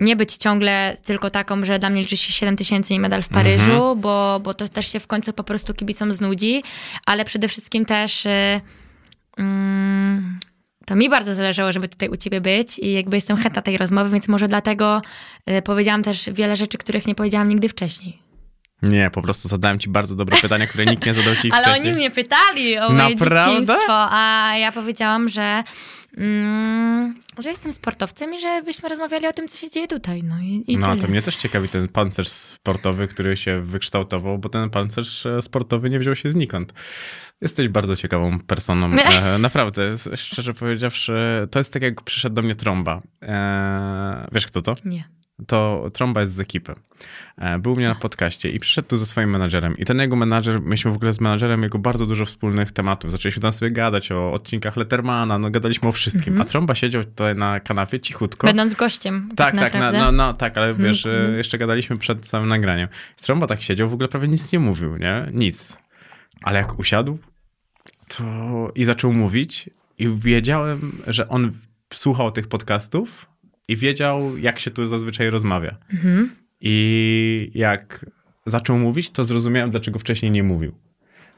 [0.00, 3.28] nie być ciągle tylko taką, że dla mnie liczy się 7 tysięcy i medal w
[3.28, 4.00] Paryżu, Mhm.
[4.00, 6.62] bo, bo to też się w końcu po prostu kibicom znudzi,
[7.06, 8.60] ale przede wszystkim też e,
[9.38, 10.38] mm,
[10.86, 14.10] to mi bardzo zależało, żeby tutaj u ciebie być i jakby jestem chętna tej rozmowy,
[14.10, 15.02] więc może dlatego
[15.46, 18.22] e, powiedziałam też wiele rzeczy, których nie powiedziałam nigdy wcześniej.
[18.82, 21.88] Nie, po prostu zadałem ci bardzo dobre pytania, które nikt nie zadał ci Ale wcześniej.
[21.88, 23.52] oni mnie pytali o moje Naprawdę?
[23.52, 25.62] dzieciństwo, a ja powiedziałam, że
[26.16, 30.22] mm, że jestem sportowcem i żebyśmy rozmawiali o tym, co się dzieje tutaj.
[30.22, 31.00] No i, i No, tyle.
[31.02, 35.90] to mnie też ciekawi ten pancerz sportowy, który się wykształtował, bo ten pancerz e, sportowy
[35.90, 36.72] nie wziął się znikąd.
[37.42, 38.90] Jesteś bardzo ciekawą personą.
[39.22, 39.82] E, naprawdę,
[40.16, 41.12] szczerze powiedziawszy,
[41.50, 43.02] to jest tak jak przyszedł do mnie trąba.
[43.22, 44.74] E, wiesz kto to?
[44.84, 45.04] Nie.
[45.46, 46.74] to Tromba jest z ekipy.
[47.38, 49.76] E, Był u mnie na podcaście i przyszedł tu ze swoim menadżerem.
[49.78, 53.10] I ten jego menadżer, myśmy w ogóle z menadżerem jego bardzo dużo wspólnych tematów.
[53.10, 56.40] Zaczęliśmy tam sobie gadać o odcinkach Lettermana, no gadaliśmy o wszystkim.
[56.40, 58.46] A Tromba siedział tutaj na kanapie cichutko.
[58.46, 59.28] Będąc gościem.
[59.36, 59.98] Tak, tak, na, naprawdę.
[59.98, 61.34] no, no, tak, ale wiesz, Mhm.
[61.34, 62.88] e, jeszcze gadaliśmy przed samym nagraniem.
[63.16, 65.28] Tromba tak siedział, w ogóle prawie nic nie mówił, nie?
[65.32, 65.76] Nic.
[66.42, 67.18] Ale jak usiadł,
[68.08, 71.52] to i zaczął mówić i wiedziałem, że on
[71.94, 73.26] słuchał tych podcastów
[73.68, 75.76] i wiedział, jak się tu zazwyczaj rozmawia.
[75.92, 76.30] Mhm.
[76.60, 78.06] I jak
[78.46, 80.72] zaczął mówić, to zrozumiałem, dlaczego wcześniej nie mówił.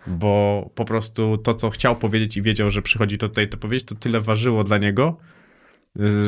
[0.07, 3.87] Bo po prostu to, co chciał powiedzieć i wiedział, że przychodzi to tutaj to powiedzieć,
[3.89, 5.17] to tyle ważyło dla niego,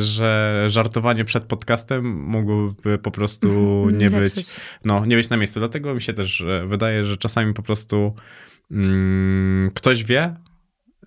[0.03, 4.35] że żartowanie przed podcastem mogłoby po prostu Mhm, nie zepsuć.
[4.35, 5.61] być, no, nie być na miejscu.
[5.61, 8.15] Dlatego mi się też e, wydaje, że czasami po prostu
[8.71, 10.35] mm, ktoś wie,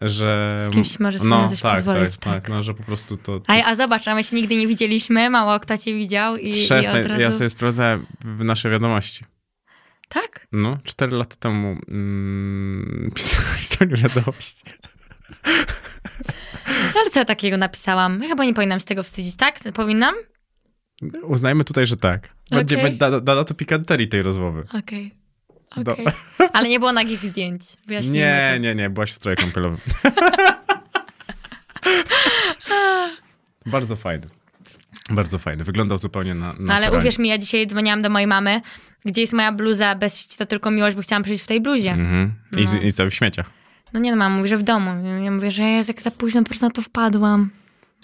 [0.01, 0.57] że...
[0.69, 2.49] Z kimś może sobie no, na coś tak, pozwolić, tak, tak, tak.
[2.49, 3.41] no, że po prostu to...
[3.47, 6.65] A, a zobacz, a my się nigdy nie widzieliśmy, mało kto cię widział i, i
[6.65, 7.21] Przestań, od razu...
[7.21, 9.25] ja sobie sprawdzałem w nasze wiadomości.
[10.09, 10.47] Tak?
[10.51, 14.63] No, cztery lata temu mm, pisałeś mnie wiadomość.
[16.65, 18.21] No ale co ja takiego napisałam?
[18.21, 19.59] Ja chyba nie powinnam się tego wstydzić, tak?
[19.73, 20.15] Powinnam?
[21.23, 22.35] Uznajmy tutaj, że tak.
[22.51, 22.95] Będzie, Okej.
[22.95, 22.97] okay.
[22.97, 24.63] da, da, da to pikanterii tej rozmowy.
[24.79, 25.09] Okej.
[25.09, 25.18] Do-
[25.77, 26.05] Okej.
[26.53, 27.61] Ale nie było nagich zdjęć.
[27.87, 28.57] Wyjaśnijmy Nie, to.
[28.57, 29.77] nie, nie, byłaś w stroju kąpielowym.
[33.65, 34.27] Bardzo fajny.
[35.09, 35.63] Bardzo fajny.
[35.63, 36.55] Wyglądał zupełnie na.
[36.59, 38.61] No ale uwierz mi, ja dzisiaj dzwoniłam do mojej mamy,
[39.05, 41.91] gdzie jest moja bluza bez sieci, to tylko miłość, bo chciałam przyjść w tej bluzie.
[41.91, 42.33] Mhm.
[42.57, 42.81] I, No.
[42.81, 43.49] I co w śmieciach.
[43.93, 44.91] No nie no, mama mówi, że w domu.
[45.23, 47.49] Ja mówię, że jest jak za późno, po prostu na to wpadłam.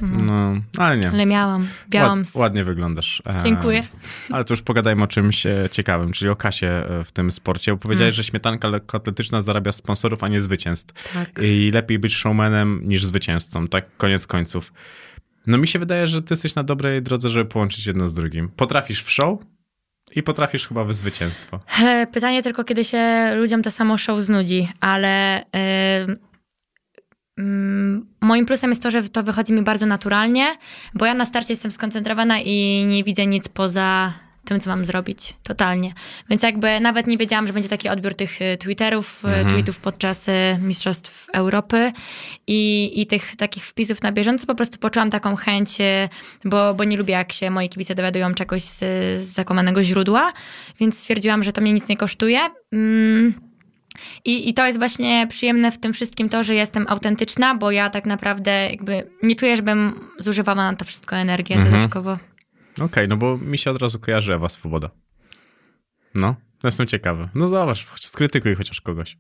[0.02, 1.10] No, ale nie.
[1.10, 2.20] Ale miałam, białam.
[2.20, 3.24] Ład, ładnie wyglądasz.
[3.44, 3.84] Dziękuję.
[4.32, 7.72] Ale to już pogadajmy o czymś e, ciekawym, czyli o kasie e, w tym sporcie.
[7.72, 8.16] Bo Powiedziałeś, Mm.
[8.16, 11.14] że śmietanka lekkoatletyczna zarabia sponsorów, a nie zwycięstw.
[11.14, 11.30] Tak.
[11.44, 13.68] I lepiej być showmanem niż zwycięzcą.
[13.68, 14.74] Tak koniec końców.
[15.48, 18.50] No mi się wydaje, że ty jesteś na dobrej drodze, żeby połączyć jedno z drugim.
[18.50, 19.40] Potrafisz w show
[20.16, 21.60] i potrafisz chyba zwycięstwo.
[21.84, 26.18] E, Pytanie tylko, kiedy się ludziom to samo show znudzi, ale mm,
[28.22, 30.58] moim plusem jest to, że to wychodzi mi bardzo naturalnie,
[30.94, 34.14] bo ja na starcie jestem skoncentrowana i nie widzę nic poza
[34.46, 35.34] tym, co mam zrobić.
[35.44, 35.94] Totalnie.
[36.30, 40.30] Więc jakby nawet nie wiedziałam, że będzie taki odbiór tych e, Twitterów, e, tweetów podczas
[40.30, 41.92] e, Mistrzostw Europy
[42.48, 44.48] i, i tych takich wpisów na bieżąco.
[44.48, 45.78] Po prostu poczułam taką chęć,
[46.46, 48.80] bo, bo nie lubię, jak się moi kibice dowiadują czegoś z,
[49.22, 50.34] z zakomanego źródła,
[50.80, 52.40] więc stwierdziłam, że to mnie nic nie kosztuje.
[52.74, 53.55] Mm.
[54.26, 57.90] I, I to jest właśnie przyjemne w tym wszystkim to, że jestem autentyczna, bo ja
[57.90, 61.74] tak naprawdę jakby nie czuję, żebym zużywała na to wszystko energię Mhm.
[61.76, 62.18] dodatkowo.
[62.82, 64.90] Okej, no bo mi się od razu kojarzy Ewa Swoboda.
[66.16, 67.30] No, jestem ciekawy.
[67.36, 69.18] No zobacz, choć skrytykuj chociaż kogoś.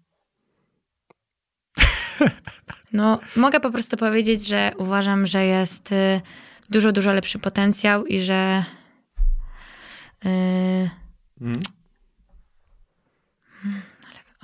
[2.93, 6.22] No, mogę po prostu powiedzieć, że uważam, że jest y,
[6.69, 8.64] dużo, dużo lepszy potencjał i że.
[10.26, 10.89] Y,
[11.41, 11.60] Mm.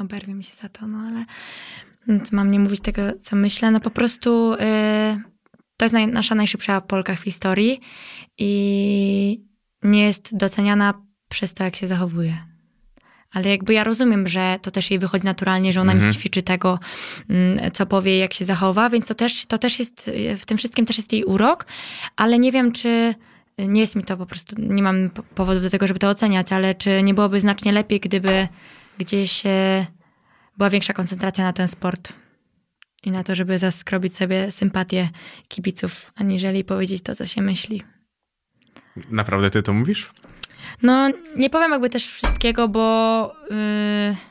[0.02, 1.26] Oberwie mi się za to, no ale.
[2.32, 3.72] Mam nie mówić tego, co myślę.
[3.72, 4.58] No po prostu y,
[5.78, 7.80] to jest naj, nasza najszybsza Polka w historii
[8.38, 9.42] i
[9.84, 10.94] nie jest doceniana
[11.30, 12.38] przez to, jak się zachowuje.
[13.34, 16.10] Ale jakby ja rozumiem, że to też jej wychodzi naturalnie, że ona Mhm.
[16.10, 16.80] nie ćwiczy tego,
[17.30, 20.86] mm, co powie, jak się zachowa, więc to też, to też jest, w tym wszystkim
[20.86, 21.66] też jest jej urok,
[22.16, 23.16] ale nie wiem, czy
[23.58, 26.52] nie jest mi to po prostu, nie mam po- powodów do tego, żeby to oceniać,
[26.54, 28.48] ale czy nie byłoby znacznie lepiej, gdyby
[28.98, 29.44] gdzieś
[30.58, 32.14] była większa koncentracja na ten sport
[33.04, 35.10] i na to, żeby zaskrobić sobie sympatię
[35.48, 37.82] kibiców, aniżeli powiedzieć to, co się myśli.
[39.10, 40.12] Naprawdę ty to mówisz?
[40.84, 43.36] No, nie powiem jakby też wszystkiego, bo.
[43.50, 44.31] Yy,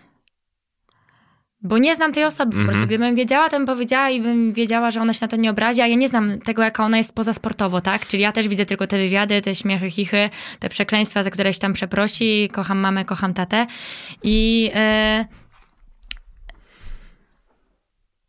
[1.62, 2.68] bo nie znam tej osoby po Mhm.
[2.68, 2.86] prostu.
[2.86, 5.80] Gdybym wiedziała, to bym powiedziała i bym wiedziała, że ona się na to nie obrazi,
[5.80, 8.06] a ja nie znam tego, jaka ona jest pozasportowo, tak?
[8.06, 11.60] Czyli ja też widzę tylko te wywiady, te śmiechy, chichy, te przekleństwa, za które się
[11.60, 12.48] tam przeprosi.
[12.52, 13.66] Kocham mamę, kocham tatę.
[14.22, 14.62] I.
[14.74, 15.40] Yy,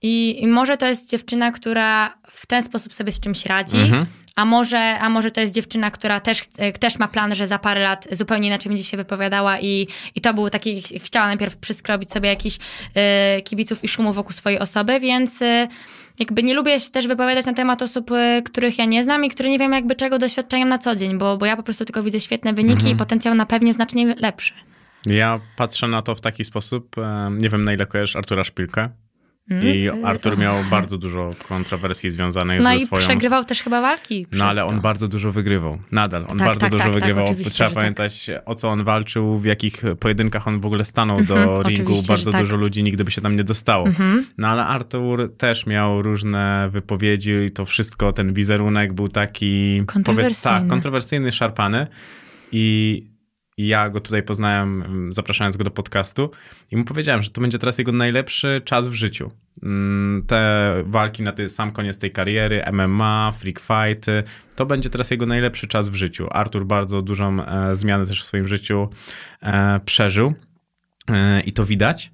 [0.03, 4.05] i, I może to jest dziewczyna, która w ten sposób sobie z czymś radzi, Mhm.
[4.41, 6.41] A, może, a może to jest dziewczyna, która też,
[6.79, 10.33] też ma plan, że za parę lat zupełnie inaczej będzie się wypowiadała i, i to
[10.33, 12.55] był taki, ch- chciała najpierw przyskrobić sobie jakiś
[13.37, 15.67] y, kibiców i szumu wokół swojej osoby, więc y,
[16.19, 19.29] jakby nie lubię się też wypowiadać na temat osób, y, których ja nie znam i
[19.29, 22.03] które nie wiem jakby czego doświadczają na co dzień, bo, bo ja po prostu tylko
[22.03, 24.53] widzę świetne wyniki i potencjał na pewnie znacznie lepszy.
[25.05, 28.89] Ja patrzę na to w taki sposób, e, nie wiem na ile kojarzysz Artura Szpilkę.
[29.49, 30.05] I Mm.
[30.05, 33.01] Artur miał bardzo dużo kontrowersji związanych No ze i swoją...
[33.01, 34.27] przegrywał też chyba walki.
[34.31, 34.81] No ale on to.
[34.81, 35.79] bardzo dużo wygrywał.
[35.91, 36.21] Nadal.
[36.29, 37.25] On Tak, bardzo tak, dużo tak, tak, wygrywał.
[37.51, 37.79] Trzeba tak.
[37.79, 41.81] pamiętać, o co on walczył, w jakich pojedynkach on w ogóle stanął Mhm, do ringu.
[41.83, 42.41] oczywiście, Bardzo tak.
[42.41, 43.85] dużo ludzi nigdy by się tam nie dostało.
[43.87, 44.25] Mhm.
[44.37, 49.81] No ale Artur też miał różne wypowiedzi i to wszystko, ten wizerunek był taki...
[49.85, 50.59] Kontrowersyjny.
[50.59, 51.87] tak, kontrowersyjny, szarpany.
[52.51, 53.03] I
[53.57, 56.31] ja go tutaj poznałem, mm, zapraszając go do podcastu
[56.71, 59.31] i mu powiedziałem, że to będzie teraz jego najlepszy czas w życiu.
[59.63, 64.23] Mm, Te walki na sam koniec tej kariery, MMA, freak fighty,
[64.55, 66.27] to będzie teraz jego najlepszy czas w życiu.
[66.31, 68.89] Artur bardzo dużą e, zmianę też w swoim życiu
[69.41, 70.33] e, przeżył
[71.09, 72.11] e, i to widać.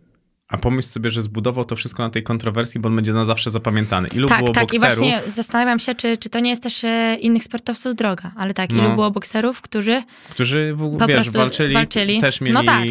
[0.47, 3.51] A pomyśl sobie, że zbudował to wszystko na tej kontrowersji, bo on będzie na zawsze
[3.51, 4.07] zapamiętany.
[4.15, 4.73] Ilu Tak, było tak.
[4.73, 4.97] I bokserów?
[4.99, 8.31] właśnie zastanawiam się, czy, czy to nie jest też e, innych sportowców droga.
[8.35, 8.83] Ale tak, No.
[8.83, 12.21] ilu było bokserów, którzy którzy w, Po wiesz, prostu walczyli, walczyli.
[12.21, 12.83] Też, mieli, No tak.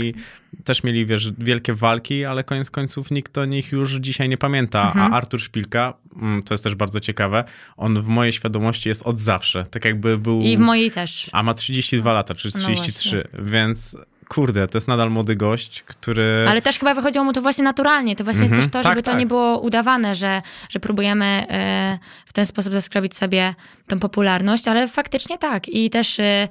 [0.64, 4.86] też mieli, wiesz, wielkie walki, ale koniec końców nikt o nich już dzisiaj nie pamięta.
[4.86, 5.12] Mhm.
[5.12, 7.44] A Artur Szpilka, mm, to jest też bardzo ciekawe,
[7.76, 9.66] on w mojej świadomości jest od zawsze.
[9.70, 10.40] Tak jakby był...
[10.40, 11.30] i w mojej też.
[11.32, 13.96] A ma 32 lata, czy No 33, więc
[14.28, 16.44] kurde, to jest nadal młody gość, który...
[16.48, 18.16] Ale też chyba wychodziło mu to właśnie naturalnie.
[18.16, 18.60] To właśnie Mhm.
[18.60, 19.20] jest też to, Tak, żeby to tak.
[19.20, 23.54] nie było udawane, że, że próbujemy e, w ten sposób zaskrobić sobie
[23.86, 25.68] tą popularność, ale faktycznie tak.
[25.68, 26.48] I też e,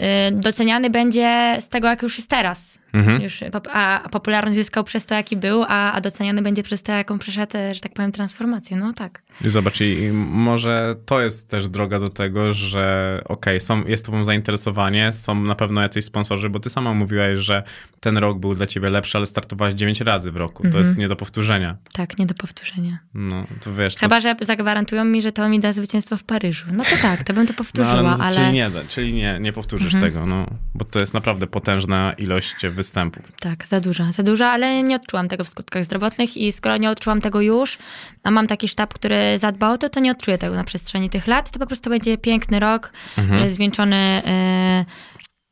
[0.00, 2.77] e, doceniany będzie z tego, jak już jest teraz.
[2.92, 3.22] Mhm.
[3.22, 6.92] Już, pop- a popularność zyskał przez to, jaki był, a, a doceniany będzie przez to,
[6.92, 8.76] jaką przeszedł, e, że tak powiem, transformację.
[8.76, 9.22] No tak.
[9.44, 14.24] I Zobacz, i może to jest też droga do tego, że okej, są, jest tobą
[14.24, 17.62] zainteresowanie, są na pewno jacyś sponsorzy, bo ty sama mówiłaś, że
[18.00, 20.62] ten rok był dla ciebie lepszy, ale startowałaś 9 razy w roku.
[20.62, 20.84] To Mhm.
[20.84, 21.76] jest nie do powtórzenia.
[21.92, 22.98] Tak, nie do powtórzenia.
[23.14, 23.94] No, to wiesz...
[23.94, 26.66] To, Chyba, że zagwarantują mi, że to mi da zwycięstwo w Paryżu.
[26.72, 28.34] No to tak, to bym to no, powtórzyła, no, ale...
[28.36, 30.12] Czyli nie, czyli nie, nie powtórzysz Mhm.
[30.12, 33.24] tego, no, bo to jest naprawdę potężna ilość występów.
[33.40, 36.90] Tak, za duża, za duża, ale nie odczułam tego w skutkach zdrowotnych i skoro nie
[36.90, 37.78] odczułam tego już,
[38.22, 41.26] a mam taki sztab, który zadba o to, to nie odczuję tego na przestrzeni tych
[41.26, 41.50] lat.
[41.50, 43.42] To po prostu będzie piękny rok, Mhm.
[43.42, 44.84] e, zwieńczony, e,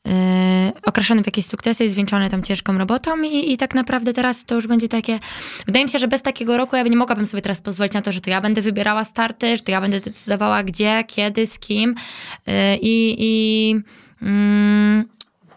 [0.06, 4.44] e, okraszony w jakieś sukcesy i zwieńczony tą ciężką robotą i, i tak naprawdę teraz
[4.44, 5.18] to już będzie takie...
[5.66, 8.12] Wydaje mi się, że bez takiego roku ja nie mogłabym sobie teraz pozwolić na to,
[8.12, 11.94] że to ja będę wybierała starty, że to ja będę decydowała gdzie, kiedy, z kim
[12.82, 13.16] i...
[13.18, 13.74] i
[14.22, 15.04] mm,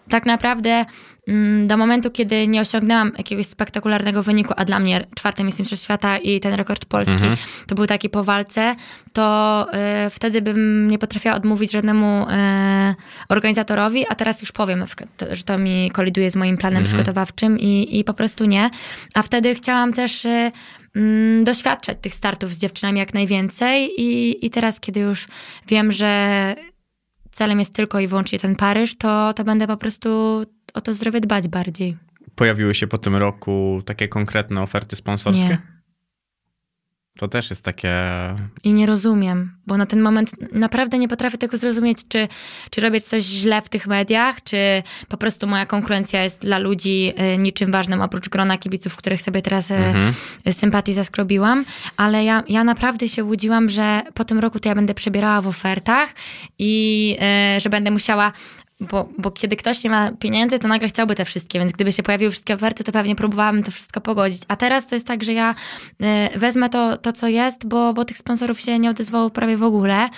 [0.10, 0.86] tak naprawdę
[1.68, 6.18] do momentu, kiedy nie osiągnęłam jakiegoś spektakularnego wyniku, a dla mnie czwarte miejsce Mistrzostw Świata
[6.18, 7.38] i ten rekord polski Mhm.
[7.68, 8.76] to był taki po walce,
[9.14, 9.66] to
[10.06, 12.26] y, wtedy bym nie potrafiła odmówić żadnemu y,
[13.30, 16.84] organizatorowi, a teraz już powiem, na przykład, to, że to mi koliduje z moim planem
[16.84, 18.70] przygotowawczym i, i po prostu nie.
[19.14, 20.52] A wtedy chciałam też y,
[20.96, 25.28] mm, doświadczać tych startów z dziewczynami jak najwięcej i, i teraz, kiedy już
[25.68, 26.56] wiem, że
[27.32, 30.44] celem jest tylko i wyłącznie ten Paryż, to, to będę po prostu
[30.74, 31.98] o to zdrowie dbać bardziej.
[32.36, 35.48] Pojawiły się po tym roku takie konkretne oferty sponsorskie?
[35.48, 35.80] Nie.
[37.18, 37.94] To też jest takie...
[38.64, 42.28] I nie rozumiem, bo na ten moment naprawdę nie potrafię tego zrozumieć, czy,
[42.72, 47.14] czy robię coś źle w tych mediach, czy po prostu moja konkurencja jest dla ludzi
[47.34, 50.14] y, niczym ważnym, oprócz grona kibiców, których sobie teraz y, Mhm.
[50.52, 51.66] sympatii zaskrobiłam,
[51.98, 55.48] ale ja, ja naprawdę się łudziłam, że po tym roku to ja będę przebierała w
[55.48, 56.10] ofertach
[56.60, 57.16] i
[57.58, 58.32] y, że będę musiała
[58.80, 62.04] bo, bo kiedy ktoś nie ma pieniędzy, to nagle chciałby te wszystkie, więc gdyby się
[62.04, 64.42] pojawiły wszystkie oferty, to pewnie próbowałabym to wszystko pogodzić.
[64.48, 65.56] A teraz to jest tak, że ja
[66.36, 69.64] y, wezmę to, to, co jest, bo, bo tych sponsorów się nie odezwało prawie w
[69.64, 70.10] ogóle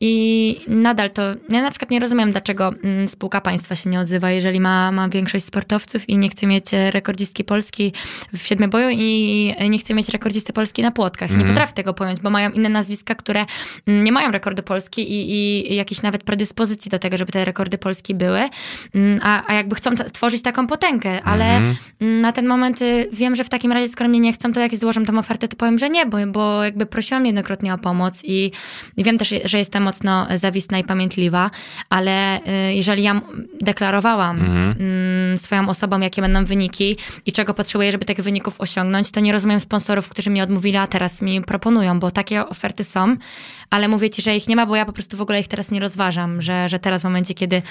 [0.00, 4.30] i nadal to, ja na przykład nie rozumiem, dlaczego mm, spółka państwa się nie odzywa,
[4.30, 7.92] jeżeli ma, ma większość sportowców i nie chce mieć rekordzistki Polski
[8.32, 11.36] w siedmioboju i nie chce mieć rekordzisty Polski na płotkach.
[11.36, 13.46] Nie potrafię tego pojąć, bo mają inne nazwiska, które
[13.86, 17.44] mm, nie mają rekordu Polski i, i, i jakiejś nawet predyspozycji do tego, żeby te
[17.44, 18.48] rekordy Polski były,
[18.94, 21.76] Mm, a, a jakby chcą tworzyć taką potęgę, ale Mhm.
[22.00, 24.60] mm, na ten moment y, wiem, że w takim razie, skoro mnie nie chcą, to
[24.60, 28.20] jak złożą tą ofertę, to powiem, że nie, bo, bo jakby prosiłam niejednokrotnie o pomoc
[28.24, 28.50] i,
[28.98, 31.50] wiem też, że jestem mocno zawistna i pamiętliwa,
[31.90, 33.20] ale y, jeżeli ja
[33.60, 34.74] deklarowałam Mhm.
[34.80, 36.96] mm, swoją osobą, jakie będą wyniki
[37.26, 40.86] i czego potrzebuję, żeby tych wyników osiągnąć, to nie rozumiem sponsorów, którzy mi odmówili, a
[40.86, 43.16] teraz mi proponują, bo takie oferty są,
[43.70, 45.70] ale mówię ci, że ich nie ma, bo ja po prostu w ogóle ich teraz
[45.70, 47.62] nie rozważam, że, że teraz w momencie, kiedy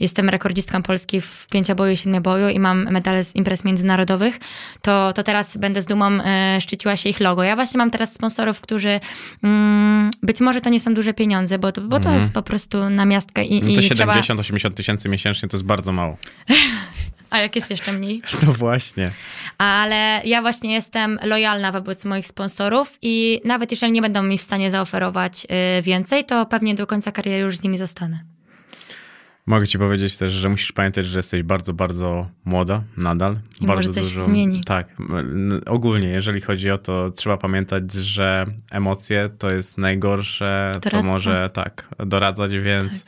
[0.00, 4.38] jestem rekordzistką Polski w pięcioboju i siedmioboju i mam medale z imprez międzynarodowych,
[4.82, 7.42] to, to teraz będę z dumą e, szczyciła się ich logo.
[7.42, 9.00] Ja właśnie mam teraz sponsorów, którzy
[9.44, 12.90] mm, być może to nie są duże pieniądze, bo, to- bo to jest po prostu
[12.90, 14.20] na miastkę i, No to i trzeba...
[14.20, 16.16] 70-80 tysięcy miesięcznie to jest bardzo mało.
[17.36, 18.22] A jak jest jeszcze mniej?
[18.40, 19.10] To właśnie.
[19.58, 24.42] Ale ja właśnie jestem lojalna wobec moich sponsorów i nawet jeżeli nie będą mi w
[24.42, 25.46] stanie zaoferować
[25.78, 28.20] y, więcej, to pewnie do końca kariery już z nimi zostanę.
[29.46, 33.38] Mogę ci powiedzieć też, że musisz pamiętać, że jesteś bardzo, bardzo młoda nadal.
[33.60, 34.20] I bardzo może coś dużo.
[34.20, 34.60] się zmieni.
[34.64, 34.88] Tak.
[35.66, 41.06] Ogólnie, jeżeli chodzi o to, trzeba pamiętać, że emocje to jest najgorsze, co Doradca.
[41.06, 43.04] może tak doradzać, więc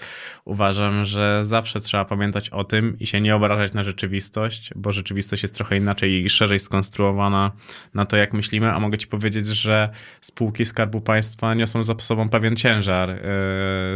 [0.49, 5.43] uważam, że zawsze trzeba pamiętać o tym i się nie obrażać na rzeczywistość, bo rzeczywistość
[5.43, 7.53] jest trochę inaczej i szerzej skonstruowana
[7.95, 9.89] na to, jak myślimy, a mogę ci powiedzieć, że
[10.20, 13.19] spółki Skarbu Państwa niosą za sobą pewien ciężar, yy,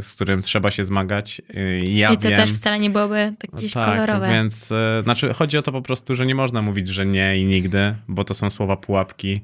[0.03, 1.43] z którym trzeba się zmagać.
[1.55, 4.29] Yy, Ja I to wiem, też wcale nie byłoby jakieś tak, kolorowe.
[4.29, 7.45] Więc e, znaczy chodzi o to po prostu, że nie można mówić, że nie i
[7.45, 9.41] nigdy, bo to są słowa pułapki,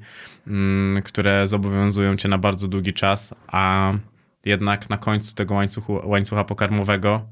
[0.47, 3.93] mm, które zobowiązują cię na bardzo długi czas, a
[4.49, 7.25] jednak na końcu tego łańcuchu, łańcucha pokarmowego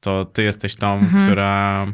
[0.00, 1.24] to ty jesteś tą, Mhm.
[1.24, 1.86] która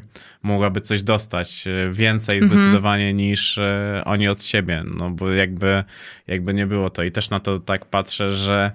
[0.42, 2.52] mogłaby coś dostać e, więcej Mhm.
[2.52, 5.84] zdecydowanie niż e, oni od siebie, no bo jakby,
[6.26, 8.72] jakby nie było to i też na to tak patrzę, że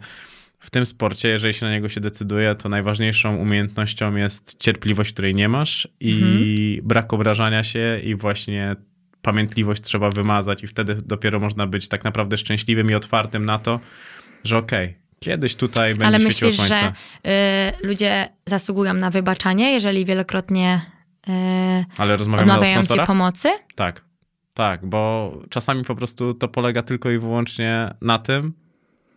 [0.60, 5.36] w tym sporcie, jeżeli się na niego się decyduje, to najważniejszą umiejętnością jest cierpliwość, której
[5.36, 8.76] nie masz i brak obrażania się i właśnie
[9.22, 13.80] pamiętliwość trzeba wymazać i wtedy dopiero można być tak naprawdę szczęśliwym i otwartym na to,
[14.44, 16.76] że okej, kiedyś tutaj będzie Ale myślisz, słońce.
[16.76, 16.94] że
[17.82, 20.82] y, ludzie zasługują na wybaczanie, jeżeli wielokrotnie
[21.30, 21.32] y,
[21.98, 23.50] Ale rozmawiamy o odmawiają ci pomocy?
[23.76, 24.02] Tak,
[24.54, 28.54] tak, bo czasami po prostu to polega tylko i wyłącznie na tym,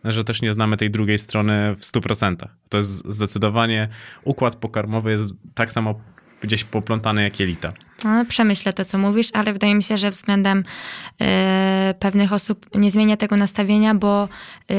[0.03, 2.35] że też nie znamy tej drugiej strony w 100%.
[2.69, 3.87] To jest zdecydowanie,
[4.23, 5.95] układ pokarmowy jest tak samo
[6.41, 7.73] gdzieś poplątany jak jelita.
[8.03, 12.91] No, przemyślę to, co mówisz, ale wydaje mi się, że względem y, pewnych osób nie
[12.91, 14.29] zmienia tego nastawienia, bo
[14.71, 14.75] y,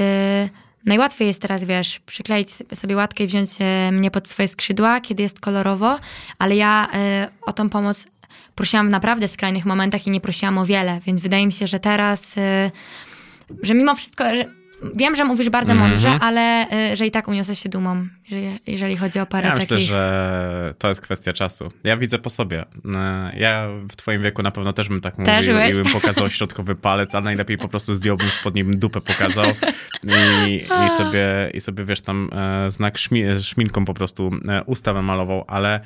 [0.86, 5.22] najłatwiej jest teraz, wiesz, przykleić sobie łatkę i wziąć y, mnie pod swoje skrzydła, kiedy
[5.22, 5.98] jest kolorowo,
[6.38, 6.88] ale ja
[7.26, 8.06] y, o tą pomoc
[8.54, 11.80] prosiłam w naprawdę skrajnych momentach i nie prosiłam o wiele, więc wydaje mi się, że
[11.80, 12.70] teraz, y,
[13.62, 14.24] że mimo wszystko,
[14.96, 15.90] wiem, że mówisz bardzo Mhm.
[15.90, 19.54] mądrze, ale y, że i tak uniosę się dumą, jeżeli, jeżeli chodzi o parę Ja
[19.54, 19.70] takich...
[19.70, 21.72] myślę, że to jest kwestia czasu.
[21.84, 22.64] Ja widzę po sobie.
[22.96, 26.30] E, Ja w twoim wieku na pewno też bym tak mówił Też i bym pokazał
[26.30, 29.44] środkowy palec, a najlepiej po prostu zdjąłbym spodnie bym dupę pokazał
[30.46, 30.54] i,
[30.86, 35.44] i, sobie, i sobie, wiesz, tam e, znak szmi, szminką po prostu e, usta malował,
[35.48, 35.80] ale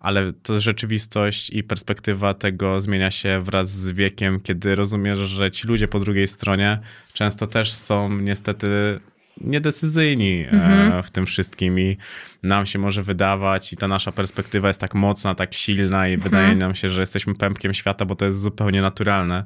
[0.00, 5.66] ale to rzeczywistość i perspektywa tego zmienia się wraz z wiekiem, kiedy rozumiesz, że ci
[5.66, 6.78] ludzie po drugiej stronie
[7.12, 9.00] często też są niestety
[9.40, 11.96] niedecyzyjni e, w tym wszystkim i
[12.42, 16.56] nam się może wydawać i ta nasza perspektywa jest tak mocna, tak silna i wydaje
[16.56, 19.44] nam się, że jesteśmy pępkiem świata, bo to jest zupełnie naturalne.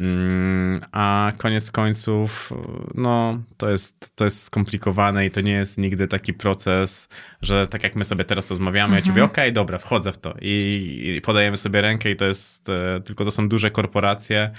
[0.00, 2.52] Mm, A koniec końców,
[2.94, 7.08] no, to jest, to jest skomplikowane i to nie jest nigdy taki proces,
[7.42, 10.34] że tak jak my sobie teraz rozmawiamy, ja ci mówię, okej, dobra, wchodzę w to.
[10.40, 14.50] I, i podajemy sobie rękę i to jest, e, tylko to są duże korporacje,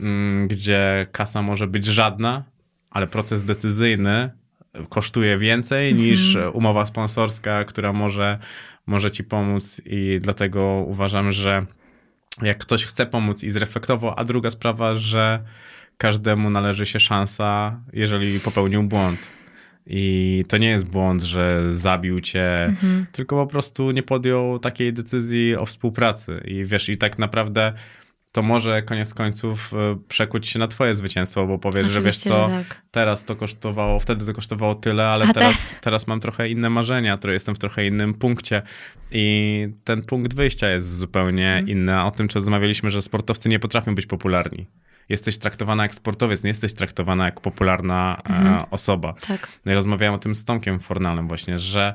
[0.00, 2.51] mm, gdzie kasa może być żadna,
[2.92, 4.30] ale proces decyzyjny
[4.88, 8.38] kosztuje więcej niż umowa sponsorska, która może,
[8.86, 11.66] może ci pomóc i dlatego uważam, że
[12.42, 15.42] jak ktoś chce pomóc i zreflektował, a druga sprawa, że
[15.96, 19.28] każdemu należy się szansa, jeżeli popełnił błąd.
[19.86, 22.74] I to nie jest błąd, że zabił cię,
[23.12, 26.42] tylko po prostu nie podjął takiej decyzji o współpracy.
[26.44, 27.72] I wiesz, i tak naprawdę
[28.32, 32.30] to może koniec końców e, przekuć się na twoje zwycięstwo, bo powiesz, że wiesz Oczywiście,
[32.30, 32.82] co, tak.
[32.90, 36.70] teraz to kosztowało, wtedy to kosztowało tyle, ale A te- teraz, teraz mam trochę inne
[36.70, 38.62] marzenia, to jestem w trochę innym punkcie
[39.10, 41.68] i ten punkt wyjścia jest zupełnie Mhm.
[41.68, 42.02] inny.
[42.02, 44.66] O tym, czy rozmawialiśmy, że sportowcy nie potrafią być popularni.
[45.08, 48.46] Jesteś traktowana jak sportowiec, nie jesteś traktowana jak popularna Mhm.
[48.56, 49.14] e, osoba.
[49.28, 49.48] Tak.
[49.66, 51.94] No i rozmawiałem o tym z Tomkiem Fornalem właśnie, że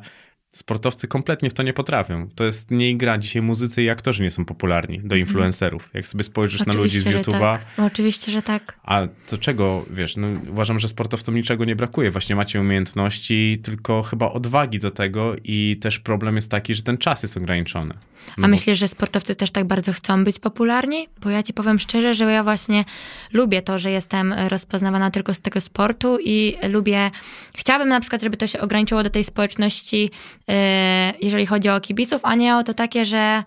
[0.57, 2.29] sportowcy kompletnie w to nie potrafią.
[2.35, 3.17] To jest nie gra.
[3.17, 5.89] Dzisiaj muzycy i aktorzy nie są popularni do influencerów.
[5.93, 7.21] Jak sobie spojrzysz na ludzi z Mhm.
[7.21, 7.65] Oczywiście, YouTube'a, tak.
[7.77, 8.79] No, Oczywiście, że tak.
[8.83, 12.11] a to czego, wiesz, no uważam, że sportowcom niczego nie brakuje.
[12.11, 16.97] Właśnie macie umiejętności, tylko chyba odwagi do tego i też problem jest taki, że ten
[16.97, 17.93] czas jest ograniczony.
[18.37, 21.07] No A myślisz, że sportowcy też tak bardzo chcą być popularni?
[21.21, 22.85] Bo ja ci powiem szczerze, że ja właśnie
[23.33, 27.11] lubię to, że jestem rozpoznawana tylko z tego sportu i lubię,
[27.55, 30.11] chciałabym na przykład, żeby to się ograniczyło do tej społeczności,
[31.21, 33.43] jeżeli chodzi o kibiców, a nie o to takie, że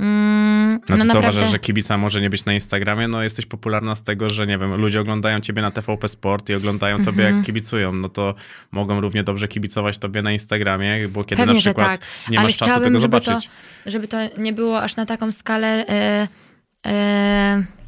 [0.00, 1.18] mm, No, co naprawdę...
[1.18, 3.08] uważasz, że kibica może nie być na Instagramie?
[3.08, 6.54] No jesteś popularna z tego, że nie wiem, ludzie oglądają ciebie na TVP Sport i
[6.54, 7.36] oglądają tobie Mhm.
[7.36, 7.92] jak kibicują.
[7.92, 8.34] No to
[8.72, 12.00] mogą równie dobrze kibicować tobie na Instagramie, bo kiedy Pewnie, na przykład tak.
[12.30, 13.46] nie Ale masz czasu tego żeby zobaczyć.
[13.84, 15.84] To, żeby to nie było aż na taką skalę.
[16.84, 17.79] Yy, yy,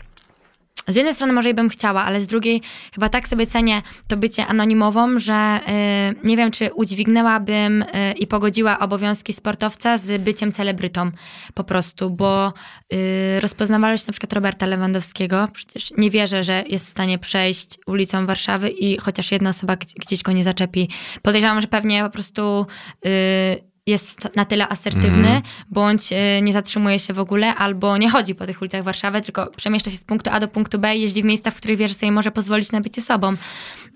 [0.88, 2.62] z jednej strony może i bym chciała, ale z drugiej
[2.94, 8.26] chyba tak sobie cenię to bycie anonimową, że yy, nie wiem, czy udźwignęłabym yy, i
[8.26, 11.10] pogodziła obowiązki sportowca z byciem celebrytą
[11.54, 12.52] po prostu, bo
[12.90, 18.26] yy, rozpoznawalność na przykład Roberta Lewandowskiego, przecież nie wierzę, że jest w stanie przejść ulicą
[18.26, 20.88] Warszawy i chociaż jedna osoba gdzieś go nie zaczepi.
[21.22, 22.66] Podejrzewam, że pewnie po prostu
[23.04, 25.42] yy, jest na tyle asertywny, Mhm.
[25.70, 29.46] bądź y, nie zatrzymuje się w ogóle, albo nie chodzi po tych ulicach Warszawy, tylko
[29.56, 31.88] przemieszcza się z punktu A do punktu B i jeździ w miejsca, w których wie,
[31.88, 33.36] że sobie może pozwolić na bycie sobą.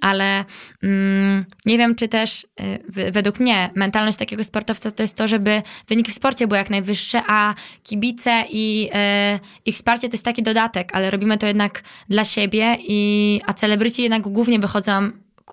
[0.00, 0.44] Ale
[0.82, 2.46] mm, nie wiem, czy też
[2.96, 6.70] y, według mnie mentalność takiego sportowca to jest to, żeby wyniki w sporcie były jak
[6.70, 8.90] najwyższe, a kibice i
[9.34, 13.52] y, ich wsparcie to jest taki dodatek, ale robimy to jednak dla siebie, i, a
[13.52, 15.10] celebryci jednak głównie wychodzą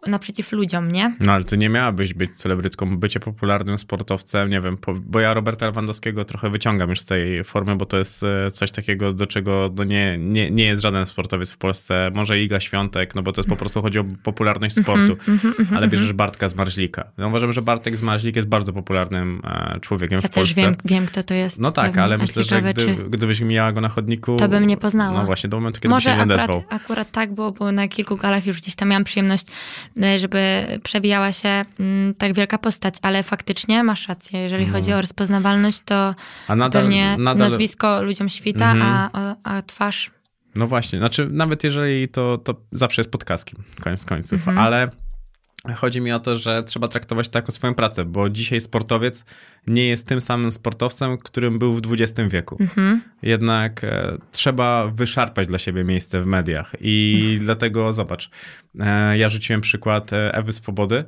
[0.08, 1.16] naprzeciw ludziom, nie?
[1.20, 5.66] No ale ty nie miałabyś być celebrytką, bycie popularnym sportowcem, nie wiem, bo ja Roberta
[5.66, 9.70] Lewandowskiego trochę wyciągam już z tej formy, bo to jest e, coś takiego, do czego
[9.76, 13.42] no nie, nie, nie jest żaden sportowiec w Polsce, może Iga Świątek, no bo to
[13.42, 15.18] jest po prostu chodzi o popularność sportu,
[15.76, 17.12] ale bierzesz Bartka z Marzlika.
[17.18, 20.62] Ja uważam, że Bartek z Marzlik jest bardzo popularnym e, człowiekiem Ja w też Polsce.
[20.62, 21.60] wiem, wiem, kto to jest.
[21.60, 22.96] No tak, pewnie, ale myślę, że gdy, czy...
[22.96, 24.36] gdybyś miała go na chodniku...
[24.36, 25.20] To bym nie poznała.
[25.20, 26.64] No właśnie, do momentu, kiedy Może się nie akurat, odezwał.
[26.70, 29.46] akurat tak było, bo na kilku galach już gdzieś tam miałam przyjemność,
[30.18, 34.40] żeby przewijała się mm, tak wielka postać, ale faktycznie masz rację.
[34.40, 36.16] Jeżeli chodzi o rozpoznawalność, to.
[36.48, 39.10] A nadal, pewnie nadal nazwisko ludziom świta, Mhm.
[39.14, 40.12] a, a, twarz...
[40.56, 44.58] No właśnie, znaczy nawet jeżeli to, to zawsze jest podcastem, koniec końców, Mhm.
[44.58, 44.90] ale
[45.76, 49.26] chodzi mi o to, że trzeba traktować to jako swoją pracę, bo dzisiaj sportowiec
[49.68, 52.58] nie jest tym samym sportowcem, którym był w XX wieku.
[52.60, 53.02] Mhm.
[53.22, 57.40] Jednak e, trzeba wyszarpać dla siebie miejsce w mediach i Mhm.
[57.40, 58.30] dlatego zobacz,
[58.80, 61.06] e, ja rzuciłem przykład e, Ewy Swobody,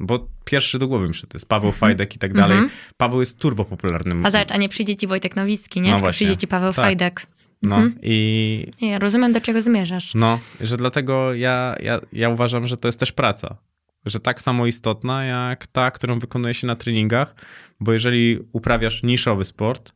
[0.00, 2.58] bo pierwszy do głowy mi przyszedł, to jest Paweł Fajdek i tak dalej.
[2.58, 2.70] Mhm.
[2.96, 4.26] Paweł jest turbo popularnym.
[4.26, 5.90] A zobacz, a nie przyjdzie ci Wojtek Nowicki, nie?
[5.90, 6.84] No Tylko przyjdzie ci Paweł Tak.
[6.84, 7.26] Fajdek.
[7.62, 7.94] No Mhm.
[8.02, 10.14] i Nie, ja rozumiem, do czego zmierzasz.
[10.14, 13.56] No, że dlatego ja, ja, ja uważam, że to jest też praca.
[14.06, 17.34] Że tak samo istotna jak ta, którą wykonuje się na treningach,
[17.80, 19.92] bo jeżeli uprawiasz niszowy sport,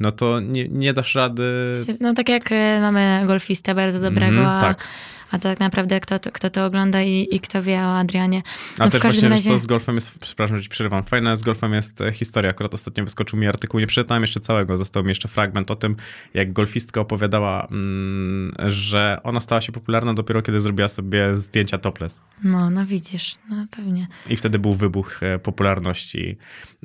[0.00, 1.72] no to nie, nie dasz rady.
[2.00, 4.84] No tak jak e, mamy golfistę bardzo dobrego, a, tak.
[4.84, 8.42] a tak naprawdę kto, to- kto to ogląda i, i kto wie o Adrianie.
[8.78, 9.48] A No też w każdym właśnie, razie...
[9.48, 12.50] co z golfem jest, przepraszam, że ci przerywam, fajna z golfem jest e, historia.
[12.50, 15.96] Akurat ostatnio wyskoczył mi artykuł, nie przeczytałem jeszcze całego, został mi jeszcze fragment o tym,
[16.34, 22.20] jak golfistka opowiadała, mm, że ona stała się popularna dopiero kiedy zrobiła sobie zdjęcia topless.
[22.44, 24.06] No, no widzisz, no pewnie.
[24.30, 26.36] I wtedy był wybuch e, popularności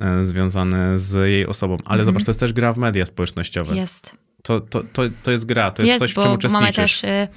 [0.01, 1.77] e, związany z jej osobą.
[1.85, 3.69] Ale zobacz, to jest też gra w media społecznościowe.
[3.69, 3.77] Mhm.
[3.81, 4.15] Jest.
[4.43, 7.01] To, to, to, to jest gra, to jest, jest, coś, w czym bo mamy uczestniczysz.
[7.01, 7.29] też,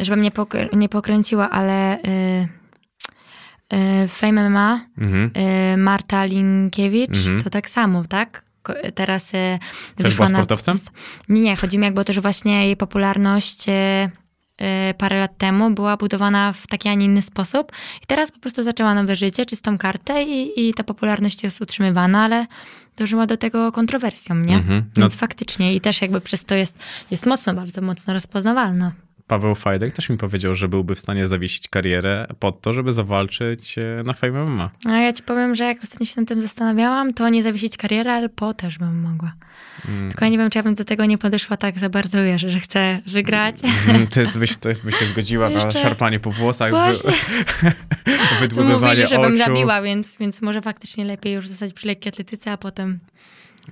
[0.00, 2.48] y, żebym nie, pokr- nie pokręciła, ale y,
[4.04, 5.30] y, Fame MMA, Mhm.
[5.74, 7.42] y, Marta Linkiewicz, Mhm.
[7.42, 8.44] to tak samo, tak?
[8.62, 9.58] Ko- Teraz y,
[9.96, 10.78] Też była na- sportowcem?
[11.28, 15.38] Nie, nie, chodzi mi jakby o to, że właśnie jej popularność y, y, parę lat
[15.38, 17.72] temu była budowana w taki, a nie inny sposób
[18.02, 22.24] i teraz po prostu zaczęła nowe życie, czystą kartę i, i ta popularność jest utrzymywana,
[22.24, 22.46] ale
[22.96, 24.54] dożyła do tego kontrowersją, nie?
[24.54, 24.90] Mhm.
[24.96, 26.78] No- Więc faktycznie i też jakby przez to jest,
[27.10, 28.92] jest mocno, bardzo mocno rozpoznawalna.
[29.30, 33.78] Paweł Fajdek też mi powiedział, że byłby w stanie zawiesić karierę pod to, żeby zawalczyć
[33.78, 34.70] e, na Fame MMA.
[34.86, 38.10] A ja ci powiem, że jak ostatnio się nad tym zastanawiałam, to nie zawiesić kariery,
[38.10, 39.32] ale po też bym mogła.
[39.88, 40.08] Mm.
[40.10, 42.40] Tylko ja nie wiem, czy ja bym do tego nie podeszła tak za bardzo, wiesz,
[42.42, 43.56] że chcę wygrać.
[43.64, 47.12] Mhm, Ty, ty, byś, ty byś się zgodziła na Jeszcze- szarpanie po włosach, wy, Właśnie.
[48.40, 49.36] wydłubywanie Mówili, żebym oczu.
[49.36, 52.98] zabiła, więc, więc może faktycznie lepiej już zostać przy lekkiej atletyce, a potem...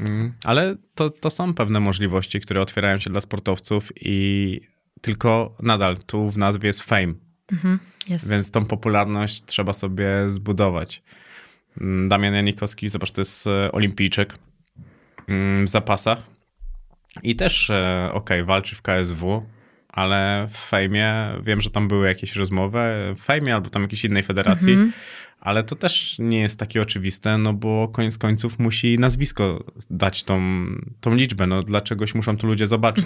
[0.00, 4.60] Mm, Ale to, to są pewne możliwości, które otwierają się dla sportowców i
[5.00, 7.14] tylko nadal tu w nazwie jest fame,
[7.52, 8.28] Mhm, jest.
[8.28, 11.02] więc tą popularność trzeba sobie zbudować.
[11.80, 14.38] Mm, Damian Janikowski, zobacz, to jest e, olimpijczyk
[15.28, 16.22] mm, w zapasach
[17.22, 19.46] i też, e, okej, walczy w KSW,
[19.88, 22.78] ale w fejmie, wiem, że tam były jakieś rozmowy,
[23.18, 24.92] w fejmie albo tam jakiejś innej federacji, Mhm.
[25.40, 30.64] ale to też nie jest takie oczywiste, no bo koniec końców musi nazwisko dać tą,
[31.00, 33.04] tą liczbę, no dlaczegoś muszą tu ludzie zobaczyć.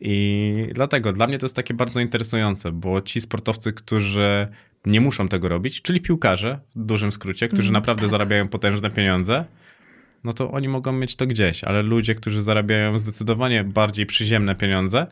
[0.00, 4.48] I dlatego dla mnie to jest takie bardzo interesujące, bo ci sportowcy, którzy
[4.86, 9.44] nie muszą tego robić, czyli piłkarze w dużym skrócie, którzy naprawdę zarabiają potężne pieniądze,
[10.24, 15.06] no to oni mogą mieć to gdzieś, ale ludzie, którzy zarabiają zdecydowanie bardziej przyziemne pieniądze,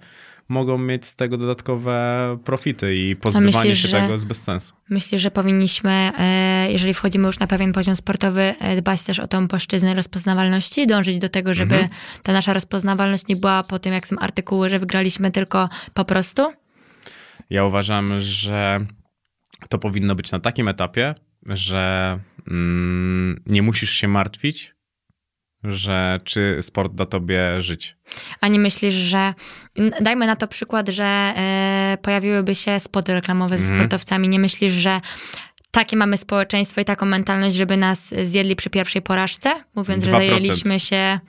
[0.53, 4.73] mogą mieć z tego dodatkowe profity i pozbywanie myślisz, się że- tego jest bez sensu.
[4.91, 9.27] Myślę, że powinniśmy, e, jeżeli wchodzimy już na pewien poziom sportowy, e, dbać też o
[9.27, 11.93] tą płaszczyznę rozpoznawalności, dążyć do tego, żeby Mhm.
[12.23, 16.53] ta nasza rozpoznawalność nie była po tym, jak są artykuły, że wygraliśmy tylko po prostu.
[17.51, 18.87] Ja uważam, że
[19.69, 21.15] to powinno być na takim etapie,
[21.47, 22.19] że
[22.51, 24.72] mm, nie musisz się martwić,
[25.65, 27.97] że czy sport da tobie żyć.
[28.41, 29.35] A nie myślisz, że.
[30.01, 33.81] Dajmy na to przykład, że e, pojawiłyby się spoty reklamowe ze Mhm.
[33.81, 34.29] sportowcami.
[34.29, 35.01] Nie myślisz, że
[35.75, 40.15] takie mamy społeczeństwo i taką mentalność, żeby nas zjedli przy pierwszej porażce, mówiąc, że 2%.
[40.15, 41.21] zajęliśmy się,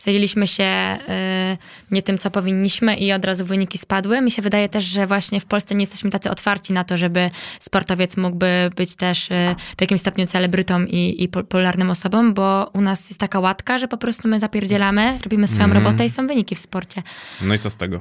[0.00, 1.56] zajęliśmy się y,
[1.90, 4.20] nie tym, co powinniśmy i od razu wyniki spadły.
[4.20, 7.30] Mi się wydaje też, że właśnie w Polsce nie jesteśmy tacy otwarci na to, żeby
[7.60, 12.70] sportowiec mógłby być też y, w jakimś stopniu celebrytą i, i po- popularnym osobą, bo
[12.72, 15.84] u nas jest taka łatka, że po prostu my zapierdzielamy, robimy swoją Mhm.
[15.84, 17.02] robotę i są wyniki w sporcie.
[17.42, 18.00] No i co z tego?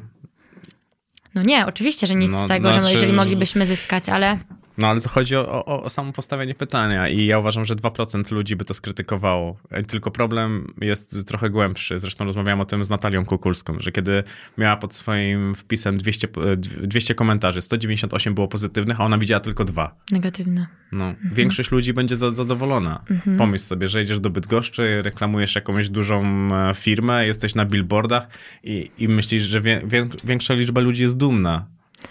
[1.36, 4.38] No nie, oczywiście, że nic No, z tego, że znaczy- jeżeli moglibyśmy zyskać, ale
[4.80, 8.32] No ale to chodzi o, o, o samo postawienie pytania i ja uważam, że 2%
[8.32, 9.58] ludzi by to skrytykowało.
[9.70, 12.00] E, Tylko problem jest trochę głębszy.
[12.00, 14.24] Zresztą rozmawiałem o tym z Natalią Kukulską, że kiedy
[14.58, 16.56] miała pod swoim wpisem 200, e,
[16.88, 19.96] 200 komentarzy, 198 było pozytywnych, a ona widziała tylko dwa.
[20.12, 20.68] negatywne.
[20.92, 21.34] No, Mhm.
[21.36, 23.04] Większość ludzi będzie za, zadowolona.
[23.38, 26.24] Pomyśl sobie, że idziesz do Bydgoszczy, reklamujesz jakąś dużą
[26.54, 28.28] e, firmę, jesteś na billboardach
[28.64, 29.82] i, i myślisz, że wie,
[30.24, 31.66] większa liczba ludzi jest dumna.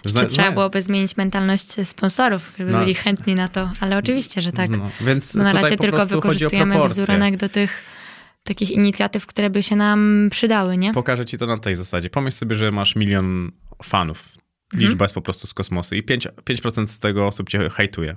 [0.05, 2.79] Zna- To trzeba zna- byłoby zmienić mentalność sponsorów, żeby No.
[2.79, 4.71] byli chętni na to, ale oczywiście, że tak.
[4.71, 7.83] No, więc Bo na razie tylko wykorzystujemy wizerunek do tych
[8.45, 10.93] takich inicjatyw, które by się nam przydały, nie?
[10.93, 12.11] Pokażę ci to na tej zasadzie.
[12.11, 13.53] Pomyśl sobie, że masz milion
[13.85, 14.25] fanów.
[14.75, 14.91] Mhm.
[14.91, 18.17] Liczba jest po prostu z kosmosu i 5%, 5% z tego osób cię hejtuje.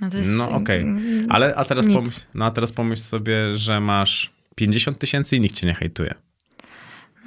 [0.00, 0.80] No, No okej.
[0.82, 5.40] mm, Ale a teraz, pomyśl, no, a teraz pomyśl sobie, że masz 50 tysięcy i
[5.40, 6.14] nikt cię nie hejtuje.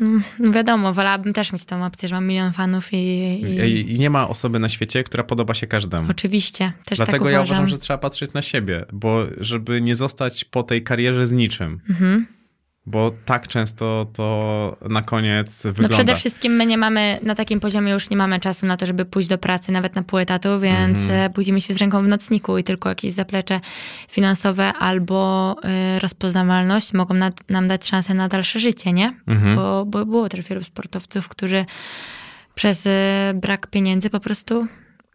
[0.02, 2.98] Mm, Wiadomo, wolałabym też mieć tą opcję, że mam milion fanów i...
[2.98, 3.92] i...
[3.92, 6.08] I, nie ma osoby na świecie, która podoba się każdemu.
[6.12, 7.58] Oczywiście, też Dlatego tak ja uważam.
[7.58, 11.80] uważam, że trzeba patrzeć na siebie, bo żeby nie zostać po tej karierze z niczym.
[11.90, 12.39] Mhm.
[12.90, 15.96] Bo tak często to na koniec No wygląda.
[15.96, 19.06] przede wszystkim my nie mamy, na takim poziomie już nie mamy czasu na to, żeby
[19.06, 22.58] pójść do pracy nawet na pół etatu, więc e, budzimy się z ręką w nocniku
[22.58, 23.60] i tylko jakieś zaplecze
[24.08, 25.56] finansowe albo
[25.96, 29.14] y, rozpoznawalność mogą nad, nam dać szansę na dalsze życie, nie?
[29.28, 29.56] Mhm.
[29.56, 31.66] Bo, bo było też wielu sportowców, którzy
[32.56, 32.90] przez y,
[33.36, 34.68] brak pieniędzy po prostu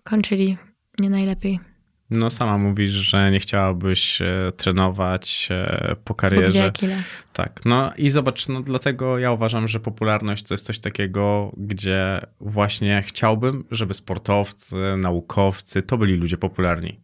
[0.03, 0.57] kończyli
[0.99, 1.74] nie najlepiej.
[2.11, 6.73] No sama mówisz, że nie chciałabyś e, trenować e, po karierze.
[6.83, 7.03] ile.
[7.33, 12.21] Tak, no i zobacz, no dlatego ja uważam, że popularność to jest coś takiego, gdzie
[12.41, 17.04] właśnie chciałbym, żeby sportowcy, naukowcy to byli ludzie popularni.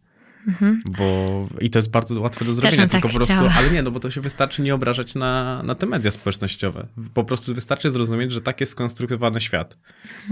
[0.97, 3.51] Bo i to jest bardzo łatwe do zrobienia, tylko tak po prostu, chciała.
[3.57, 6.87] ale nie, no bo to się wystarczy nie obrażać na, na te media społecznościowe.
[7.13, 9.77] Po prostu wystarczy zrozumieć, że tak jest skonstruowany świat.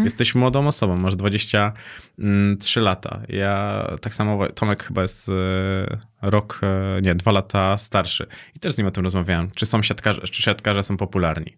[0.04, 3.22] Jesteś młodą osobą, masz 23 lata.
[3.30, 8.28] Ja tak samo, Tomek chyba jest e, rok, e, nie, dwa lata starszy.
[8.56, 9.52] I też z nim o tym rozmawiałem.
[9.56, 11.58] Czy są siatkarze, czy siatkarze są popularni?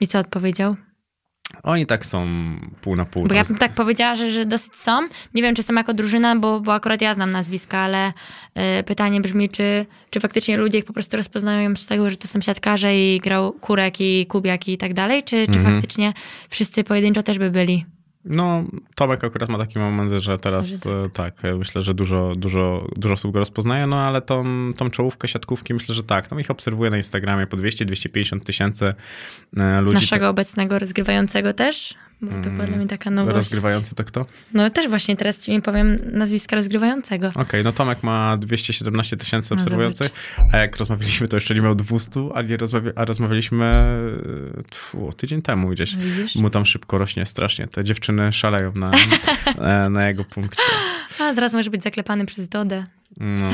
[0.00, 0.76] I co odpowiedział?
[1.62, 2.26] Oni tak są
[2.80, 3.26] pół na pół.
[3.26, 5.08] Bo ja bym tak powiedziała, że, że dosyć są.
[5.34, 8.12] Nie wiem, czy są jako drużyna, bo, bo akurat ja znam nazwiska, ale
[8.80, 12.28] y, pytanie brzmi, czy, czy faktycznie ludzie ich po prostu rozpoznają z tego, że to
[12.28, 15.74] są siatkarze i grał Kurek i Kubiak i tak dalej, czy, czy Mhm.
[15.74, 16.12] faktycznie
[16.48, 17.84] wszyscy pojedynczo też by byli?
[18.26, 21.12] No, Tomek akurat ma taki moment, że teraz Że tak.
[21.12, 24.44] tak, ja myślę, że dużo, dużo, dużo osób go rozpoznaje, no ale tą,
[24.76, 26.26] tą czołówkę siatkówki myślę, że tak.
[26.26, 28.94] Tam ich obserwuję na Instagramie po 200-250 tysięcy
[29.56, 29.94] e, ludzi.
[29.94, 31.94] Naszego obecnego rozgrywającego też?
[32.22, 33.36] Bo to była dla mnie taka nowość.
[33.36, 34.26] Rozgrywający to kto?
[34.54, 37.30] No też właśnie teraz ci mi powiem nazwiska rozgrywającego.
[37.34, 40.12] Okej, no Tomek ma 217 tysięcy No obserwujących,
[40.52, 45.12] a jak rozmawialiśmy, to jeszcze nie miał 200, a, nie rozmawia, a rozmawialiśmy e, tfu,
[45.12, 45.96] tydzień temu gdzieś.
[45.96, 46.36] Widzisz?
[46.36, 47.66] Mu tam szybko rośnie strasznie.
[47.68, 48.90] Te dziewczyny szaleją na,
[49.86, 50.62] e, na jego punkcie.
[51.20, 52.84] A zaraz może być zaklepany przez Dodę.
[53.16, 53.50] No,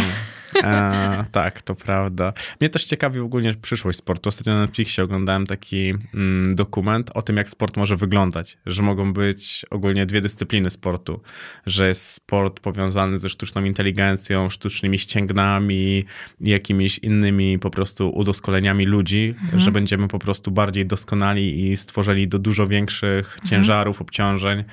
[0.56, 2.32] e, tak, to prawda.
[2.60, 4.28] Mnie też ciekawi ogólnie przyszłość sportu.
[4.28, 8.58] Ostatnio na Netflixie oglądałem taki mm, dokument o tym, jak sport może wyglądać.
[8.66, 11.20] Że mogą być ogólnie dwie dyscypliny sportu.
[11.66, 16.04] Że jest sport powiązany ze sztuczną inteligencją, sztucznymi ścięgnami
[16.40, 22.28] i jakimiś innymi po prostu udoskonaleniami ludzi, że będziemy po prostu bardziej doskonali i stworzeni
[22.28, 24.64] do dużo większych ciężarów, obciążeń.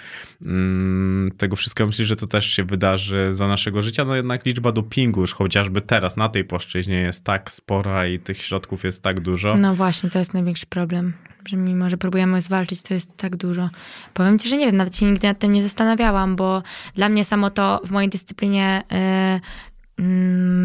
[0.46, 4.06] Mm, tego wszystkiego myślę, że to też się wydarzy za naszego życia.
[4.06, 5.34] No jednak liczba dopingu już
[5.70, 9.56] chociażby teraz na tej płaszczyźnie jest tak spora i tych środków jest tak dużo.
[9.60, 11.14] No właśnie, to jest największy problem.
[11.48, 13.70] Że mimo, że próbujemy zwalczyć, to jest tak dużo.
[14.14, 16.64] Powiem ci, że nie wiem, nawet się nigdy nad tym nie zastanawiałam, bo
[16.96, 19.40] dla mnie samo to w mojej dyscyplinie y, mm,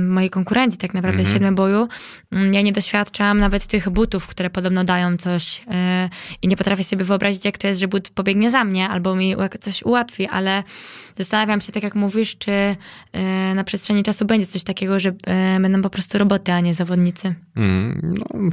[0.09, 1.35] mojej konkurencji, tak naprawdę Mhm.
[1.35, 1.89] siedmioboju,
[2.33, 5.65] mm, ja nie doświadczam nawet tych butów, które podobno dają coś y,
[6.43, 9.35] i nie potrafię sobie wyobrazić, jak to jest, że but pobiegnie za mnie albo mi
[9.61, 10.63] coś ułatwi, ale
[11.19, 15.61] zastanawiam się, tak jak mówisz, czy y, na przestrzeni czasu będzie coś takiego, że y,
[15.61, 17.35] będą po prostu roboty, a nie zawodnicy.
[17.57, 18.51] Mm, no,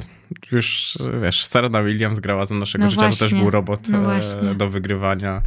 [0.51, 3.39] już wiesz, Serena Williams grała za naszego No życia, to też właśnie.
[3.39, 4.55] był robot No e, właśnie.
[4.55, 5.41] do wygrywania.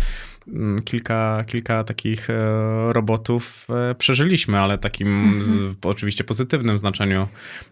[0.49, 2.35] Mm, kilka, kilka takich e,
[2.93, 5.77] robotów e, przeżyliśmy, ale takim z, Mhm.
[5.85, 7.29] oczywiście pozytywnym znaczeniu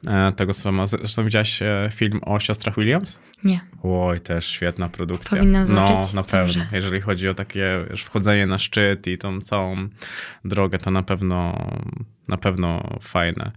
[0.07, 0.87] e, tego słowa.
[0.87, 1.61] Zresztą widziałaś
[1.93, 3.21] film o siostrach Williams?
[3.45, 3.61] Nie.
[3.83, 5.39] Oj, też świetna produkcja.
[5.39, 6.13] Powinnam No, zobaczyć.
[6.13, 6.47] na pewno.
[6.63, 6.67] Dobrze.
[6.73, 9.77] Jeżeli chodzi o takie wiesz, wchodzenie na szczyt i tą całą
[10.45, 11.67] drogę, to na pewno
[12.29, 13.51] na pewno fajne.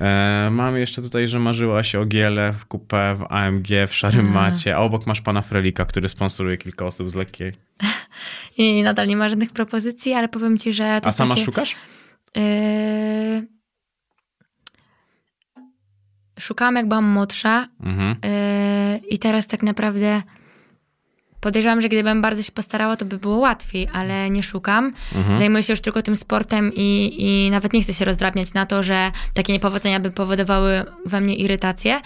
[0.00, 4.34] E, mam jeszcze tutaj, że marzyłaś o Giele w kupę, w AMG, w szarym Tak.
[4.34, 7.52] macie, a obok masz pana Frelika, który sponsoruje kilka osób z lekkiej.
[8.58, 11.76] I nadal nie ma żadnych propozycji, ale powiem ci, że A sama takie, szukasz?
[12.36, 12.42] Yy...
[16.40, 18.16] Szukałam jak byłam młodsza Mhm.
[18.24, 20.22] yy, i teraz tak naprawdę
[21.42, 24.92] podejrzewam, że gdybym bardzo się postarała, to by było łatwiej, ale nie szukam.
[25.14, 25.38] Mhm.
[25.38, 28.82] Zajmuję się już tylko tym sportem i, i nawet nie chcę się rozdrabniać na to,
[28.82, 32.00] że takie niepowodzenia by powodowały we mnie irytację.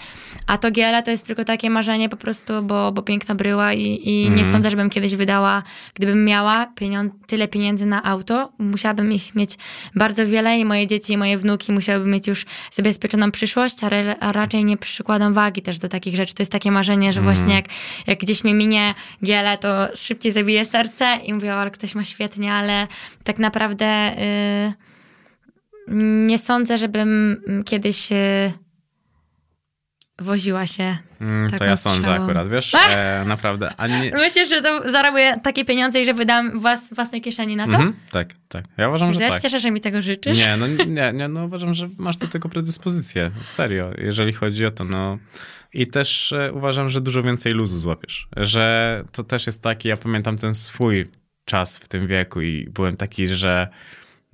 [0.47, 3.99] A to GL to jest tylko takie marzenie po prostu, bo, bo piękna bryła i,
[4.03, 4.51] i nie Mhm.
[4.51, 9.57] sądzę, żebym kiedyś wydała, gdybym miała pieniądz, tyle pieniędzy na auto, musiałabym ich mieć
[9.95, 14.15] bardzo wiele i moje dzieci i moje wnuki musiałyby mieć już zabezpieczoną przyszłość, a, re,
[14.19, 16.33] a raczej nie przykładam wagi też do takich rzeczy.
[16.33, 17.65] To jest takie marzenie, że właśnie jak,
[18.07, 18.95] jak gdzieś mi minie
[19.27, 22.87] giele, to szybciej zabije serce i mówię, o, ale ktoś ma świetnie, ale
[23.23, 24.73] tak naprawdę y,
[26.27, 28.53] nie sądzę, żebym kiedyś y,
[30.19, 30.97] woziła się.
[31.21, 32.23] Mm, to ja sądzę strzałą.
[32.23, 32.71] akurat, wiesz?
[32.89, 33.73] E, naprawdę.
[33.77, 34.11] A nie...
[34.11, 37.73] Myślę, że to zarobię takie pieniądze i że wydam włas, własnej kieszeni na to.
[37.73, 38.65] Mhm, tak, tak.
[38.77, 39.33] Ja uważam, że tak.
[39.33, 40.37] się cieszę, że mi tego życzysz.
[40.37, 43.31] Nie, no nie, nie, no uważam, że masz do tego predyspozycję.
[43.45, 45.17] Serio, jeżeli chodzi o to, no.
[45.73, 48.27] I też e, uważam, że dużo więcej luzu złapiesz.
[48.37, 51.09] Że to też jest taki, ja pamiętam ten swój
[51.45, 53.67] czas w tym wieku i byłem taki, że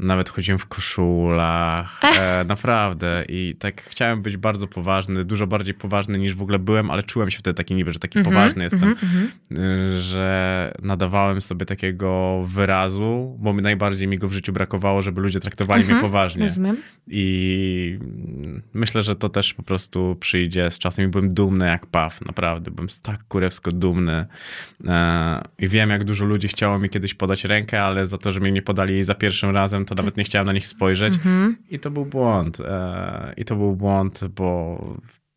[0.04, 3.26] nawet chodziłem w koszulach, e, naprawdę.
[3.30, 7.32] I tak chciałem być bardzo poważny, dużo bardziej poważny niż w ogóle byłem, ale czułem
[7.32, 9.70] się wtedy taki niby, że taki Mhm, poważny jestem mhm, mhm.
[9.96, 15.22] y, że nadawałem sobie takiego wyrazu, bo mi najbardziej mi go w życiu brakowało, żeby
[15.22, 16.44] ludzie traktowali mnie Mhm, poważnie.
[16.48, 16.78] Rozumiem.
[17.08, 18.00] I
[18.74, 21.06] myślę, że to też po prostu przyjdzie z czasem.
[21.06, 22.72] I byłem dumny jak paw, naprawdę.
[22.72, 24.26] Byłem tak kurewsko dumny.
[24.88, 28.40] E, I wiem, jak dużo ludzi chciało mi kiedyś podać rękę, ale za to, że
[28.40, 31.14] mi nie podali jej za pierwszym razem, to nawet nie chciałem na nich spojrzeć.
[31.14, 31.58] Mhm.
[31.70, 32.60] I to był błąd.
[32.60, 34.78] E, I to był błąd, bo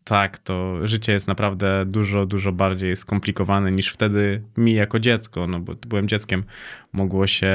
[0.09, 5.61] tak, to życie jest naprawdę dużo, dużo bardziej skomplikowane niż wtedy mi jako dziecko, no
[5.61, 6.45] bo byłem dzieckiem,
[6.93, 7.53] mogło się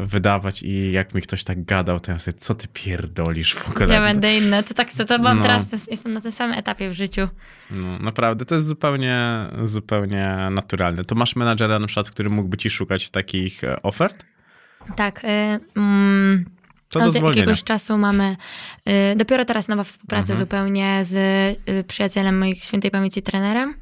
[0.00, 3.94] wydawać i jak mi ktoś tak gadał, to ja sobie, co ty pierdolisz w ogóle?
[3.94, 4.62] Ja będę inna.
[4.62, 5.42] To tak, to mam No.
[5.42, 7.28] teraz, to jestem na tym samym etapie w życiu.
[7.70, 11.04] No, naprawdę, to jest zupełnie, zupełnie naturalne.
[11.04, 14.24] To masz menadżera na przykład, który mógłby ci szukać takich e, ofert?
[14.96, 15.24] Tak.
[15.24, 15.28] Y,
[15.76, 16.44] mm,
[16.88, 18.36] To Od jakiegoś czasu mamy
[19.12, 20.38] y, dopiero teraz nowa współpraca Mhm.
[20.38, 21.14] zupełnie z
[21.68, 23.74] y, przyjacielem moich świętej pamięci trenerem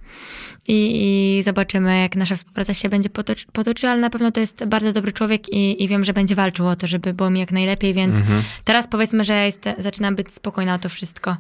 [0.69, 4.65] i, i zobaczymy, jak nasza współpraca się będzie potoczy, potoczy, ale na pewno to jest
[4.65, 7.53] bardzo dobry człowiek i, i wiem, że będzie walczył o to, żeby było mi jak
[7.53, 8.43] najlepiej, więc Mhm.
[8.65, 11.37] teraz powiedzmy, że ja jest, zaczynam być spokojna o to wszystko.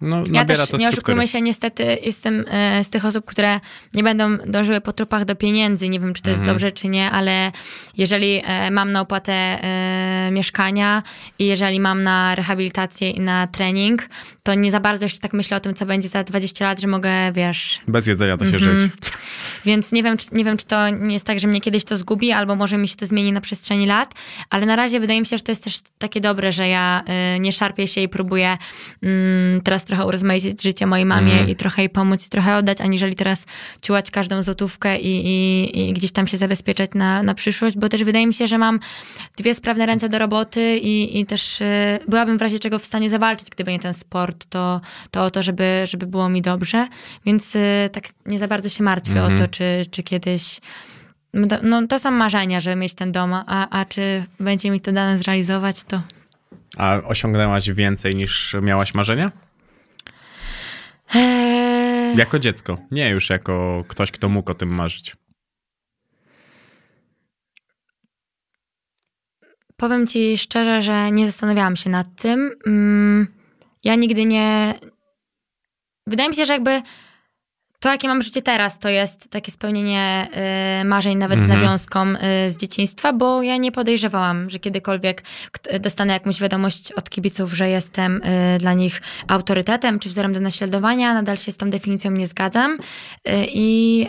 [0.00, 0.88] No, Ja też, nie struktury.
[0.88, 3.60] oszukujmy się, niestety jestem e, z tych osób, które
[3.94, 5.88] nie będą dążyły po trupach do pieniędzy.
[5.88, 6.54] Nie wiem, czy to jest Mhm.
[6.56, 7.52] dobrze, czy nie, ale
[7.96, 11.02] jeżeli e, mam na opłatę e, mieszkania
[11.38, 14.08] i jeżeli mam na rehabilitację i na trening,
[14.42, 16.86] to nie za bardzo jeszcze tak myślę o tym, co będzie za 20 lat, że
[16.88, 17.80] mogę, wiesz...
[17.88, 18.80] Bez jedzenia da się Mhm.
[18.80, 18.92] żyć.
[19.64, 21.96] Więc nie wiem, czy, nie wiem, czy to nie jest tak, że mnie kiedyś to
[21.96, 24.14] zgubi, albo może mi się to zmieni na przestrzeni lat,
[24.50, 27.02] ale na razie wydaje mi się, że to jest też takie dobre, że ja
[27.40, 28.58] nie szarpię się i próbuję
[29.02, 31.50] mm, teraz trochę urozmaicić życie mojej mamie Mhm.
[31.50, 33.46] i trochę jej pomóc i trochę oddać, aniżeli teraz
[33.82, 38.04] ciułać każdą złotówkę i, i, i gdzieś tam się zabezpieczać na, na przyszłość, bo też
[38.04, 38.80] wydaje mi się, że mam
[39.36, 41.64] dwie sprawne ręce do roboty i, i też y,
[42.08, 45.42] byłabym w razie czego w stanie zawalczyć, gdyby nie ten sport, to, to o to,
[45.42, 46.86] żeby, żeby było mi dobrze,
[47.26, 49.34] więc y, tak nie za bardzo się martwię Mhm.
[49.34, 50.60] o to, czy, czy kiedyś...
[51.62, 55.18] No to są marzenia, żeby mieć ten dom, a, a czy będzie mi to dane
[55.18, 56.02] zrealizować, to...
[56.76, 59.32] A osiągnęłaś więcej niż miałaś marzenia?
[61.14, 65.16] Eee, Jako dziecko, nie już jako ktoś, kto mógł o tym marzyć.
[69.76, 72.50] Powiem ci szczerze, że nie zastanawiałam się nad tym.
[72.66, 73.26] Mm,
[73.84, 74.74] Ja nigdy nie.
[76.06, 76.82] Wydaje mi się, że jakby
[77.80, 80.28] to, jakie mam życie teraz, to jest takie spełnienie
[80.80, 81.60] y, marzeń, nawet z Mhm.
[81.60, 82.06] nawiązką
[82.46, 85.22] y, z dzieciństwa, bo ja nie podejrzewałam, że kiedykolwiek
[85.80, 91.14] dostanę jakąś wiadomość od kibiców, że jestem y, dla nich autorytetem czy wzorem do naśladowania.
[91.14, 92.72] Nadal się z tą definicją nie zgadzam.
[92.72, 92.78] Y,
[93.54, 94.02] I.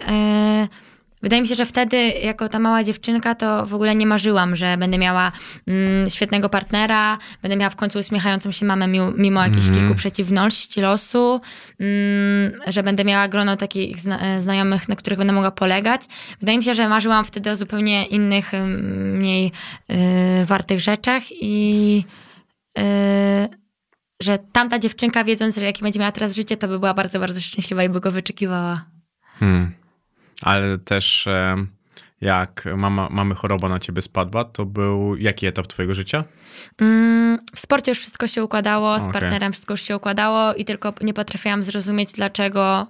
[0.65, 0.88] y,
[1.21, 4.77] Wydaje mi się, że wtedy, jako ta mała dziewczynka, to w ogóle nie marzyłam, że
[4.77, 5.31] będę miała
[5.67, 9.79] mm, świetnego partnera, będę miała w końcu uśmiechającą się mamę mimo, mimo jakichś Mhm.
[9.79, 11.41] kilku przeciwności losu,
[11.79, 16.01] mm, że będę miała grono takich zna, znajomych, na których będę mogła polegać.
[16.39, 19.51] Wydaje mi się, że marzyłam wtedy o zupełnie innych, ym, mniej
[20.41, 22.03] y, wartych rzeczach i
[22.77, 22.81] y,
[24.21, 27.41] że tamta dziewczynka, wiedząc, że jakie będzie miała teraz życie, to by była bardzo, bardzo
[27.41, 28.85] szczęśliwa i by go wyczekiwała.
[29.39, 29.71] Hmm.
[30.41, 31.65] Ale też e,
[32.21, 36.23] jak mama, mamy choroba na ciebie spadła, to był jaki etap twojego życia?
[36.81, 40.93] Mm, w sporcie już wszystko się układało, z partnerem wszystko już się układało i tylko
[41.01, 42.87] nie potrafiłam zrozumieć, dlaczego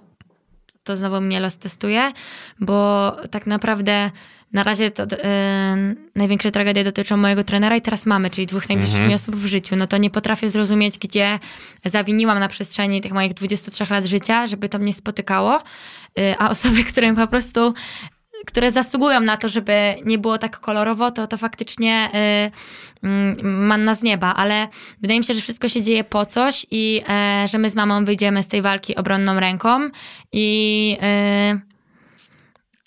[0.84, 2.12] to znowu mnie los testuje,
[2.60, 4.10] bo tak naprawdę
[4.52, 9.08] na razie to e, największe tragedie dotyczą mojego trenera i teraz mamy, czyli dwóch najbliższych
[9.08, 9.76] mi osób w życiu.
[9.76, 11.38] No to nie potrafię zrozumieć, gdzie
[11.84, 15.62] zawiniłam na przestrzeni tych moich 23 lat życia, żeby to mnie spotykało,
[16.38, 17.74] a osoby, które po prostu
[18.46, 22.10] które zasługują na to, żeby nie było tak kolorowo, to, to faktycznie
[23.02, 24.68] y, y, manna z nieba, ale
[25.00, 28.04] wydaje mi się, że wszystko się dzieje po coś i e, że my z mamą
[28.04, 29.88] wyjdziemy z tej walki obronną ręką
[30.32, 30.96] i
[31.56, 31.69] y,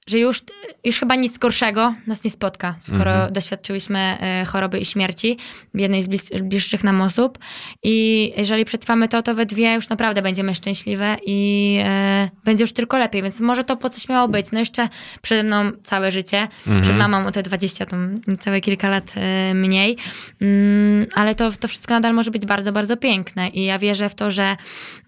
[0.07, 0.41] że już,
[0.83, 5.37] już chyba nic gorszego nas nie spotka, skoro doświadczyłyśmy e, choroby i śmierci
[5.73, 7.39] w jednej z blis- bliższych nam osób.
[7.83, 12.73] I jeżeli przetrwamy to, to we dwie już naprawdę będziemy szczęśliwe i e, będzie już
[12.73, 14.51] tylko lepiej, więc może to po coś miało być.
[14.51, 14.89] No jeszcze
[15.21, 16.47] przede mną całe życie,
[16.81, 17.95] przed mamą o te 20, to
[18.39, 19.97] całe kilka lat e, mniej,
[20.41, 24.15] mm, ale to, to wszystko nadal może być bardzo, bardzo piękne i ja wierzę w
[24.15, 24.55] to, że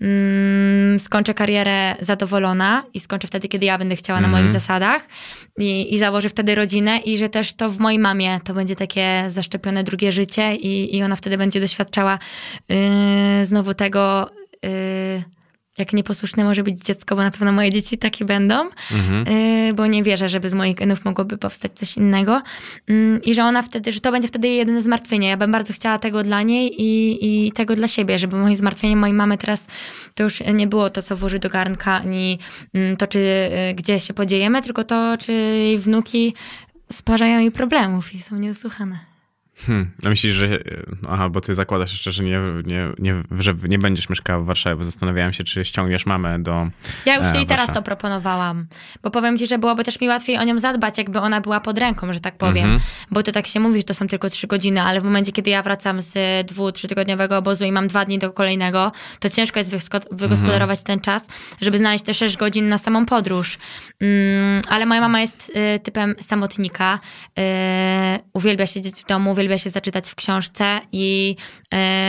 [0.02, 4.95] mm, skończę karierę zadowolona i skończę wtedy, kiedy ja będę chciała na moich zasadach
[5.58, 9.24] i, i założę wtedy rodzinę i że też to w mojej mamie to będzie takie
[9.28, 12.20] zaszczepione drugie życie i, i ona wtedy będzie doświadczała
[12.70, 14.30] yy, znowu tego,
[14.64, 15.24] yy,
[15.78, 18.70] jak nieposłuszne może być dziecko, bo na pewno moje dzieci takie będą,
[19.68, 22.42] yy, bo nie wierzę, żeby z moich genów mogłoby powstać coś innego
[22.88, 25.28] Yy, i że ona wtedy, że to będzie wtedy jej jedyne zmartwienie.
[25.28, 28.96] Ja bym bardzo chciała tego dla niej i, i tego dla siebie, żeby moje zmartwienie
[28.96, 29.68] mojej mamy teraz
[30.16, 32.40] to już nie było to, co włoży do garnka, ani
[32.74, 36.34] mm, to, czy y, gdzie się podziejemy, tylko to, czy jej wnuki
[36.92, 39.15] stwarzają jej problemów i są nieusłuchane.
[39.58, 39.92] Hmm.
[40.06, 40.60] A myślisz, że.
[41.10, 44.76] Aha, bo ty zakładasz jeszcze, że nie, nie, nie, że nie będziesz mieszkała w Warszawie,
[44.76, 46.68] bo zastanawiałem się, czy ściągniesz mamę do.
[47.06, 48.68] Ja już e, jej teraz to proponowałam,
[49.04, 51.78] bo powiem ci, że byłoby też mi łatwiej o nią zadbać, jakby ona była pod
[51.78, 52.66] ręką, że tak powiem.
[52.66, 52.80] Mhm.
[53.12, 55.50] Bo to tak się mówi, że to są tylko trzy godziny, ale w momencie, kiedy
[55.50, 59.72] ja wracam z dwu, trzytygodniowego obozu i mam dwa dni do kolejnego, to ciężko jest
[60.12, 60.86] wygospodarować Mhm.
[60.86, 61.26] ten czas,
[61.62, 63.58] żeby znaleźć te sześć godzin na samą podróż.
[64.02, 67.00] Mm, ale moja mama jest y, typem samotnika.
[67.40, 67.42] Y,
[68.34, 71.36] uwielbia siedzieć w domu, uwielbia się zaczytać w książce i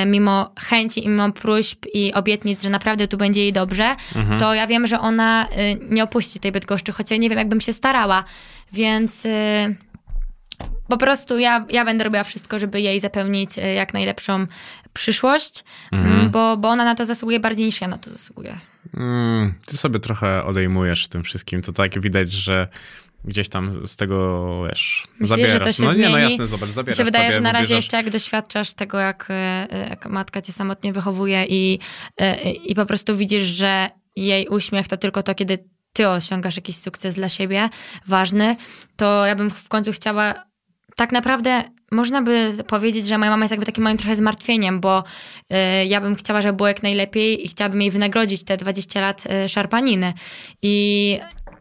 [0.03, 4.41] y, mimo chęci i mimo próśb i obietnic, że naprawdę tu będzie jej dobrze, Mhm.
[4.41, 5.49] to ja wiem, że ona
[5.91, 8.25] nie opuści tej Bydgoszczy, choć ja nie wiem, jakbym się starała.
[8.73, 9.23] Więc
[10.89, 14.47] po prostu ja, ja będę robiła wszystko, żeby jej zapewnić y, jak najlepszą
[14.97, 18.59] przyszłość, mm, bo, bo ona na to zasługuje bardziej niż ja na to zasługuję.
[18.97, 21.63] Mm, ty sobie trochę odejmujesz tym wszystkim.
[21.63, 22.69] To tak widać, że
[23.25, 25.53] gdzieś tam z tego, wiesz, Myślisz, zabierasz.
[25.53, 26.31] że to się no nie, no zmieni?
[26.31, 29.29] jasne, zobacz, Mi zabierasz się wydaje, sobie, że na razie jeszcze jak doświadczasz tego, jak,
[29.31, 31.79] y, jak matka cię samotnie wychowuje i,
[32.21, 35.59] y, i po prostu widzisz, że jej uśmiech to tylko to, kiedy
[35.93, 37.69] ty osiągasz jakiś sukces dla siebie,
[38.07, 38.57] ważny,
[38.97, 40.35] to ja bym w końcu chciała
[40.97, 45.05] tak naprawdę można by powiedzieć, że moja mama jest jakby takim moim trochę zmartwieniem, bo
[45.53, 49.25] y, ja bym chciała, żeby było jak najlepiej i chciałabym jej wynagrodzić te 20 lat
[49.45, 50.13] y, szarpaniny.
[50.63, 51.19] I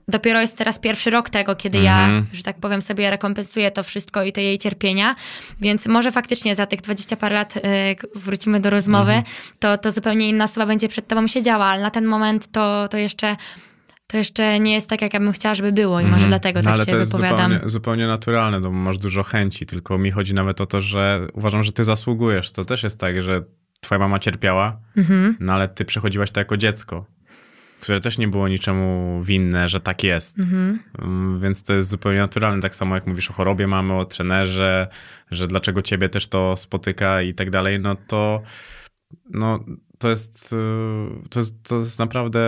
[0.07, 4.24] dopiero jest teraz pierwszy rok tego, kiedy ja, że tak powiem, sobie rekompensuję to wszystko
[4.24, 5.16] i te jej cierpienia,
[5.62, 9.24] więc może faktycznie za tych 20 parę lat, y, jak wrócimy do rozmowy,
[9.60, 12.98] to, to zupełnie inna osoba będzie przed tobą siedziała, ale na ten moment to, to
[12.98, 13.36] jeszcze
[14.07, 16.64] to jeszcze nie jest tak, jak ja bym chciała, żeby było i może dlatego no,
[16.64, 17.52] tak ale się to jest wypowiadam.
[17.52, 21.64] zupełnie, zupełnie naturalne, bo masz dużo chęci, tylko mi chodzi nawet o to, że uważam,
[21.64, 22.52] że ty zasługujesz.
[22.52, 23.44] To też jest tak, że
[23.82, 25.38] twoja mama cierpiała, Mhm.
[25.40, 27.06] no ale ty przechodziłaś to jako dziecko,
[27.82, 30.40] które też nie było niczemu winne, że tak jest.
[30.40, 30.80] Mhm.
[31.02, 32.61] Mm, Więc to jest zupełnie naturalne.
[32.61, 34.88] Tak samo jak mówisz o chorobie mamy, o trenerze,
[35.32, 38.41] że dlaczego ciebie też to spotyka i tak dalej, no to
[39.30, 39.60] no,
[40.06, 42.40] to jest, y, to jest, to jest naprawdę,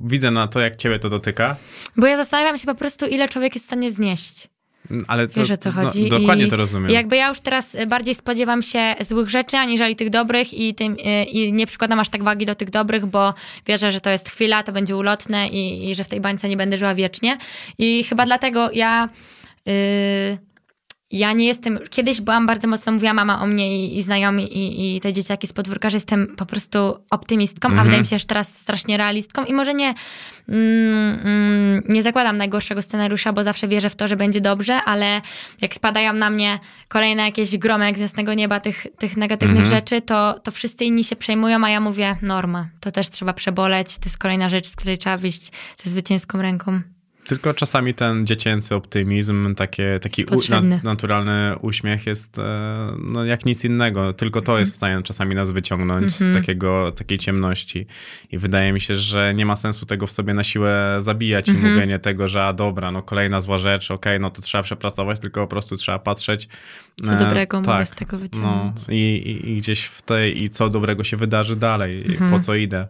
[0.00, 1.56] widzę na to, jak ciebie to dotyka,
[1.96, 4.48] Bo ja zastanawiam się po prostu, ile człowiek jest w stanie znieść.
[5.08, 6.08] ale to, Wiesz o co no, chodzi?
[6.08, 6.90] dokładnie I to rozumiem.
[6.90, 10.92] Jakby ja już teraz y, bardziej spodziewam się złych rzeczy, aniżeli tych dobrych i, tym,
[10.92, 13.34] y, i nie przykładam aż tak wagi do tych dobrych, bo
[13.66, 16.56] wierzę, że to jest chwila, to będzie ulotne i, i że w tej bańce nie
[16.56, 17.38] będę żyła wiecznie.
[17.78, 19.08] I chyba dlatego ja...
[19.68, 20.38] y,
[21.10, 21.78] ja nie jestem.
[21.90, 25.46] Kiedyś byłam bardzo mocno, mówiła mama o mnie i, i znajomi i, i te dzieciaki
[25.46, 26.78] z podwórka, że jestem po prostu
[27.10, 27.80] optymistką, Mhm.
[27.80, 29.94] a wydaje mi się, że teraz strasznie realistką i może nie,
[30.48, 35.20] mm, mm, nie zakładam najgorszego scenariusza, bo zawsze wierzę w to, że będzie dobrze, ale
[35.60, 36.58] jak spadają na mnie
[36.88, 39.76] kolejne jakieś gromy jak z jasnego nieba tych, tych negatywnych Mhm.
[39.76, 43.98] rzeczy, to, to wszyscy inni się przejmują, a ja mówię, norma, to też trzeba przeboleć,
[43.98, 45.52] to jest kolejna rzecz, z której trzeba wyjść
[45.84, 46.80] ze zwycięską ręką.
[47.28, 52.42] Tylko czasami ten dziecięcy optymizm, takie, taki u, nat, naturalny uśmiech jest e,
[53.04, 54.12] no, jak nic innego.
[54.12, 56.40] Tylko to jest w stanie czasami nas wyciągnąć z Mhm.
[56.42, 57.86] takiego, takiej ciemności.
[58.32, 61.66] I wydaje mi się, że nie ma sensu tego w sobie na siłę zabijać Mhm.
[61.66, 65.20] i mówienie tego, że a dobra, no kolejna zła rzecz, okej, no to trzeba przepracować,
[65.20, 66.48] tylko po prostu trzeba patrzeć.
[67.04, 68.76] Co e, dobrego mogę tak, z tego No, wyciągnąć.
[68.88, 72.30] i, i, I gdzieś w tej, i co dobrego się wydarzy dalej, Mhm.
[72.30, 72.86] po co idę.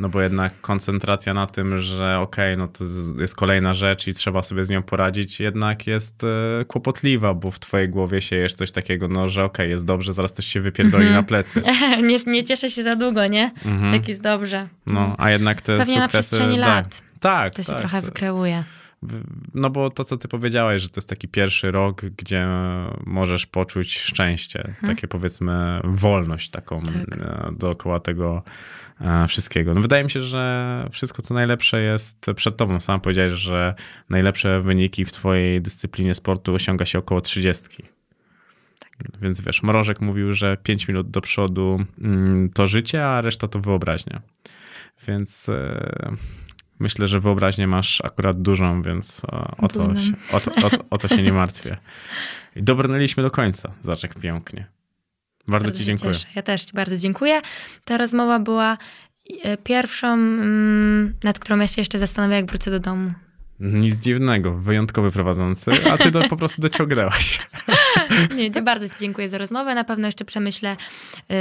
[0.00, 2.84] No bo jednak koncentracja na tym, że okej, no to
[3.20, 7.58] jest kolejna rzecz i trzeba sobie z nią poradzić, jednak jest e, kłopotliwa, bo w
[7.58, 11.22] twojej głowie siejesz coś takiego, no że okej, jest dobrze, zaraz coś się wypierdoli Mhm.
[11.22, 11.62] na plecy.
[12.08, 13.50] nie, nie cieszę się za długo, nie?
[13.66, 13.92] Mhm.
[13.92, 14.60] Tak jest dobrze.
[14.86, 16.28] No, a jednak te Pewnie na sukcesy...
[16.28, 16.66] przestrzeni tak.
[16.66, 18.64] lat Tak, to się tak, trochę to- wykreuje.
[19.54, 22.46] No bo to, co ty powiedziałeś, że to jest taki pierwszy rok, gdzie
[23.06, 27.18] możesz poczuć szczęście, takie powiedzmy wolność taką Tak.
[27.22, 28.42] e, dookoła tego
[29.28, 29.74] wszystkiego.
[29.74, 32.80] No wydaje mi się, że wszystko, co najlepsze jest przed tobą.
[32.80, 33.74] Sam powiedziałeś, że
[34.10, 37.84] najlepsze wyniki w twojej dyscyplinie sportu osiąga się około 30.
[39.22, 43.60] Więc wiesz, Mrożek mówił, że 5 minut do przodu mm, to życie, a reszta to
[43.60, 44.20] wyobraźnia.
[45.08, 46.16] Więc e,
[46.78, 50.76] myślę, że wyobraźnię masz akurat dużą, więc e, o to, się, o, to, o, to,
[50.90, 51.76] o to się nie martwię.
[52.56, 53.72] I dobrnęliśmy do końca.
[53.82, 54.66] Zaczek pięknie.
[55.48, 56.12] Bardzo, ci się dziękuję.
[56.14, 56.26] Cieszę.
[56.34, 57.40] Ja też ci bardzo dziękuję.
[57.84, 58.78] Ta rozmowa była
[59.42, 63.12] e, pierwszą, mm, nad którą ja się jeszcze zastanawiam, jak wrócę do domu.
[63.60, 67.40] Nic dziwnego, wyjątkowy prowadzący, a ty to po prostu dociągnęłaś.
[68.36, 69.74] Nie, bardzo ci dziękuję za rozmowę.
[69.74, 70.76] Na pewno jeszcze przemyślę
[71.30, 71.34] y,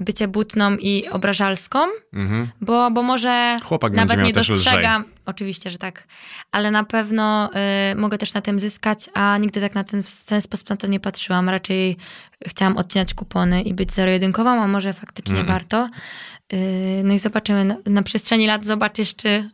[0.00, 1.78] bycie butną i obrażalską,
[2.12, 2.48] Mhm.
[2.60, 5.04] bo, bo może Chłopak nawet nie dostrzegam.
[5.26, 6.04] Oczywiście, że tak.
[6.52, 7.50] Ale na pewno
[7.92, 10.76] y, mogę też na tym zyskać, a nigdy tak na ten, w ten sposób na
[10.76, 11.48] to nie patrzyłam.
[11.48, 11.96] Raczej
[12.46, 15.88] chciałam odcinać kupony i być zero-jedynkową, a może faktycznie warto.
[16.52, 17.64] Y, no i zobaczymy.
[17.64, 19.50] Na, na przestrzeni lat zobaczysz, czy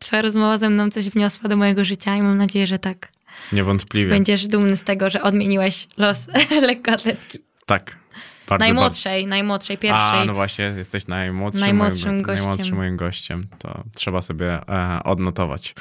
[0.00, 3.08] twoja rozmowa ze mną coś wniosła do mojego życia i mam nadzieję, że tak.
[3.52, 4.10] Niewątpliwie.
[4.10, 6.18] Będziesz dumny z tego, że odmieniłeś los
[6.68, 7.38] lekkoatletki.
[7.66, 7.96] Tak.
[8.48, 9.82] Bardzo, najmłodszej, najmłodszej, bardzo.
[9.82, 10.18] pierwszej.
[10.20, 12.46] A, no właśnie, jesteś najmłodszym, Najmłodszym moim, gościem.
[12.48, 13.46] najmłodszym moim gościem.
[13.58, 15.74] To trzeba sobie e, odnotować.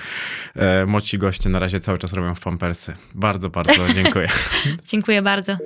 [0.55, 2.93] E, młodsi goście na razie cały czas robią w pampersy.
[3.15, 4.27] Bardzo, bardzo dziękuję.
[4.91, 5.57] Dziękuję bardzo.